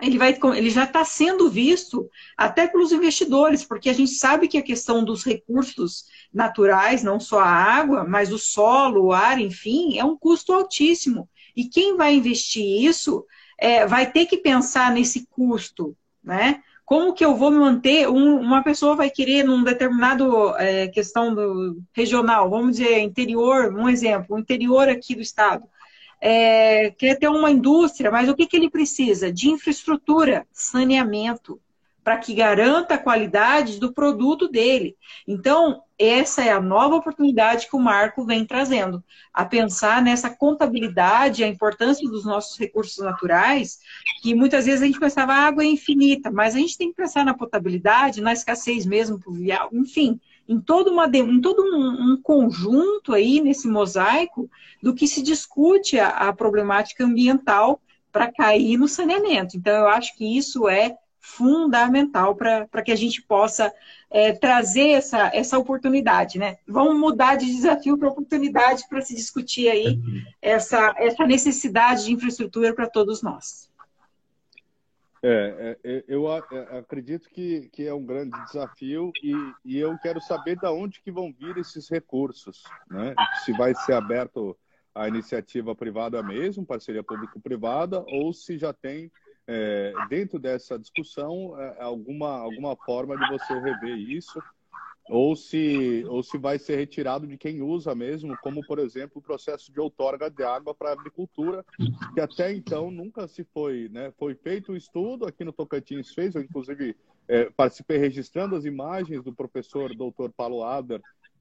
ele, 0.00 0.16
vai, 0.16 0.38
ele 0.56 0.70
já 0.70 0.84
está 0.84 1.04
sendo 1.04 1.50
visto 1.50 2.08
até 2.36 2.66
pelos 2.68 2.92
investidores, 2.92 3.64
porque 3.64 3.88
a 3.88 3.92
gente 3.92 4.12
sabe 4.12 4.46
que 4.46 4.58
a 4.58 4.62
questão 4.62 5.04
dos 5.04 5.24
recursos 5.24 6.04
naturais, 6.32 7.02
não 7.02 7.18
só 7.18 7.40
a 7.40 7.50
água, 7.50 8.04
mas 8.04 8.32
o 8.32 8.38
solo, 8.38 9.06
o 9.06 9.12
ar, 9.12 9.40
enfim, 9.40 9.98
é 9.98 10.04
um 10.04 10.16
custo 10.16 10.52
altíssimo. 10.52 11.28
E 11.56 11.64
quem 11.64 11.96
vai 11.96 12.14
investir 12.14 12.64
isso 12.64 13.24
é, 13.58 13.86
vai 13.86 14.10
ter 14.10 14.26
que 14.26 14.36
pensar 14.36 14.92
nesse 14.92 15.26
custo, 15.26 15.96
né? 16.22 16.62
Como 16.84 17.12
que 17.12 17.24
eu 17.24 17.36
vou 17.36 17.50
manter? 17.50 18.08
Um, 18.08 18.40
uma 18.40 18.62
pessoa 18.62 18.96
vai 18.96 19.10
querer 19.10 19.44
num 19.44 19.62
determinado 19.62 20.56
é, 20.56 20.88
questão 20.88 21.34
do 21.34 21.82
regional, 21.92 22.48
vamos 22.48 22.78
dizer 22.78 23.00
interior, 23.00 23.74
um 23.74 23.88
exemplo, 23.88 24.36
o 24.36 24.38
interior 24.38 24.88
aqui 24.88 25.14
do 25.14 25.20
estado 25.20 25.68
é, 26.20 26.90
quer 26.90 27.18
ter 27.18 27.28
uma 27.28 27.50
indústria, 27.50 28.10
mas 28.10 28.28
o 28.28 28.34
que, 28.34 28.46
que 28.46 28.56
ele 28.56 28.70
precisa? 28.70 29.32
De 29.32 29.48
infraestrutura, 29.48 30.46
saneamento, 30.52 31.60
para 32.08 32.16
que 32.16 32.32
garanta 32.32 32.94
a 32.94 32.98
qualidade 32.98 33.78
do 33.78 33.92
produto 33.92 34.48
dele. 34.48 34.96
Então, 35.26 35.82
essa 35.98 36.42
é 36.42 36.50
a 36.50 36.58
nova 36.58 36.96
oportunidade 36.96 37.68
que 37.68 37.76
o 37.76 37.78
Marco 37.78 38.24
vem 38.24 38.46
trazendo, 38.46 39.04
a 39.30 39.44
pensar 39.44 40.00
nessa 40.00 40.30
contabilidade, 40.30 41.44
a 41.44 41.48
importância 41.48 42.08
dos 42.08 42.24
nossos 42.24 42.58
recursos 42.58 43.04
naturais, 43.04 43.80
que 44.22 44.34
muitas 44.34 44.64
vezes 44.64 44.80
a 44.80 44.86
gente 44.86 44.98
pensava 44.98 45.34
a 45.34 45.46
água 45.48 45.62
é 45.62 45.66
infinita, 45.66 46.30
mas 46.30 46.54
a 46.54 46.58
gente 46.58 46.78
tem 46.78 46.88
que 46.88 46.96
pensar 46.96 47.26
na 47.26 47.34
potabilidade, 47.34 48.22
na 48.22 48.32
escassez 48.32 48.86
mesmo 48.86 49.18
pluvial, 49.18 49.68
enfim, 49.70 50.18
em 50.48 50.58
todo, 50.58 50.90
uma, 50.90 51.06
em 51.06 51.40
todo 51.40 51.62
um, 51.62 52.12
um, 52.12 52.22
conjunto 52.22 53.12
aí 53.12 53.40
nesse 53.40 53.68
mosaico 53.68 54.50
do 54.82 54.94
que 54.94 55.06
se 55.06 55.22
discute 55.22 56.00
a, 56.00 56.08
a 56.08 56.32
problemática 56.32 57.04
ambiental 57.04 57.80
para 58.10 58.32
cair 58.32 58.78
no 58.78 58.88
saneamento. 58.88 59.56
Então, 59.56 59.74
eu 59.74 59.88
acho 59.88 60.16
que 60.16 60.38
isso 60.38 60.66
é 60.68 60.96
fundamental 61.20 62.34
para 62.34 62.82
que 62.82 62.90
a 62.90 62.96
gente 62.96 63.20
possa 63.20 63.70
é, 64.10 64.32
trazer 64.32 64.88
essa, 64.90 65.30
essa 65.34 65.58
oportunidade, 65.58 66.38
né? 66.38 66.56
Vamos 66.66 66.98
mudar 66.98 67.36
de 67.36 67.44
desafio 67.44 67.98
para 67.98 68.08
oportunidade 68.08 68.84
para 68.88 69.02
se 69.02 69.14
discutir 69.14 69.68
aí 69.68 70.00
essa, 70.40 70.94
essa 70.96 71.26
necessidade 71.26 72.06
de 72.06 72.12
infraestrutura 72.12 72.74
para 72.74 72.88
todos 72.88 73.20
nós. 73.20 73.68
É, 75.22 75.76
é, 75.84 75.90
é 75.90 76.04
eu 76.06 76.30
é, 76.30 76.78
acredito 76.78 77.28
que, 77.28 77.68
que 77.70 77.86
é 77.86 77.92
um 77.92 78.04
grande 78.04 78.38
desafio 78.44 79.10
e, 79.22 79.32
e 79.64 79.78
eu 79.78 79.96
quero 79.98 80.20
saber 80.20 80.56
de 80.56 80.66
onde 80.66 81.00
que 81.00 81.10
vão 81.10 81.32
vir 81.32 81.56
esses 81.58 81.88
recursos, 81.88 82.62
né? 82.90 83.14
Se 83.44 83.52
vai 83.52 83.74
ser 83.74 83.94
aberto 83.94 84.56
a 84.94 85.08
iniciativa 85.08 85.74
privada 85.74 86.22
mesmo, 86.22 86.66
parceria 86.66 87.02
público-privada, 87.02 88.04
ou 88.08 88.32
se 88.32 88.58
já 88.58 88.72
tem 88.72 89.10
é, 89.46 89.92
dentro 90.08 90.38
dessa 90.38 90.78
discussão 90.78 91.54
alguma 91.78 92.38
alguma 92.38 92.76
forma 92.76 93.16
de 93.16 93.28
você 93.28 93.54
rever 93.54 93.96
isso 93.96 94.40
ou 95.08 95.34
se, 95.34 96.04
ou 96.08 96.22
se 96.22 96.36
vai 96.36 96.58
ser 96.58 96.76
retirado 96.76 97.26
de 97.26 97.36
quem 97.36 97.62
usa 97.62 97.94
mesmo, 97.94 98.36
como, 98.42 98.64
por 98.66 98.78
exemplo, 98.78 99.18
o 99.18 99.22
processo 99.22 99.72
de 99.72 99.80
outorga 99.80 100.30
de 100.30 100.42
água 100.42 100.74
para 100.74 100.90
a 100.90 100.92
agricultura, 100.92 101.64
que 102.14 102.20
até 102.20 102.52
então 102.52 102.90
nunca 102.90 103.26
se 103.26 103.44
foi, 103.44 103.88
né? 103.90 104.12
Foi 104.18 104.34
feito 104.34 104.72
um 104.72 104.76
estudo, 104.76 105.26
aqui 105.26 105.44
no 105.44 105.52
Tocantins 105.52 106.12
fez, 106.12 106.34
eu 106.34 106.42
inclusive 106.42 106.94
é, 107.26 107.50
participei 107.50 107.98
registrando 107.98 108.54
as 108.54 108.64
imagens 108.64 109.22
do 109.22 109.32
professor 109.32 109.94
doutor 109.94 110.30
Paulo 110.30 110.62
Ader, 110.62 111.00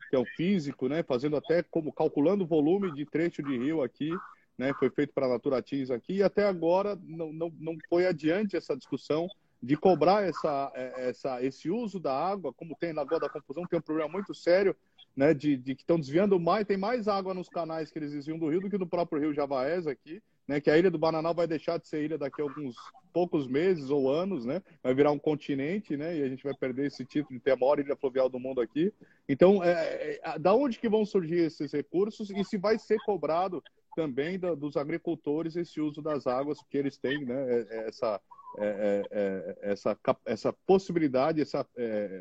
que 0.09 0.15
é 0.15 0.19
um 0.19 0.25
físico, 0.25 0.87
né? 0.87 1.03
Fazendo 1.03 1.35
até 1.35 1.61
como, 1.63 1.91
calculando 1.91 2.45
o 2.45 2.47
volume 2.47 2.93
de 2.93 3.05
trecho 3.05 3.43
de 3.43 3.57
rio 3.57 3.83
aqui, 3.83 4.11
né? 4.57 4.73
Foi 4.79 4.89
feito 4.89 5.13
para 5.13 5.25
a 5.25 5.29
Naturatins 5.29 5.91
aqui, 5.91 6.15
e 6.15 6.23
até 6.23 6.45
agora 6.45 6.97
não, 7.03 7.33
não, 7.33 7.51
não 7.59 7.77
foi 7.89 8.07
adiante 8.07 8.55
essa 8.55 8.77
discussão, 8.77 9.27
de 9.61 9.75
cobrar 9.75 10.23
essa, 10.23 10.71
é, 10.75 11.09
essa, 11.09 11.43
esse 11.43 11.69
uso 11.69 11.99
da 11.99 12.13
água, 12.13 12.53
como 12.53 12.75
tem 12.79 12.93
na 12.93 13.01
Lagoa 13.01 13.19
da 13.19 13.29
Confusão, 13.29 13.65
tem 13.65 13.79
um 13.79 13.81
problema 13.81 14.09
muito 14.09 14.33
sério, 14.33 14.75
né, 15.15 15.33
de, 15.33 15.57
de 15.57 15.73
que 15.73 15.81
estão 15.81 15.99
desviando 15.99 16.39
mais, 16.39 16.67
tem 16.67 16.77
mais 16.77 17.07
água 17.07 17.33
nos 17.33 17.49
canais 17.49 17.89
que 17.89 17.97
eles 17.97 18.11
desviam 18.11 18.37
do 18.37 18.49
rio 18.49 18.61
do 18.61 18.69
que 18.69 18.77
no 18.77 18.85
próprio 18.85 19.19
rio 19.19 19.33
Javaés 19.33 19.87
aqui, 19.87 20.21
né, 20.47 20.61
que 20.61 20.69
a 20.69 20.77
ilha 20.77 20.91
do 20.91 20.99
Bananal 20.99 21.33
vai 21.33 21.47
deixar 21.47 21.77
de 21.79 21.87
ser 21.87 22.03
ilha 22.03 22.17
daqui 22.17 22.39
a 22.39 22.43
alguns 22.43 22.75
poucos 23.11 23.47
meses 23.47 23.89
ou 23.89 24.11
anos, 24.11 24.45
né, 24.45 24.61
vai 24.83 24.93
virar 24.93 25.11
um 25.11 25.17
continente, 25.17 25.97
né, 25.97 26.15
e 26.15 26.21
a 26.21 26.29
gente 26.29 26.43
vai 26.43 26.53
perder 26.53 26.85
esse 26.85 27.03
título 27.03 27.37
de 27.37 27.43
ter 27.43 27.51
a 27.51 27.57
maior 27.57 27.79
ilha 27.79 27.95
fluvial 27.95 28.29
do 28.29 28.39
mundo 28.39 28.61
aqui. 28.61 28.93
Então, 29.27 29.63
é, 29.63 30.19
é, 30.23 30.39
da 30.39 30.53
onde 30.53 30.77
que 30.77 30.87
vão 30.87 31.03
surgir 31.03 31.39
esses 31.39 31.71
recursos 31.71 32.29
e 32.29 32.43
se 32.43 32.57
vai 32.57 32.77
ser 32.77 32.99
cobrado 33.03 33.63
também 33.95 34.37
da, 34.37 34.53
dos 34.53 34.77
agricultores 34.77 35.55
esse 35.55 35.81
uso 35.81 35.99
das 35.99 36.27
águas 36.27 36.59
que 36.69 36.77
eles 36.77 36.95
têm, 36.95 37.25
né, 37.25 37.51
é, 37.51 37.67
é, 37.69 37.87
essa 37.87 38.21
é, 38.57 39.03
é, 39.11 39.57
essa, 39.71 39.97
essa 40.25 40.53
possibilidade, 40.65 41.41
essa, 41.41 41.65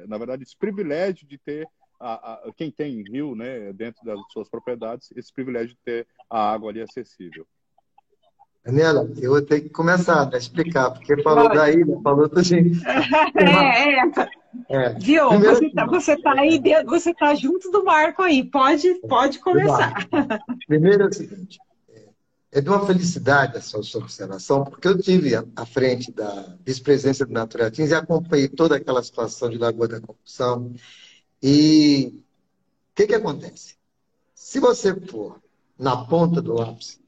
na 0.06 0.18
verdade, 0.18 0.42
esse 0.42 0.56
privilégio 0.56 1.26
de 1.26 1.38
ter 1.38 1.66
a, 2.00 2.34
a, 2.34 2.52
quem 2.56 2.70
tem 2.70 3.02
rio, 3.02 3.34
né, 3.34 3.72
dentro 3.72 4.04
das 4.04 4.18
suas 4.32 4.48
propriedades, 4.48 5.10
esse 5.16 5.32
privilégio 5.32 5.70
de 5.70 5.78
ter 5.84 6.06
a 6.28 6.52
água 6.52 6.70
ali 6.70 6.82
acessível. 6.82 7.46
Daniela, 8.64 9.08
eu 9.22 9.30
vou 9.30 9.42
ter 9.42 9.60
que 9.60 9.68
começar 9.68 10.28
a 10.32 10.36
explicar, 10.36 10.90
porque 10.90 11.22
falou 11.22 11.48
da 11.48 11.70
ilha, 11.70 12.00
falou 12.02 12.28
do 12.28 12.42
gente. 12.42 12.80
É, 13.38 14.00
é. 14.00 14.86
é. 14.86 14.94
Viu? 14.94 15.28
Primeiro, 15.28 15.54
você 15.54 15.66
está 15.66 15.86
você 15.86 16.16
tá 16.16 16.32
aí, 16.32 16.60
você 16.86 17.10
está 17.10 17.34
junto 17.34 17.70
do 17.70 17.84
Marco 17.84 18.22
aí. 18.22 18.42
Pode, 18.42 18.94
pode 19.06 19.38
começar. 19.38 20.08
Primeiro 20.66 21.04
é 21.04 21.06
o 21.06 21.12
seguinte: 21.12 21.58
é 22.56 22.60
de 22.62 22.70
uma 22.70 22.86
felicidade 22.86 23.58
essa 23.58 23.82
sua 23.82 24.00
observação, 24.00 24.64
porque 24.64 24.88
eu 24.88 24.98
tive 24.98 25.34
à 25.34 25.66
frente 25.66 26.10
da 26.10 26.56
vice-presidência 26.64 27.26
do 27.26 27.32
Naturatins 27.34 27.90
e 27.90 27.94
acompanhei 27.94 28.48
toda 28.48 28.76
aquela 28.76 29.02
situação 29.02 29.50
de 29.50 29.58
Lagoa 29.58 29.86
da 29.86 30.00
Corrupção. 30.00 30.72
E 31.42 32.14
o 32.14 32.94
que, 32.94 33.08
que 33.08 33.14
acontece? 33.14 33.76
Se 34.34 34.58
você 34.58 34.98
for 34.98 35.38
na 35.78 36.06
ponta 36.06 36.40
do 36.40 36.54
lápis, 36.54 36.98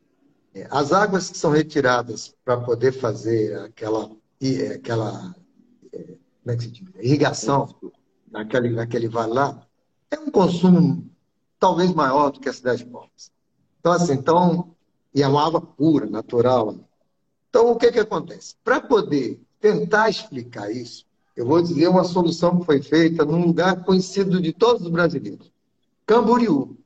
é, 0.55 0.69
as 0.71 0.93
águas 0.93 1.31
que 1.31 1.39
são 1.39 1.51
retiradas 1.51 2.35
para 2.45 2.61
poder 2.61 2.93
fazer 2.93 3.59
aquela, 3.61 4.11
é, 4.43 4.75
aquela 4.75 5.35
é, 5.91 5.99
como 5.99 6.19
é 6.45 6.57
que 6.59 6.65
se 6.65 6.71
diz? 6.73 6.89
irrigação 7.01 7.75
naquele, 8.31 8.69
naquele 8.69 9.09
vale 9.09 9.33
lá, 9.33 9.67
é 10.11 10.19
um 10.19 10.31
consumo 10.31 11.11
talvez 11.59 11.91
maior 11.95 12.33
do 12.33 12.39
que 12.39 12.51
a 12.51 12.53
cidade 12.53 12.85
de 12.85 12.91
Palmas. 12.91 13.33
Então, 13.81 13.93
assim, 13.93 14.13
então, 14.13 14.77
e 15.19 15.23
é 15.23 15.27
uma 15.27 15.45
água 15.45 15.61
pura, 15.61 16.07
natural. 16.07 16.77
Então, 17.51 17.73
o 17.73 17.77
que, 17.77 17.91
que 17.91 17.99
acontece? 17.99 18.55
Para 18.63 18.81
poder 18.81 19.41
tentar 19.61 20.09
explicar 20.09 20.71
isso, 20.71 21.05
eu 21.35 21.45
vou 21.45 21.61
dizer 21.61 21.89
uma 21.89 22.05
solução 22.05 22.61
que 22.61 22.65
foi 22.65 22.81
feita 22.81 23.25
num 23.25 23.45
lugar 23.45 23.85
conhecido 23.85 24.41
de 24.41 24.53
todos 24.53 24.83
os 24.83 24.91
brasileiros. 24.93 25.51
Camboriú. 26.07 26.77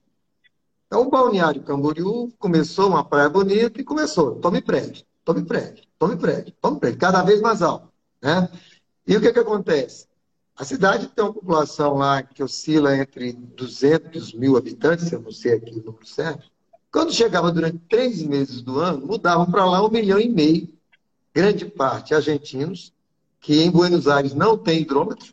Então, 0.87 1.03
o 1.03 1.11
balneário 1.11 1.63
Camboriú 1.63 2.33
começou 2.39 2.89
uma 2.89 3.05
praia 3.05 3.29
bonita 3.29 3.79
e 3.79 3.85
começou, 3.85 4.37
tome 4.37 4.63
prédio, 4.63 5.05
tome 5.27 5.45
prédio, 5.45 5.85
tome 5.99 6.17
prédio, 6.17 6.55
tome 6.59 6.81
prédio, 6.81 6.99
cada 6.99 7.23
vez 7.23 7.39
mais 7.43 7.61
alto. 7.61 7.93
Né? 8.23 8.49
E 9.07 9.15
o 9.15 9.21
que, 9.21 9.31
que 9.31 9.41
acontece? 9.41 10.07
A 10.57 10.65
cidade 10.65 11.09
tem 11.09 11.23
uma 11.23 11.35
população 11.35 11.95
lá 11.95 12.23
que 12.23 12.43
oscila 12.43 12.97
entre 12.97 13.35
200 13.35 14.33
mil 14.33 14.57
habitantes, 14.57 15.13
eu 15.13 15.21
não 15.21 15.33
sei 15.33 15.55
aqui 15.55 15.79
o 15.81 15.85
número 15.85 16.07
certo. 16.07 16.52
Quando 16.93 17.11
chegava 17.11 17.51
durante 17.51 17.79
três 17.89 18.23
meses 18.23 18.61
do 18.61 18.79
ano, 18.79 19.07
mudavam 19.07 19.51
para 19.51 19.65
lá 19.65 19.83
um 19.83 19.91
milhão 19.91 20.21
e 20.21 20.29
meio, 20.29 20.69
grande 21.35 21.65
parte 21.65 22.15
argentinos, 22.15 22.93
que 23.41 23.63
em 23.63 23.71
Buenos 23.71 24.07
Aires 24.07 24.35
não 24.35 24.59
tem 24.59 24.83
hidrômetro, 24.83 25.33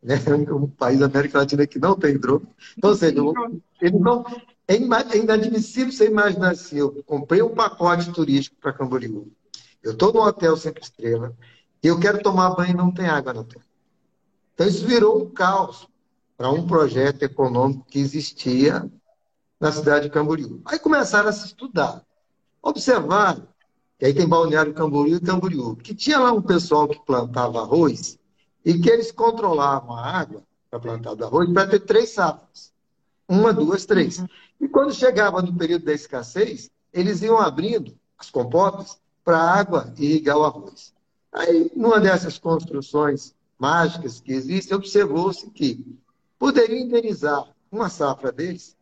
né? 0.00 0.14
um 0.54 0.68
país 0.68 1.00
da 1.00 1.06
América 1.06 1.38
Latina 1.38 1.66
que 1.66 1.80
não 1.80 1.96
tem 1.96 2.14
hidrômetro. 2.14 2.54
Então, 2.78 2.90
ou 2.90 2.96
seja, 2.96 3.20
não, 3.20 4.24
é, 4.68 4.76
é 4.76 5.18
inadmissível 5.18 5.92
você 5.92 6.06
imaginar 6.06 6.52
assim, 6.52 6.76
eu 6.76 7.02
comprei 7.04 7.42
um 7.42 7.56
pacote 7.56 8.12
turístico 8.12 8.56
para 8.60 8.72
Camboriú, 8.72 9.26
eu 9.82 9.92
estou 9.92 10.12
num 10.12 10.20
hotel 10.20 10.56
cinco 10.56 10.78
estrelas, 10.80 11.32
e 11.82 11.88
eu 11.88 11.98
quero 11.98 12.22
tomar 12.22 12.54
banho 12.54 12.70
e 12.70 12.76
não 12.76 12.92
tem 12.92 13.06
água 13.06 13.34
no 13.34 13.40
hotel. 13.40 13.62
Então 14.54 14.64
isso 14.68 14.86
virou 14.86 15.20
um 15.20 15.28
caos 15.28 15.88
para 16.36 16.52
um 16.52 16.66
projeto 16.68 17.24
econômico 17.24 17.84
que 17.88 17.98
existia 17.98 18.88
na 19.60 19.70
cidade 19.70 20.06
de 20.06 20.10
Camboriú. 20.10 20.62
Aí 20.64 20.78
começaram 20.78 21.28
a 21.28 21.32
se 21.32 21.46
estudar. 21.46 22.02
Observaram, 22.62 23.46
que 23.98 24.06
aí 24.06 24.14
tem 24.14 24.26
Balneário 24.26 24.72
Camboriú 24.72 25.16
e 25.16 25.20
Camboriú, 25.20 25.76
que 25.76 25.94
tinha 25.94 26.18
lá 26.18 26.32
um 26.32 26.40
pessoal 26.40 26.88
que 26.88 26.98
plantava 27.04 27.60
arroz 27.60 28.18
e 28.64 28.78
que 28.78 28.88
eles 28.88 29.12
controlavam 29.12 29.94
a 29.94 30.04
água 30.04 30.42
para 30.70 30.80
plantar 30.80 31.14
do 31.14 31.24
arroz 31.24 31.52
para 31.52 31.68
ter 31.68 31.80
três 31.80 32.10
safras. 32.10 32.72
Uma, 33.28 33.52
duas, 33.52 33.84
três. 33.84 34.24
E 34.60 34.66
quando 34.68 34.92
chegava 34.92 35.42
no 35.42 35.56
período 35.56 35.84
da 35.84 35.92
escassez, 35.92 36.70
eles 36.92 37.22
iam 37.22 37.38
abrindo 37.38 37.94
as 38.18 38.30
comportas 38.30 38.98
para 39.24 39.38
a 39.38 39.58
água 39.58 39.92
irrigar 39.98 40.36
o 40.36 40.44
arroz. 40.44 40.92
Aí, 41.32 41.70
numa 41.76 42.00
dessas 42.00 42.38
construções 42.38 43.34
mágicas 43.58 44.20
que 44.20 44.32
existem, 44.32 44.76
observou-se 44.76 45.48
que 45.50 45.86
poderia 46.38 46.80
indenizar 46.80 47.46
uma 47.70 47.88
safra 47.88 48.32
deles, 48.32 48.76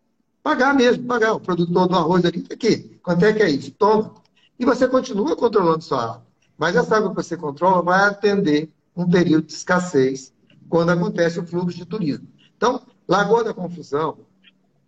pagar 0.48 0.72
mesmo, 0.72 1.04
pagar 1.04 1.34
o 1.34 1.40
produtor 1.40 1.86
do 1.86 1.94
arroz 1.94 2.24
ali, 2.24 2.42
aqui, 2.50 2.98
quanto 3.02 3.22
é 3.22 3.34
que 3.34 3.42
é 3.42 3.50
isso? 3.50 3.70
Toma. 3.72 4.14
E 4.58 4.64
você 4.64 4.88
continua 4.88 5.36
controlando 5.36 5.84
sua 5.84 6.02
água. 6.02 6.26
Mas 6.56 6.74
essa 6.74 6.96
água 6.96 7.10
que 7.10 7.16
você 7.16 7.36
controla 7.36 7.82
vai 7.82 8.08
atender 8.08 8.70
um 8.96 9.06
período 9.06 9.46
de 9.46 9.52
escassez 9.52 10.32
quando 10.66 10.88
acontece 10.88 11.38
o 11.38 11.46
fluxo 11.46 11.76
de 11.76 11.84
turismo. 11.84 12.26
Então, 12.56 12.80
Lagoa 13.06 13.44
da 13.44 13.52
Confusão, 13.52 14.20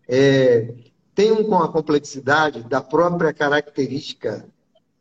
é, 0.08 0.72
tem 1.14 1.30
um, 1.30 1.54
a 1.62 1.68
complexidade 1.68 2.62
da 2.62 2.80
própria 2.80 3.32
característica 3.34 4.48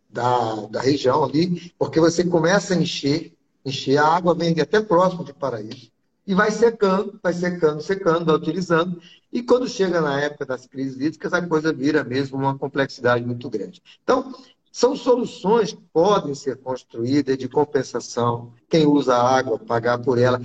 da, 0.09 0.67
da 0.67 0.81
região 0.81 1.23
ali, 1.23 1.71
porque 1.79 2.01
você 2.01 2.25
começa 2.25 2.73
a 2.73 2.77
encher, 2.77 3.33
encher, 3.65 3.97
a 3.97 4.07
água 4.07 4.35
vem 4.35 4.59
até 4.59 4.81
próximo 4.81 5.23
de 5.23 5.33
Paraíso, 5.33 5.89
e 6.29 6.35
vai 6.35 6.51
secando, 6.51 7.19
vai 7.23 7.33
secando, 7.33 7.81
secando, 7.81 8.23
vai 8.23 8.35
utilizando, 8.35 9.01
e 9.33 9.41
quando 9.41 9.67
chega 9.67 9.99
na 9.99 10.21
época 10.21 10.45
das 10.45 10.67
crises 10.67 10.95
hídricas, 11.01 11.33
a 11.33 11.41
coisa 11.41 11.73
vira 11.73 12.03
mesmo 12.03 12.37
uma 12.37 12.55
complexidade 12.55 13.25
muito 13.25 13.49
grande. 13.49 13.81
Então, 14.03 14.31
são 14.71 14.95
soluções 14.95 15.73
que 15.73 15.81
podem 15.91 16.35
ser 16.35 16.57
construídas 16.57 17.35
de 17.35 17.49
compensação, 17.49 18.53
quem 18.69 18.85
usa 18.85 19.15
a 19.15 19.37
água, 19.37 19.57
pagar 19.57 19.97
por 19.97 20.19
ela, 20.19 20.39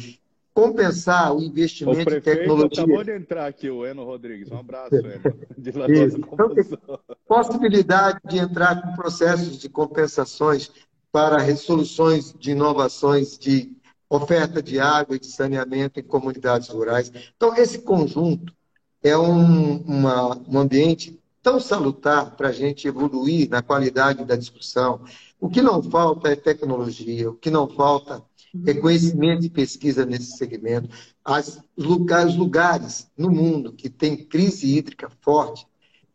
compensar 0.54 1.36
o 1.36 1.42
investimento 1.42 2.08
o 2.08 2.14
em 2.14 2.20
tecnologia. 2.22 2.82
Acabou 2.82 3.04
de 3.04 3.12
entrar 3.12 3.46
aqui 3.46 3.68
o 3.68 3.84
Eno 3.84 4.04
Rodrigues. 4.04 4.50
Um 4.50 4.60
abraço, 4.60 4.94
Eno. 4.94 5.36
De 5.58 5.68
então, 5.68 6.54
possibilidade 7.28 8.20
de 8.24 8.38
entrar 8.38 8.80
com 8.80 8.94
processos 8.94 9.58
de 9.58 9.68
compensações 9.68 10.70
para 11.12 11.36
resoluções 11.36 12.32
de 12.32 12.52
inovações 12.52 13.38
de 13.38 13.70
oferta 14.16 14.62
de 14.62 14.78
água 14.78 15.16
e 15.16 15.20
de 15.20 15.26
saneamento 15.26 16.00
em 16.00 16.02
comunidades 16.02 16.68
rurais. 16.68 17.12
Então, 17.36 17.54
esse 17.56 17.78
conjunto 17.80 18.52
é 19.02 19.16
um, 19.16 19.76
uma, 19.78 20.36
um 20.48 20.58
ambiente 20.58 21.20
tão 21.42 21.60
salutar 21.60 22.36
para 22.36 22.48
a 22.48 22.52
gente 22.52 22.88
evoluir 22.88 23.50
na 23.50 23.60
qualidade 23.60 24.24
da 24.24 24.34
discussão. 24.34 25.02
O 25.38 25.48
que 25.48 25.60
não 25.60 25.82
falta 25.82 26.30
é 26.30 26.36
tecnologia, 26.36 27.30
o 27.30 27.34
que 27.34 27.50
não 27.50 27.68
falta 27.68 28.22
reconhecimento 28.64 29.44
e 29.44 29.50
pesquisa 29.50 30.06
nesse 30.06 30.36
segmento. 30.36 30.88
As, 31.24 31.60
os 31.76 32.36
lugares 32.36 33.10
no 33.16 33.30
mundo 33.30 33.72
que 33.72 33.90
tem 33.90 34.16
crise 34.16 34.76
hídrica 34.76 35.10
forte, 35.20 35.66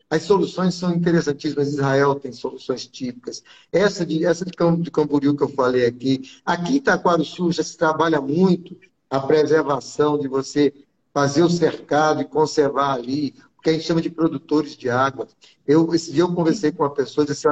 as 0.09 0.23
soluções 0.23 0.73
são 0.73 0.93
interessantíssimas. 0.93 1.67
Israel 1.67 2.15
tem 2.15 2.31
soluções 2.31 2.87
típicas. 2.87 3.43
Essa 3.71 4.05
de, 4.05 4.25
essa 4.25 4.43
de, 4.43 4.51
Camboriú 4.91 5.35
que 5.35 5.43
eu 5.43 5.49
falei 5.49 5.85
aqui. 5.85 6.21
Aqui 6.43 6.73
em 6.73 6.75
Itaquaruçu 6.77 7.51
já 7.51 7.63
se 7.63 7.77
trabalha 7.77 8.19
muito 8.19 8.75
a 9.09 9.19
preservação 9.19 10.17
de 10.17 10.27
você 10.27 10.73
fazer 11.13 11.43
o 11.43 11.49
cercado 11.49 12.21
e 12.21 12.25
conservar 12.25 12.93
ali, 12.93 13.35
o 13.57 13.61
que 13.61 13.69
a 13.69 13.73
gente 13.73 13.85
chama 13.85 14.01
de 14.01 14.09
produtores 14.09 14.75
de 14.75 14.89
água. 14.89 15.27
Eu, 15.67 15.93
esse 15.93 16.11
dia 16.11 16.23
eu 16.23 16.33
conversei 16.33 16.71
com 16.71 16.83
uma 16.83 16.93
pessoa 16.93 17.25
e 17.25 17.27
disse, 17.27 17.47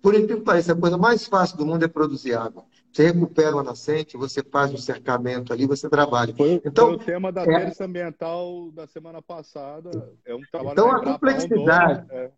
por 0.00 0.14
incrível 0.14 0.38
que 0.38 0.44
pareça, 0.44 0.72
a 0.72 0.76
coisa 0.76 0.96
mais 0.96 1.26
fácil 1.26 1.56
do 1.56 1.66
mundo 1.66 1.84
é 1.84 1.88
produzir 1.88 2.34
água. 2.34 2.64
Você 2.98 3.12
recupera 3.12 3.54
uma 3.54 3.62
nascente, 3.62 4.16
você 4.16 4.42
faz 4.42 4.72
um 4.72 4.76
cercamento 4.76 5.52
ali, 5.52 5.68
você 5.68 5.88
trabalha. 5.88 6.34
Foi, 6.34 6.60
então, 6.64 6.86
foi 6.86 6.94
o 6.94 6.98
tema 6.98 7.30
da 7.30 7.42
é, 7.42 7.44
terça 7.44 7.84
ambiental 7.84 8.72
da 8.72 8.88
semana 8.88 9.22
passada. 9.22 9.90
É 10.26 10.34
um 10.34 10.40
trabalho 10.50 10.72
então, 10.72 10.90
a 10.90 11.04
complexidade. 11.04 12.06
é, 12.10 12.32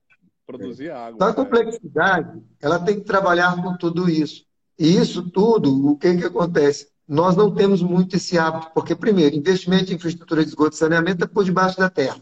produzir 0.47 0.91
água. 0.91 1.15
Então, 1.15 1.29
a 1.29 1.33
complexidade, 1.33 2.43
ela 2.61 2.79
tem 2.79 2.97
que 2.97 3.07
trabalhar 3.07 3.57
com 3.63 3.75
tudo 3.79 4.07
isso. 4.11 4.45
E 4.79 4.99
isso 4.99 5.31
tudo, 5.31 5.93
o 5.93 5.97
que, 5.97 6.15
que 6.19 6.27
acontece? 6.27 6.91
Nós 7.09 7.35
não 7.35 7.55
temos 7.55 7.81
muito 7.81 8.17
esse 8.17 8.39
hábito, 8.39 8.71
porque, 8.75 8.95
primeiro, 8.95 9.37
investimento 9.37 9.91
em 9.91 9.95
infraestrutura 9.95 10.43
de 10.43 10.51
esgoto 10.51 10.75
e 10.75 10.79
saneamento 10.79 11.25
é 11.25 11.27
por 11.27 11.43
debaixo 11.43 11.79
da 11.79 11.89
terra. 11.89 12.21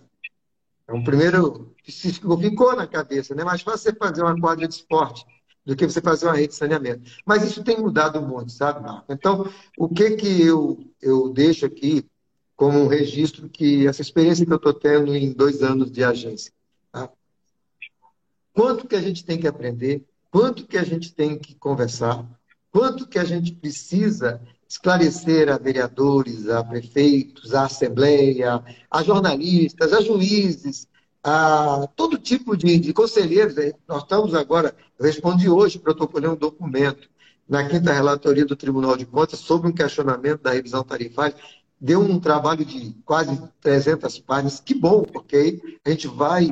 É 0.87 0.93
um 0.93 1.03
primeiro. 1.03 1.75
Ficou 1.85 2.77
na 2.77 2.87
cabeça, 2.87 3.35
né? 3.35 3.43
Mais 3.43 3.63
fácil 3.63 3.91
você 3.91 3.99
fazer 3.99 4.23
uma 4.23 4.41
quadra 4.41 4.69
de 4.69 4.75
esporte 4.75 5.27
do 5.69 5.77
que 5.77 5.85
você 5.85 6.01
fazer 6.01 6.25
uma 6.25 6.35
rede 6.35 6.49
de 6.49 6.55
saneamento. 6.55 7.03
Mas 7.27 7.43
isso 7.43 7.63
tem 7.63 7.79
mudado 7.79 8.23
muito, 8.23 8.51
sabe, 8.51 8.81
Marco? 8.81 9.13
Então, 9.13 9.53
o 9.77 9.87
que 9.87 10.13
que 10.13 10.41
eu, 10.41 10.83
eu 10.99 11.29
deixo 11.29 11.67
aqui 11.67 12.07
como 12.57 12.79
um 12.79 12.87
registro 12.87 13.51
que 13.51 13.87
essa 13.87 14.01
experiência 14.01 14.47
que 14.47 14.53
eu 14.53 14.57
estou 14.57 14.73
tendo 14.73 15.15
em 15.15 15.31
dois 15.31 15.63
anos 15.63 15.93
de 15.93 16.03
agência. 16.03 16.51
Tá? 16.91 17.11
Quanto 18.55 18.89
que 18.89 18.97
a 18.97 19.01
gente 19.03 19.23
tem 19.23 19.39
que 19.39 19.47
aprender, 19.47 20.07
quanto 20.31 20.67
que 20.67 20.79
a 20.79 20.83
gente 20.83 21.15
tem 21.15 21.39
que 21.39 21.55
conversar, 21.55 22.27
quanto 22.73 23.07
que 23.07 23.19
a 23.19 23.25
gente 23.25 23.53
precisa 23.53 24.41
esclarecer 24.67 25.51
a 25.51 25.59
vereadores, 25.59 26.49
a 26.49 26.65
prefeitos, 26.65 27.55
a 27.55 27.67
assembleia, 27.67 28.65
a 28.91 29.03
jornalistas, 29.03 29.93
a 29.93 30.01
juízes, 30.01 30.89
a 31.23 31.87
todo 31.95 32.17
tipo 32.17 32.57
de, 32.57 32.79
de 32.79 32.93
conselheiros. 32.95 33.55
Nós 33.87 34.03
estamos 34.03 34.35
agora, 34.35 34.75
eu 34.99 35.07
respondi 35.07 35.49
hoje, 35.49 35.79
protocolei 35.79 36.29
um 36.29 36.37
documento 36.37 37.09
na 37.49 37.67
quinta 37.69 37.93
relatoria 37.93 38.45
do 38.45 38.57
Tribunal 38.57 38.97
de 38.97 39.07
Contas 39.07 39.39
sobre 39.39 39.69
um 39.69 39.73
questionamento 39.73 40.43
da 40.43 40.53
revisão 40.53 40.83
tarifária. 40.85 41.37
deu 41.81 42.01
um 42.01 42.19
trabalho 42.19 42.65
de 42.65 42.95
quase 43.05 43.41
300 43.61 44.19
páginas. 44.19 44.61
Que 44.61 44.75
bom, 44.75 45.03
porque 45.03 45.37
aí 45.37 45.79
a 45.85 45.91
gente 45.91 46.09
vai 46.09 46.51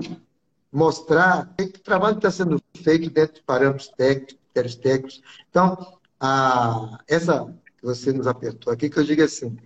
mostrar 0.72 1.52
que 1.56 1.64
o 1.64 1.82
trabalho 1.82 2.16
está 2.16 2.30
sendo 2.30 2.62
feito 2.76 3.10
dentro 3.10 3.36
de 3.36 3.42
parâmetros 3.42 3.88
técnicos, 3.88 4.76
técnicos. 4.76 5.22
Então, 5.50 5.98
a, 6.20 6.98
essa 7.08 7.52
que 7.78 7.84
você 7.84 8.12
nos 8.12 8.26
apertou 8.26 8.72
aqui, 8.72 8.88
que 8.88 8.98
eu 8.98 9.04
digo 9.04 9.22
assim, 9.22 9.56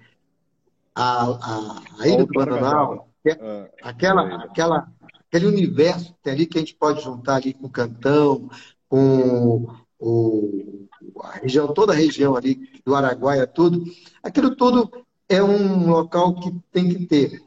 a, 0.94 1.24
a, 1.24 1.82
a 2.00 2.08
Ilha 2.08 2.24
do 2.24 2.32
Bananal, 2.32 3.08
é 3.24 3.32
ah, 3.32 3.68
aquela, 3.82 4.44
aquela, 4.44 4.88
aquele 5.30 5.46
universo 5.46 6.12
que 6.12 6.22
tem 6.24 6.32
ali 6.32 6.46
que 6.46 6.58
a 6.58 6.60
gente 6.60 6.74
pode 6.74 7.02
juntar 7.02 7.36
ali 7.36 7.54
com 7.54 7.66
o 7.66 7.70
Cantão, 7.70 8.50
com 8.88 9.72
o, 9.96 10.88
a 11.22 11.38
região, 11.38 11.72
toda 11.72 11.92
a 11.92 11.96
região 11.96 12.34
ali 12.34 12.68
do 12.84 12.96
Araguaia, 12.96 13.46
tudo, 13.46 13.84
aquilo 14.22 14.56
tudo 14.56 14.90
é 15.28 15.40
um 15.40 15.88
local 15.88 16.34
que 16.34 16.52
tem 16.72 16.88
que 16.88 17.06
ter 17.06 17.40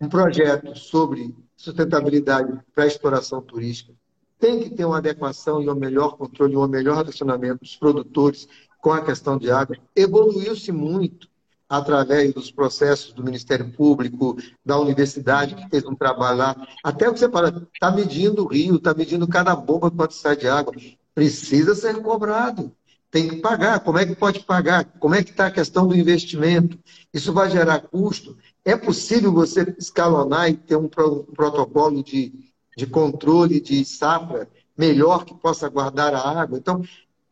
um 0.00 0.08
projeto 0.08 0.76
sobre 0.76 1.32
sustentabilidade 1.56 2.58
para 2.74 2.86
exploração 2.86 3.40
turística, 3.40 3.94
tem 4.38 4.60
que 4.60 4.70
ter 4.70 4.84
uma 4.84 4.98
adequação 4.98 5.62
e 5.62 5.70
um 5.70 5.74
melhor 5.76 6.16
controle, 6.16 6.56
um 6.56 6.66
melhor 6.66 6.96
relacionamento 6.96 7.60
dos 7.60 7.76
produtores 7.76 8.48
com 8.80 8.92
a 8.92 9.04
questão 9.04 9.38
de 9.38 9.50
água. 9.50 9.76
Evoluiu-se 9.94 10.72
muito 10.72 11.28
através 11.68 12.32
dos 12.32 12.50
processos 12.50 13.12
do 13.12 13.22
Ministério 13.22 13.70
Público, 13.70 14.36
da 14.64 14.78
universidade, 14.78 15.54
que 15.54 15.68
fez 15.68 15.84
um 15.84 15.94
trabalho 15.94 16.38
lá. 16.38 16.68
Até 16.82 17.10
você 17.10 17.28
fala, 17.28 17.68
está 17.72 17.90
medindo 17.90 18.44
o 18.44 18.48
rio, 18.48 18.76
está 18.76 18.94
medindo 18.94 19.28
cada 19.28 19.54
bomba 19.54 19.90
quanto 19.90 20.14
sai 20.14 20.36
de 20.36 20.48
água. 20.48 20.74
Precisa 21.14 21.74
ser 21.74 22.00
cobrado. 22.00 22.72
Tem 23.10 23.28
que 23.28 23.36
pagar. 23.36 23.80
Como 23.80 23.98
é 23.98 24.06
que 24.06 24.14
pode 24.14 24.40
pagar? 24.40 24.84
Como 24.98 25.14
é 25.14 25.22
que 25.22 25.30
está 25.30 25.46
a 25.46 25.50
questão 25.50 25.86
do 25.86 25.96
investimento? 25.96 26.78
Isso 27.12 27.32
vai 27.32 27.50
gerar 27.50 27.80
custo. 27.80 28.36
É 28.64 28.76
possível 28.76 29.32
você 29.32 29.74
escalonar 29.78 30.48
e 30.50 30.56
ter 30.56 30.76
um, 30.76 30.88
protocolo 30.88 32.02
de, 32.02 32.32
de 32.76 32.86
controle 32.86 33.60
de 33.60 33.84
safra 33.84 34.48
melhor 34.76 35.24
que 35.24 35.34
possa 35.34 35.68
guardar 35.68 36.14
a 36.14 36.40
água? 36.40 36.58
Então, 36.58 36.82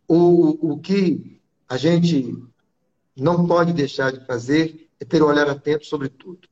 o, 0.09 0.73
o 0.73 0.79
que 0.79 1.41
a 1.69 1.77
gente 1.77 2.35
não 3.17 3.47
pode 3.47 3.73
deixar 3.73 4.13
de 4.13 4.25
fazer 4.27 4.89
é 5.01 5.05
ter 5.05 5.23
um 5.23 5.27
olhar 5.27 5.49
atento 5.49 5.87
sobre 5.87 6.09
tudo. 6.09 6.49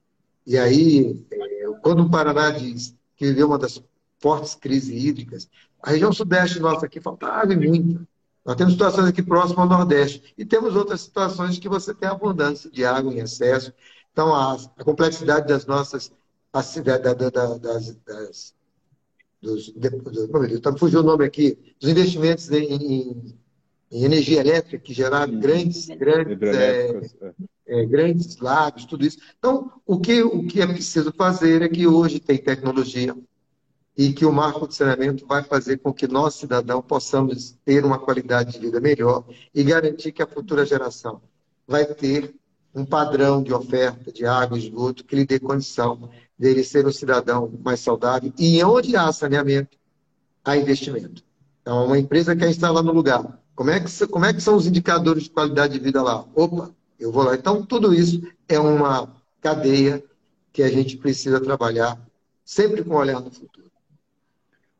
E 0.46 0.58
aí, 0.58 1.24
é, 1.30 1.66
quando 1.82 2.02
o 2.02 2.10
Paraná 2.10 2.50
diz 2.50 2.94
que 3.16 3.26
viveu 3.26 3.46
uma 3.46 3.58
das 3.58 3.82
fortes 4.18 4.54
crises 4.54 5.04
hídricas, 5.04 5.48
a 5.82 5.90
região 5.90 6.12
sudeste 6.12 6.60
nossa 6.60 6.86
aqui 6.86 7.00
falta 7.00 7.26
água 7.26 7.54
e. 7.54 8.06
Nós 8.44 8.56
temos 8.56 8.74
situações 8.74 9.08
aqui 9.08 9.22
próximas 9.22 9.58
ao 9.58 9.78
Nordeste 9.78 10.34
e 10.36 10.44
temos 10.44 10.76
outras 10.76 11.00
situações 11.00 11.58
que 11.58 11.68
você 11.68 11.94
tem 11.94 12.08
abundância 12.08 12.70
de 12.70 12.84
água 12.84 13.12
em 13.12 13.18
excesso. 13.18 13.72
Então, 14.12 14.34
a, 14.34 14.54
a 14.76 14.84
complexidade 14.84 15.48
das 15.48 15.64
nossas 15.64 16.12
das, 16.52 17.58
das, 17.60 17.96
das 17.96 18.54
dos, 19.44 19.70
do, 19.72 20.60
tá, 20.60 20.76
fugiu 20.76 21.00
o 21.00 21.02
nome 21.02 21.24
aqui, 21.24 21.58
dos 21.78 21.90
investimentos 21.90 22.50
em, 22.50 22.72
em, 22.72 23.38
em 23.94 24.04
energia 24.04 24.40
elétrica 24.40 24.84
que 24.84 24.92
geraram 24.92 25.38
grandes, 25.38 25.86
grandes, 25.86 26.42
é, 26.42 26.88
é, 26.88 27.34
é, 27.66 27.86
grandes 27.86 28.36
lagos, 28.38 28.84
tudo 28.84 29.06
isso. 29.06 29.18
Então, 29.38 29.70
o 29.86 30.00
que, 30.00 30.20
o 30.22 30.44
que 30.46 30.60
é 30.60 30.66
preciso 30.66 31.12
fazer 31.12 31.62
é 31.62 31.68
que 31.68 31.86
hoje 31.86 32.18
tem 32.18 32.36
tecnologia, 32.36 33.14
e 33.96 34.12
que 34.12 34.26
o 34.26 34.32
marco 34.32 34.66
de 34.66 34.74
saneamento 34.74 35.24
vai 35.26 35.44
fazer 35.44 35.78
com 35.78 35.92
que 35.92 36.08
nós, 36.08 36.34
cidadãos, 36.34 36.84
possamos 36.84 37.52
ter 37.64 37.84
uma 37.84 37.98
qualidade 37.98 38.52
de 38.52 38.58
vida 38.58 38.80
melhor 38.80 39.24
e 39.54 39.62
garantir 39.62 40.10
que 40.10 40.20
a 40.22 40.26
futura 40.26 40.66
geração 40.66 41.22
vai 41.64 41.86
ter 41.86 42.34
um 42.74 42.84
padrão 42.84 43.40
de 43.40 43.54
oferta 43.54 44.10
de 44.10 44.26
água 44.26 44.58
e 44.58 44.62
esgoto 44.62 45.04
que 45.04 45.14
lhe 45.14 45.24
dê 45.24 45.38
condição 45.38 46.10
dele 46.36 46.64
ser 46.64 46.84
um 46.84 46.92
cidadão 46.92 47.52
mais 47.62 47.78
saudável. 47.78 48.32
E 48.36 48.62
onde 48.64 48.96
há 48.96 49.12
saneamento, 49.12 49.78
há 50.44 50.56
investimento. 50.56 51.22
Então, 51.62 51.86
uma 51.86 51.96
empresa 51.96 52.34
quer 52.34 52.50
instalar 52.50 52.82
no 52.82 52.92
lugar. 52.92 53.40
Como 53.54 53.70
é, 53.70 53.80
que, 53.80 54.06
como 54.08 54.24
é 54.24 54.32
que 54.34 54.40
são 54.40 54.56
os 54.56 54.66
indicadores 54.66 55.24
de 55.24 55.30
qualidade 55.30 55.74
de 55.74 55.78
vida 55.78 56.02
lá? 56.02 56.26
Opa, 56.34 56.74
eu 56.98 57.12
vou 57.12 57.22
lá. 57.22 57.34
Então, 57.34 57.64
tudo 57.64 57.94
isso 57.94 58.20
é 58.48 58.58
uma 58.58 59.14
cadeia 59.40 60.02
que 60.52 60.62
a 60.62 60.68
gente 60.68 60.96
precisa 60.96 61.40
trabalhar 61.40 61.98
sempre 62.44 62.82
com 62.82 62.94
um 62.94 62.98
olhar 62.98 63.20
no 63.20 63.30
futuro. 63.30 63.70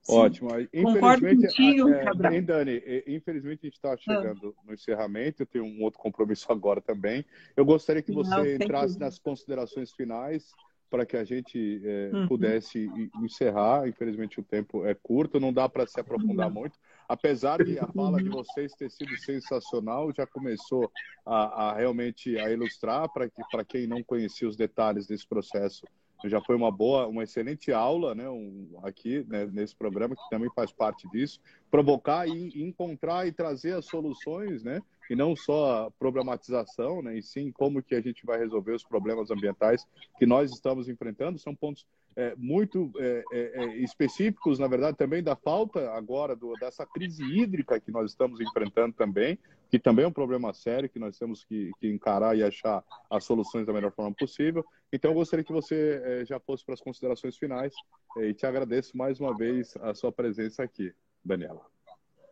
Ótimo. 0.09 0.51
Infelizmente, 0.73 1.47
contigo, 1.47 1.89
é, 1.89 2.43
Dani, 2.43 2.83
infelizmente 3.07 3.61
a 3.63 3.67
gente 3.67 3.75
está 3.75 3.97
chegando 3.97 4.55
no 4.67 4.75
encerramento, 4.75 5.43
eu 5.43 5.47
tenho 5.47 5.65
um 5.65 5.83
outro 5.83 5.99
compromisso 5.99 6.51
agora 6.53 6.81
também. 6.81 7.25
Eu 7.57 7.65
gostaria 7.65 8.03
que 8.03 8.13
você 8.13 8.31
Não, 8.31 8.47
entrasse 8.47 8.99
nas 8.99 9.19
considerações 9.19 9.93
finais 9.93 10.53
para 10.95 11.05
que 11.05 11.17
a 11.17 11.25
gente 11.25 11.83
é, 11.85 12.11
uhum. 12.15 12.29
pudesse 12.29 12.89
encerrar. 13.21 13.89
Infelizmente 13.89 14.39
o 14.39 14.45
tempo 14.45 14.87
é 14.87 14.95
curto, 14.95 15.41
não 15.41 15.53
dá 15.53 15.69
para 15.69 15.85
se 15.89 15.99
aprofundar 15.99 16.49
muito. 16.49 16.79
Apesar 17.09 17.65
de 17.65 17.77
a 17.81 17.87
fala 17.89 18.23
de 18.23 18.29
vocês 18.29 18.73
ter 18.75 18.89
sido 18.93 19.17
sensacional, 19.17 20.13
já 20.15 20.25
começou 20.25 20.89
a, 21.27 21.71
a 21.71 21.75
realmente 21.75 22.39
a 22.39 22.49
ilustrar 22.49 23.13
para 23.13 23.29
que, 23.29 23.43
quem 23.67 23.89
não 23.89 24.05
conhecia 24.05 24.49
os 24.49 24.55
detalhes 24.55 25.09
desse 25.09 25.27
processo 25.27 25.85
já 26.25 26.41
foi 26.41 26.57
uma 26.57 26.71
boa, 26.71 27.07
uma 27.07 27.23
excelente 27.23 27.73
aula, 27.73 28.15
né, 28.15 28.29
um, 28.29 28.69
aqui 28.83 29.25
né, 29.29 29.47
nesse 29.47 29.75
programa 29.75 30.15
que 30.15 30.31
também 30.31 30.51
faz 30.55 30.73
parte 30.73 31.09
disso, 31.11 31.41
provocar 31.71 32.27
e 32.29 32.63
encontrar 32.63 33.27
e 33.27 33.33
trazer 33.33 33.75
as 33.75 33.87
soluções, 33.87 34.63
né, 34.63 34.81
e 35.11 35.15
não 35.15 35.37
só 35.37 35.87
a 35.87 35.91
problematização, 35.91 37.03
né, 37.03 37.19
e 37.19 37.23
sim 37.23 37.53
como 37.53 37.83
que 37.83 37.95
a 37.95 38.01
gente 38.01 38.25
vai 38.25 38.39
resolver 38.39 38.73
os 38.73 38.85
problemas 38.85 39.31
ambientais 39.31 39.87
que 40.19 40.27
nós 40.27 40.51
estamos 40.51 40.89
enfrentando. 40.89 41.39
São 41.39 41.55
pontos 41.55 41.87
é, 42.17 42.35
muito 42.37 42.93
é, 42.97 43.25
é, 43.33 43.65
é, 43.65 43.77
específicos, 43.79 44.59
na 44.59 44.69
verdade, 44.69 44.97
também 44.97 45.23
da 45.23 45.35
falta 45.35 45.91
agora 45.93 46.37
do, 46.37 46.55
dessa 46.55 46.87
crise 46.87 47.23
hídrica 47.23 47.81
que 47.81 47.91
nós 47.91 48.11
estamos 48.11 48.41
enfrentando 48.41 48.95
também, 48.95 49.39
que 49.75 49.79
também 49.81 50.05
é 50.05 50.09
um 50.09 50.13
problema 50.13 50.55
sério 50.55 50.89
que 50.89 51.01
nós 51.01 51.19
temos 51.19 51.45
que, 51.45 51.73
que 51.81 51.91
encarar 51.91 52.37
e 52.37 52.45
achar 52.45 52.81
as 53.11 53.25
soluções 53.25 53.67
da 53.67 53.73
melhor 53.73 53.91
forma 53.91 54.15
possível. 54.15 54.65
Então, 54.93 55.11
eu 55.11 55.17
gostaria 55.17 55.45
que 55.45 55.53
você 55.53 56.01
é, 56.05 56.25
já 56.25 56.39
fosse 56.39 56.65
para 56.65 56.75
as 56.75 56.81
considerações 56.81 57.37
finais 57.37 57.75
é, 58.19 58.27
e 58.27 58.35
te 58.35 58.47
agradeço 58.47 58.97
mais 58.97 59.19
uma 59.19 59.37
vez 59.37 59.77
a 59.83 59.93
sua 59.93 60.13
presença 60.13 60.63
aqui, 60.63 60.95
Daniela. 61.25 61.61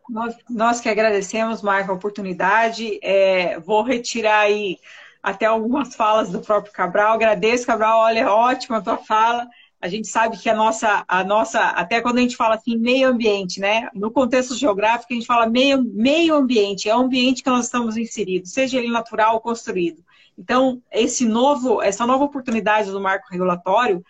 Nós, 0.09 0.37
nós 0.49 0.79
que 0.79 0.87
agradecemos, 0.87 1.61
Marco, 1.61 1.91
a 1.91 1.95
oportunidade. 1.95 2.97
É, 3.03 3.59
vou 3.59 3.83
retirar 3.83 4.39
aí 4.39 4.77
até 5.21 5.45
algumas 5.45 5.97
falas 5.97 6.29
do 6.29 6.39
próprio 6.39 6.71
Cabral. 6.71 7.15
Agradeço, 7.15 7.65
Cabral. 7.67 7.99
Olha, 7.99 8.31
ótima 8.31 8.77
a 8.77 8.81
tua 8.81 8.97
fala. 8.97 9.49
A 9.83 9.89
gente 9.89 10.07
sabe 10.07 10.37
que 10.37 10.49
a 10.49 10.55
nossa, 10.55 11.03
a 11.05 11.25
nossa, 11.25 11.59
até 11.59 11.99
quando 11.99 12.17
a 12.17 12.21
gente 12.21 12.37
fala 12.37 12.55
assim, 12.55 12.77
meio 12.77 13.09
ambiente, 13.09 13.59
né? 13.59 13.89
No 13.93 14.11
contexto 14.11 14.55
geográfico, 14.55 15.11
a 15.11 15.13
gente 15.13 15.25
fala 15.25 15.45
meio, 15.45 15.83
meio 15.83 16.35
ambiente, 16.35 16.87
é 16.87 16.95
o 16.95 16.99
ambiente 16.99 17.43
que 17.43 17.49
nós 17.49 17.65
estamos 17.65 17.97
inseridos, 17.97 18.53
seja 18.53 18.77
ele 18.77 18.87
natural 18.87 19.33
ou 19.33 19.41
construído. 19.41 20.01
Então, 20.37 20.81
esse 20.89 21.25
novo, 21.25 21.81
essa 21.81 22.07
nova 22.07 22.23
oportunidade 22.23 22.91
do 22.91 23.01
marco 23.01 23.27
regulatório, 23.29 24.01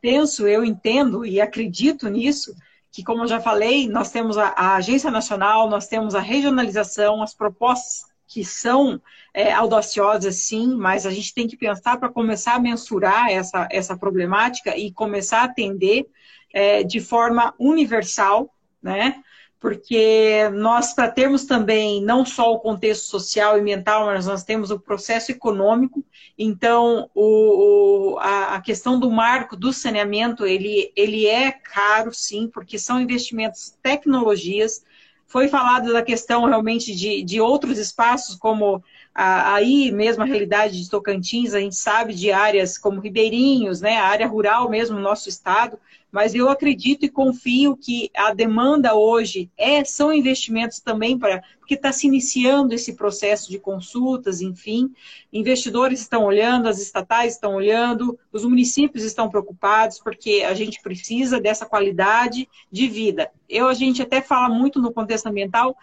penso, 0.00 0.48
eu 0.48 0.64
entendo 0.64 1.26
e 1.26 1.42
acredito 1.42 2.08
nisso, 2.08 2.54
que, 2.90 3.04
como 3.04 3.24
eu 3.24 3.28
já 3.28 3.38
falei, 3.38 3.86
nós 3.86 4.10
temos 4.10 4.38
a, 4.38 4.46
a 4.56 4.76
Agência 4.76 5.10
Nacional, 5.10 5.68
nós 5.68 5.86
temos 5.86 6.14
a 6.14 6.20
regionalização, 6.20 7.22
as 7.22 7.34
propostas 7.34 8.07
que 8.28 8.44
são 8.44 9.00
é, 9.32 9.50
audaciosas, 9.52 10.36
sim, 10.36 10.76
mas 10.76 11.06
a 11.06 11.10
gente 11.10 11.32
tem 11.32 11.48
que 11.48 11.56
pensar 11.56 11.96
para 11.98 12.10
começar 12.10 12.54
a 12.54 12.60
mensurar 12.60 13.30
essa, 13.30 13.66
essa 13.72 13.96
problemática 13.96 14.76
e 14.76 14.92
começar 14.92 15.40
a 15.40 15.44
atender 15.44 16.06
é, 16.52 16.84
de 16.84 17.00
forma 17.00 17.54
universal, 17.58 18.54
né? 18.82 19.22
Porque 19.60 20.48
nós, 20.52 20.94
para 20.94 21.10
termos 21.10 21.44
também 21.44 22.00
não 22.00 22.24
só 22.24 22.52
o 22.52 22.60
contexto 22.60 23.06
social 23.06 23.56
e 23.56 23.60
ambiental, 23.60 24.06
mas 24.06 24.26
nós 24.26 24.44
temos 24.44 24.70
o 24.70 24.78
processo 24.78 25.32
econômico, 25.32 26.04
então 26.38 27.10
o, 27.12 28.12
o 28.12 28.18
a, 28.18 28.54
a, 28.54 28.60
questão 28.60 29.00
do 29.00 29.10
marco 29.10 29.56
do 29.56 29.72
saneamento, 29.72 30.46
ele, 30.46 30.92
ele 30.94 31.26
é 31.26 31.50
caro, 31.50 32.14
sim, 32.14 32.48
porque 32.48 32.78
são 32.78 33.00
investimentos, 33.00 33.76
tecnologias, 33.82 34.84
foi 35.28 35.46
falado 35.46 35.92
da 35.92 36.02
questão 36.02 36.46
realmente 36.46 36.94
de, 36.96 37.22
de 37.22 37.40
outros 37.40 37.78
espaços, 37.78 38.34
como 38.34 38.82
aí 39.14 39.92
mesmo 39.92 40.22
a 40.22 40.26
realidade 40.26 40.82
de 40.82 40.88
Tocantins, 40.88 41.52
a 41.52 41.60
gente 41.60 41.76
sabe 41.76 42.14
de 42.14 42.32
áreas 42.32 42.78
como 42.78 43.00
Ribeirinhos, 43.00 43.80
né, 43.80 43.98
a 43.98 44.06
área 44.06 44.26
rural 44.26 44.70
mesmo 44.70 44.96
no 44.96 45.02
nosso 45.02 45.28
estado, 45.28 45.78
mas 46.10 46.34
eu 46.34 46.48
acredito 46.48 47.04
e 47.04 47.08
confio 47.08 47.76
que 47.76 48.10
a 48.16 48.32
demanda 48.32 48.94
hoje 48.94 49.50
é 49.56 49.84
são 49.84 50.12
investimentos 50.12 50.80
também 50.80 51.18
para 51.18 51.42
porque 51.58 51.74
está 51.74 51.92
se 51.92 52.06
iniciando 52.06 52.74
esse 52.74 52.94
processo 52.94 53.50
de 53.50 53.58
consultas, 53.58 54.40
enfim, 54.40 54.90
investidores 55.30 56.00
estão 56.00 56.24
olhando, 56.24 56.66
as 56.66 56.80
estatais 56.80 57.34
estão 57.34 57.56
olhando, 57.56 58.18
os 58.32 58.42
municípios 58.42 59.04
estão 59.04 59.28
preocupados 59.28 59.98
porque 59.98 60.44
a 60.48 60.54
gente 60.54 60.80
precisa 60.80 61.38
dessa 61.38 61.66
qualidade 61.66 62.48
de 62.72 62.88
vida. 62.88 63.30
Eu 63.46 63.68
a 63.68 63.74
gente 63.74 64.00
até 64.00 64.22
fala 64.22 64.48
muito 64.48 64.80
no 64.80 64.92
contexto 64.92 65.26
ambiental 65.26 65.76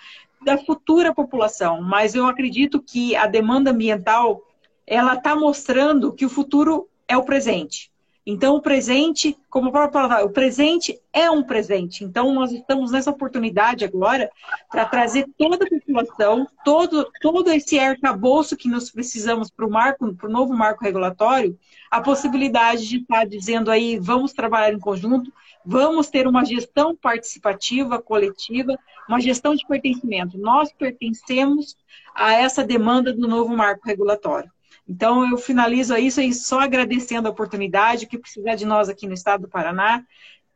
da 0.43 0.57
futura 0.57 1.13
população, 1.13 1.81
mas 1.81 2.15
eu 2.15 2.25
acredito 2.25 2.81
que 2.81 3.15
a 3.15 3.27
demanda 3.27 3.69
ambiental 3.69 4.41
ela 4.87 5.13
está 5.13 5.35
mostrando 5.35 6.13
que 6.13 6.25
o 6.25 6.29
futuro 6.29 6.89
é 7.07 7.15
o 7.15 7.23
presente. 7.23 7.91
Então, 8.27 8.55
o 8.55 8.61
presente, 8.61 9.37
como 9.51 9.69
a 9.69 9.71
própria 9.71 10.01
palavra, 10.01 10.25
o 10.25 10.31
presente 10.31 10.99
é 11.13 11.29
um 11.29 11.43
presente. 11.43 12.03
Então, 12.03 12.33
nós 12.33 12.51
estamos 12.51 12.91
nessa 12.91 13.11
oportunidade 13.11 13.85
agora 13.85 14.31
para 14.71 14.83
trazer 14.85 15.27
toda 15.37 15.63
a 15.63 15.69
população, 15.69 16.47
todo, 16.63 17.07
todo 17.21 17.51
esse 17.51 17.77
arcabouço 17.77 18.57
que 18.57 18.67
nós 18.67 18.89
precisamos 18.89 19.51
para 19.51 19.67
o 19.67 20.15
para 20.15 20.27
o 20.27 20.31
novo 20.31 20.53
marco 20.55 20.83
regulatório, 20.83 21.55
a 21.91 22.01
possibilidade 22.01 22.87
de 22.87 22.97
estar 22.97 23.25
dizendo 23.27 23.69
aí, 23.69 23.99
vamos 23.99 24.33
trabalhar 24.33 24.73
em 24.73 24.79
conjunto, 24.79 25.31
vamos 25.63 26.09
ter 26.09 26.27
uma 26.27 26.43
gestão 26.43 26.95
participativa, 26.95 28.01
coletiva, 28.01 28.75
uma 29.07 29.21
gestão 29.21 29.53
de 29.53 29.67
pertencimento. 29.67 30.35
Nós 30.35 30.73
pertencemos 30.73 31.77
a 32.15 32.33
essa 32.33 32.63
demanda 32.63 33.13
do 33.13 33.27
novo 33.27 33.55
marco 33.55 33.87
regulatório. 33.87 34.54
Então, 34.87 35.27
eu 35.29 35.37
finalizo 35.37 35.95
isso 35.97 36.19
aí 36.19 36.33
só 36.33 36.59
agradecendo 36.59 37.27
a 37.27 37.31
oportunidade, 37.31 38.05
que 38.05 38.19
precisar 38.19 38.55
de 38.55 38.65
nós 38.65 38.87
aqui 38.87 39.07
no 39.07 39.13
estado 39.13 39.41
do 39.41 39.49
Paraná. 39.49 40.05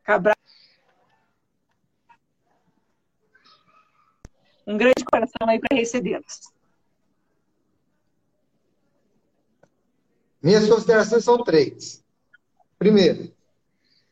Cabral. 0.04 0.36
Um 4.68 4.78
grande 4.78 5.04
coração 5.04 5.50
aí 5.50 5.60
para 5.60 5.76
recebê-los. 5.76 6.42
Minhas 10.42 10.70
considerações 10.70 11.24
são 11.24 11.44
três. 11.44 12.04
Primeiro, 12.78 13.34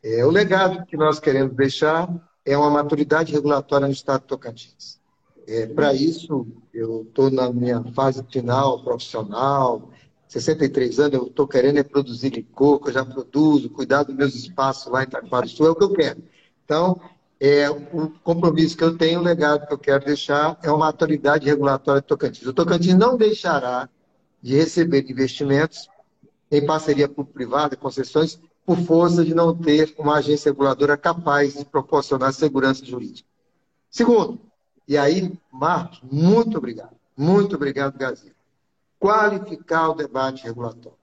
é, 0.03 0.26
o 0.26 0.32
legado 0.32 0.86
que 0.86 0.97
nós 0.97 1.20
queremos 1.20 1.55
deixar 1.55 2.09
é 2.43 2.57
uma 2.57 2.70
maturidade 2.70 3.32
regulatória 3.32 3.88
no 3.88 3.93
Estado 3.93 4.22
de 4.22 4.28
Tocantins. 4.28 4.99
É, 5.47 5.68
Para 5.68 5.93
isso, 5.93 6.47
eu 6.74 7.03
estou 7.03 7.32
na 7.32 7.51
minha 7.53 7.84
fase 7.93 8.24
final 8.30 8.84
profissional, 8.84 9.89
63 10.28 10.99
anos, 10.99 11.13
eu 11.13 11.28
estou 11.28 11.47
querendo 11.47 11.78
é 11.78 11.84
produzir 11.84 12.30
licor, 12.30 12.80
que 12.80 12.89
eu 12.89 12.93
já 12.93 13.05
produzo, 13.05 13.69
cuidar 13.69 14.03
dos 14.03 14.15
meus 14.15 14.36
espaços 14.36 14.91
lá 14.91 15.01
em 15.01 15.07
Itaquara 15.07 15.47
Sul, 15.47 15.67
é 15.67 15.69
o 15.69 15.75
que 15.75 15.84
eu 15.84 15.93
quero. 15.93 16.21
Então, 16.65 16.99
é, 17.39 17.69
o 17.69 18.09
compromisso 18.23 18.75
que 18.75 18.84
eu 18.84 18.97
tenho, 18.97 19.19
o 19.19 19.23
legado 19.23 19.65
que 19.65 19.73
eu 19.73 19.78
quero 19.78 20.05
deixar 20.05 20.59
é 20.61 20.71
uma 20.71 20.88
autoridade 20.88 21.45
regulatória 21.45 22.01
de 22.01 22.07
Tocantins. 22.07 22.45
O 22.45 22.53
Tocantins 22.53 22.95
não 22.95 23.15
deixará 23.15 23.89
de 24.41 24.55
receber 24.55 25.09
investimentos 25.09 25.88
em 26.51 26.65
parceria 26.65 27.07
público-privada, 27.07 27.75
concessões, 27.75 28.39
por 28.65 28.78
força 28.80 29.23
de 29.23 29.34
não 29.34 29.55
ter 29.55 29.95
uma 29.97 30.17
agência 30.17 30.51
reguladora 30.51 30.97
capaz 30.97 31.53
de 31.53 31.63
proporcionar 31.63 32.34
segurança 32.34 32.86
jurídica. 32.86 33.28
Segundo, 33.89 34.39
e 34.86 34.97
aí, 34.97 35.32
Marcos, 35.51 36.01
muito 36.11 36.57
obrigado. 36.57 36.95
Muito 37.15 37.55
obrigado, 37.55 37.97
Gazeta 37.97 38.36
qualificar 39.00 39.89
o 39.89 39.95
debate 39.95 40.43
regulatório. 40.43 40.98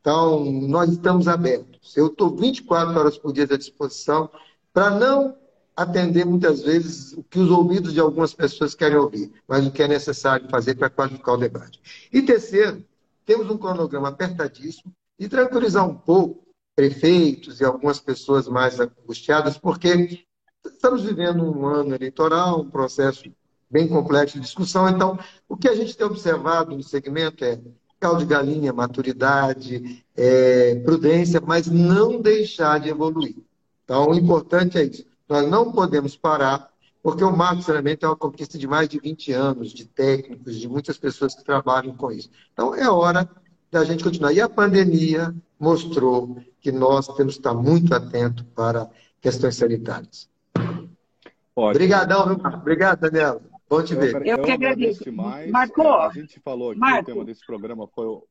Então, 0.00 0.44
nós 0.44 0.90
estamos 0.90 1.26
abertos. 1.26 1.96
Eu 1.96 2.06
estou 2.06 2.36
24 2.36 2.98
horas 2.98 3.18
por 3.18 3.32
dia 3.32 3.44
à 3.44 3.58
disposição 3.58 4.30
para 4.72 4.90
não 4.90 5.36
atender 5.76 6.24
muitas 6.24 6.62
vezes 6.62 7.12
o 7.12 7.22
que 7.22 7.38
os 7.38 7.50
ouvidos 7.50 7.92
de 7.92 8.00
algumas 8.00 8.32
pessoas 8.32 8.74
querem 8.74 8.96
ouvir, 8.96 9.32
mas 9.46 9.66
o 9.66 9.70
que 9.70 9.82
é 9.82 9.88
necessário 9.88 10.48
fazer 10.48 10.74
para 10.74 10.88
qualificar 10.88 11.32
o 11.32 11.36
debate. 11.36 11.80
E 12.12 12.22
terceiro, 12.22 12.84
temos 13.26 13.50
um 13.50 13.58
cronograma 13.58 14.08
apertadíssimo 14.08 14.92
e 15.18 15.28
tranquilizar 15.28 15.86
um 15.86 15.94
pouco 15.94 16.46
prefeitos 16.74 17.60
e 17.60 17.64
algumas 17.64 17.98
pessoas 17.98 18.46
mais 18.48 18.78
angustiadas, 18.78 19.58
porque 19.58 20.24
estamos 20.64 21.02
vivendo 21.02 21.42
um 21.42 21.66
ano 21.66 21.94
eleitoral, 21.94 22.60
um 22.60 22.70
processo 22.70 23.24
bem 23.70 23.88
complexo 23.88 24.34
de 24.34 24.44
discussão. 24.44 24.88
Então, 24.88 25.18
o 25.48 25.56
que 25.56 25.68
a 25.68 25.74
gente 25.74 25.96
tem 25.96 26.06
observado 26.06 26.76
no 26.76 26.82
segmento 26.82 27.44
é 27.44 27.60
caldo 27.98 28.20
de 28.20 28.26
galinha, 28.26 28.72
maturidade, 28.72 30.04
é, 30.16 30.76
prudência, 30.76 31.40
mas 31.40 31.66
não 31.66 32.20
deixar 32.20 32.78
de 32.80 32.88
evoluir. 32.88 33.36
Então, 33.84 34.10
o 34.10 34.14
importante 34.14 34.78
é 34.78 34.84
isso. 34.84 35.04
Nós 35.28 35.48
não 35.48 35.72
podemos 35.72 36.16
parar, 36.16 36.70
porque 37.02 37.24
o 37.24 37.36
marco 37.36 37.56
de 37.56 37.64
saneamento 37.64 38.04
é 38.04 38.08
uma 38.08 38.16
conquista 38.16 38.58
de 38.58 38.66
mais 38.66 38.88
de 38.88 38.98
20 38.98 39.32
anos, 39.32 39.72
de 39.72 39.84
técnicos, 39.86 40.56
de 40.56 40.68
muitas 40.68 40.98
pessoas 40.98 41.34
que 41.34 41.44
trabalham 41.44 41.96
com 41.96 42.10
isso. 42.10 42.30
Então, 42.52 42.74
é 42.74 42.88
hora 42.88 43.28
da 43.70 43.84
gente 43.84 44.04
continuar. 44.04 44.32
E 44.32 44.40
a 44.40 44.48
pandemia 44.48 45.34
mostrou 45.58 46.36
que 46.60 46.70
nós 46.70 47.06
temos 47.08 47.34
que 47.34 47.40
estar 47.40 47.54
muito 47.54 47.94
atentos 47.94 48.44
para 48.54 48.88
questões 49.20 49.56
sanitárias. 49.56 50.28
Obrigadão, 51.54 52.26
viu, 52.26 52.46
Obrigado, 52.54 53.00
Daniela. 53.00 53.40
Bom 53.68 53.82
te 53.82 53.94
ver. 53.94 54.14
Eu, 54.26 54.36
eu 54.36 54.42
que 54.42 54.50
agradeço. 54.50 55.12
Mais. 55.12 55.50
Marco, 55.50 55.82
é, 55.82 56.06
a 56.06 56.10
gente 56.10 56.40
falou 56.40 56.70
aqui, 56.70 56.80
Marco. 56.80 57.10
o 57.10 57.14
tema 57.14 57.24
desse 57.24 57.44
programa 57.44 57.88
foi 57.88 58.06
o... 58.06 58.26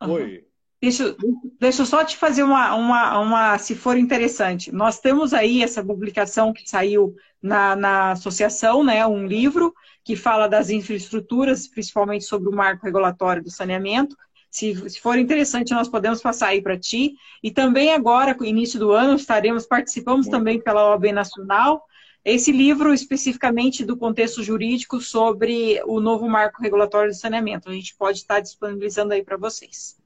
Oi. 0.00 0.44
Deixa, 0.82 1.14
deixa 1.60 1.82
eu 1.82 1.86
só 1.86 2.02
te 2.02 2.16
fazer 2.16 2.42
uma, 2.42 2.74
uma, 2.74 3.18
uma, 3.20 3.58
se 3.58 3.74
for 3.74 3.98
interessante. 3.98 4.72
Nós 4.72 4.98
temos 4.98 5.34
aí 5.34 5.62
essa 5.62 5.84
publicação 5.84 6.54
que 6.54 6.68
saiu 6.68 7.14
na, 7.40 7.76
na 7.76 8.12
associação, 8.12 8.82
né, 8.82 9.06
um 9.06 9.26
livro 9.26 9.74
que 10.02 10.16
fala 10.16 10.48
das 10.48 10.70
infraestruturas, 10.70 11.68
principalmente 11.68 12.24
sobre 12.24 12.48
o 12.48 12.52
marco 12.52 12.86
regulatório 12.86 13.42
do 13.42 13.50
saneamento. 13.50 14.16
Se, 14.50 14.74
se 14.88 15.00
for 15.00 15.18
interessante, 15.18 15.74
nós 15.74 15.86
podemos 15.86 16.22
passar 16.22 16.48
aí 16.48 16.62
para 16.62 16.78
ti. 16.78 17.14
E 17.42 17.50
também 17.50 17.92
agora, 17.92 18.34
com 18.34 18.42
o 18.42 18.46
início 18.46 18.80
do 18.80 18.90
ano, 18.90 19.14
estaremos, 19.14 19.66
participamos 19.66 20.26
Muito 20.26 20.36
também 20.36 20.60
pela 20.60 20.90
OAB 20.90 21.12
Nacional, 21.12 21.84
esse 22.24 22.52
livro, 22.52 22.92
especificamente 22.92 23.84
do 23.84 23.96
contexto 23.96 24.42
jurídico 24.42 25.00
sobre 25.00 25.82
o 25.84 26.00
novo 26.00 26.28
marco 26.28 26.62
regulatório 26.62 27.10
de 27.10 27.18
saneamento, 27.18 27.68
a 27.68 27.72
gente 27.72 27.94
pode 27.96 28.18
estar 28.18 28.40
disponibilizando 28.40 29.14
aí 29.14 29.24
para 29.24 29.38
vocês. 29.38 29.98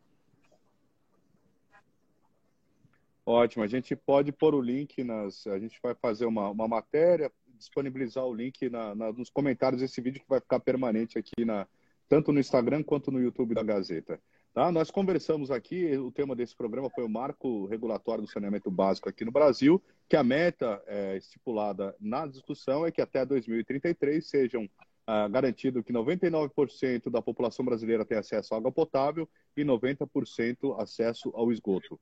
Ótimo, 3.27 3.65
a 3.65 3.67
gente 3.67 3.97
pode 3.97 4.31
pôr 4.31 4.55
o 4.55 4.61
link 4.61 5.03
nas. 5.03 5.47
A 5.47 5.59
gente 5.59 5.81
vai 5.83 5.95
fazer 5.95 6.27
uma, 6.27 6.51
uma 6.51 6.69
matéria, 6.69 7.33
disponibilizar 7.57 8.25
o 8.25 8.35
link 8.35 8.69
na, 8.69 8.95
na, 8.95 9.13
nos 9.13 9.31
comentários 9.31 9.81
desse 9.81 10.01
vídeo 10.01 10.21
que 10.21 10.29
vai 10.29 10.41
ficar 10.41 10.61
permanente 10.61 11.19
aqui 11.19 11.45
na, 11.45 11.67
tanto 12.09 12.33
no 12.33 12.39
Instagram 12.39 12.83
quanto 12.83 13.11
no 13.11 13.21
YouTube 13.21 13.55
da 13.55 13.63
Gazeta. 13.63 14.21
Tá? 14.55 14.71
Nós 14.71 14.89
conversamos 14.89 15.51
aqui, 15.51 15.97
o 15.97 16.13
tema 16.13 16.37
desse 16.37 16.55
programa 16.55 16.89
foi 16.89 17.03
o 17.03 17.09
marco 17.09 17.67
regulatório 17.67 18.23
do 18.23 18.31
saneamento 18.31 18.71
básico 18.71 19.09
aqui 19.09 19.25
no 19.25 19.33
Brasil, 19.33 19.83
que 20.09 20.15
a 20.15 20.23
meta 20.23 20.81
é, 20.87 21.17
estipulada 21.17 21.93
na 22.01 22.25
discussão 22.25 22.87
é 22.87 22.93
que 22.93 23.03
até 23.03 23.27
2033 23.27 24.25
sejam 24.25 24.71
ah, 25.09 25.27
garantido 25.27 25.83
que 25.83 25.93
99% 25.93 27.11
da 27.11 27.21
população 27.21 27.65
brasileira 27.65 28.05
tenha 28.05 28.21
acesso 28.21 28.55
à 28.55 28.59
água 28.59 28.71
potável 28.71 29.29
e 29.57 29.65
90% 29.65 30.81
acesso 30.81 31.33
ao 31.35 31.51
esgoto. 31.51 31.99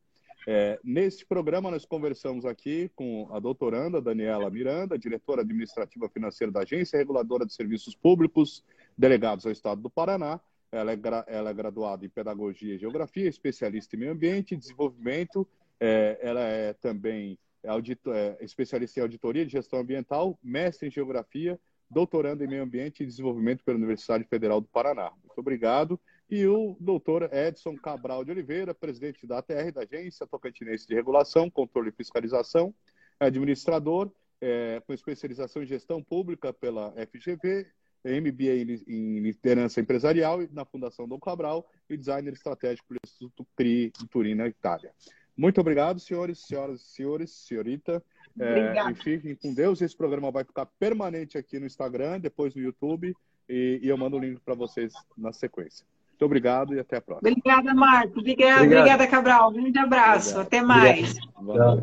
É, 0.46 0.78
neste 0.84 1.24
programa, 1.24 1.70
nós 1.70 1.86
conversamos 1.86 2.44
aqui 2.44 2.90
com 2.94 3.28
a 3.32 3.40
doutoranda 3.40 3.98
Daniela 3.98 4.50
Miranda, 4.50 4.98
diretora 4.98 5.40
administrativa 5.40 6.06
financeira 6.10 6.52
da 6.52 6.60
Agência 6.60 6.98
Reguladora 6.98 7.46
de 7.46 7.54
Serviços 7.54 7.94
Públicos, 7.94 8.62
delegados 8.98 9.46
ao 9.46 9.52
Estado 9.52 9.80
do 9.80 9.88
Paraná, 9.88 10.38
ela 10.72 10.92
é, 10.92 10.98
ela 11.26 11.50
é 11.50 11.54
graduada 11.54 12.04
em 12.04 12.08
Pedagogia 12.08 12.74
e 12.74 12.78
Geografia, 12.78 13.28
especialista 13.28 13.94
em 13.94 13.98
Meio 13.98 14.12
Ambiente 14.12 14.54
e 14.54 14.56
Desenvolvimento. 14.56 15.46
É, 15.78 16.18
ela 16.22 16.40
é 16.40 16.72
também 16.72 17.38
é, 17.62 18.44
especialista 18.44 18.98
em 18.98 19.02
Auditoria 19.02 19.44
de 19.44 19.52
Gestão 19.52 19.80
Ambiental, 19.80 20.38
mestre 20.42 20.88
em 20.88 20.90
Geografia, 20.90 21.60
doutorando 21.90 22.42
em 22.42 22.48
Meio 22.48 22.62
Ambiente 22.62 23.02
e 23.02 23.06
Desenvolvimento 23.06 23.62
pela 23.62 23.76
Universidade 23.76 24.24
Federal 24.24 24.60
do 24.60 24.66
Paraná. 24.68 25.12
Muito 25.22 25.38
obrigado. 25.38 26.00
E 26.30 26.46
o 26.46 26.74
doutor 26.80 27.28
Edson 27.30 27.76
Cabral 27.76 28.24
de 28.24 28.30
Oliveira, 28.30 28.72
presidente 28.72 29.26
da 29.26 29.38
ATR, 29.38 29.70
da 29.74 29.82
Agência 29.82 30.26
Tocantinense 30.26 30.86
de 30.86 30.94
Regulação, 30.94 31.50
Controle 31.50 31.90
e 31.90 31.92
Fiscalização, 31.92 32.74
administrador, 33.20 34.10
é, 34.40 34.82
com 34.86 34.94
especialização 34.94 35.62
em 35.62 35.66
Gestão 35.66 36.02
Pública 36.02 36.52
pela 36.52 36.92
FGV, 36.92 37.66
MBA 38.04 38.82
em 38.88 39.20
liderança 39.20 39.80
empresarial 39.80 40.40
na 40.52 40.64
Fundação 40.64 41.06
Dom 41.06 41.18
Cabral 41.18 41.66
e 41.88 41.96
designer 41.96 42.32
estratégico 42.32 42.88
pelo 42.88 43.00
Instituto 43.04 43.46
CRI 43.56 43.92
de 43.98 44.06
Turim, 44.08 44.34
na 44.34 44.46
Itália. 44.46 44.92
Muito 45.36 45.60
obrigado, 45.60 46.00
senhores, 46.00 46.40
senhoras 46.40 46.80
e 46.80 46.84
senhores, 46.84 47.30
senhorita. 47.30 48.02
É, 48.38 48.90
e 48.90 48.94
fiquem 48.94 49.34
com 49.34 49.52
Deus. 49.52 49.80
Esse 49.80 49.96
programa 49.96 50.30
vai 50.30 50.44
ficar 50.44 50.66
permanente 50.66 51.36
aqui 51.38 51.58
no 51.58 51.66
Instagram, 51.66 52.20
depois 52.20 52.54
no 52.54 52.62
YouTube, 52.62 53.14
e, 53.48 53.80
e 53.82 53.88
eu 53.88 53.96
mando 53.96 54.16
o 54.16 54.20
link 54.20 54.40
para 54.40 54.54
vocês 54.54 54.92
na 55.16 55.32
sequência. 55.32 55.86
Muito 56.10 56.24
obrigado 56.24 56.74
e 56.74 56.78
até 56.78 56.98
a 56.98 57.00
próxima. 57.00 57.30
Obrigada, 57.30 57.74
Marco. 57.74 58.20
Obrigada, 58.20 58.64
obrigada 58.64 59.06
Cabral. 59.06 59.50
Um 59.50 59.54
grande 59.54 59.78
abraço. 59.78 60.38
Obrigado. 60.38 60.46
Até 60.46 60.62
mais. 60.62 61.14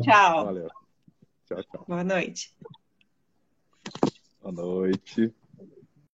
Tchau. 0.02 0.44
Valeu. 0.44 0.68
Tchau, 1.46 1.62
tchau. 1.64 1.84
Boa 1.86 2.04
noite. 2.04 2.54
Boa 4.40 4.52
noite. 4.52 5.34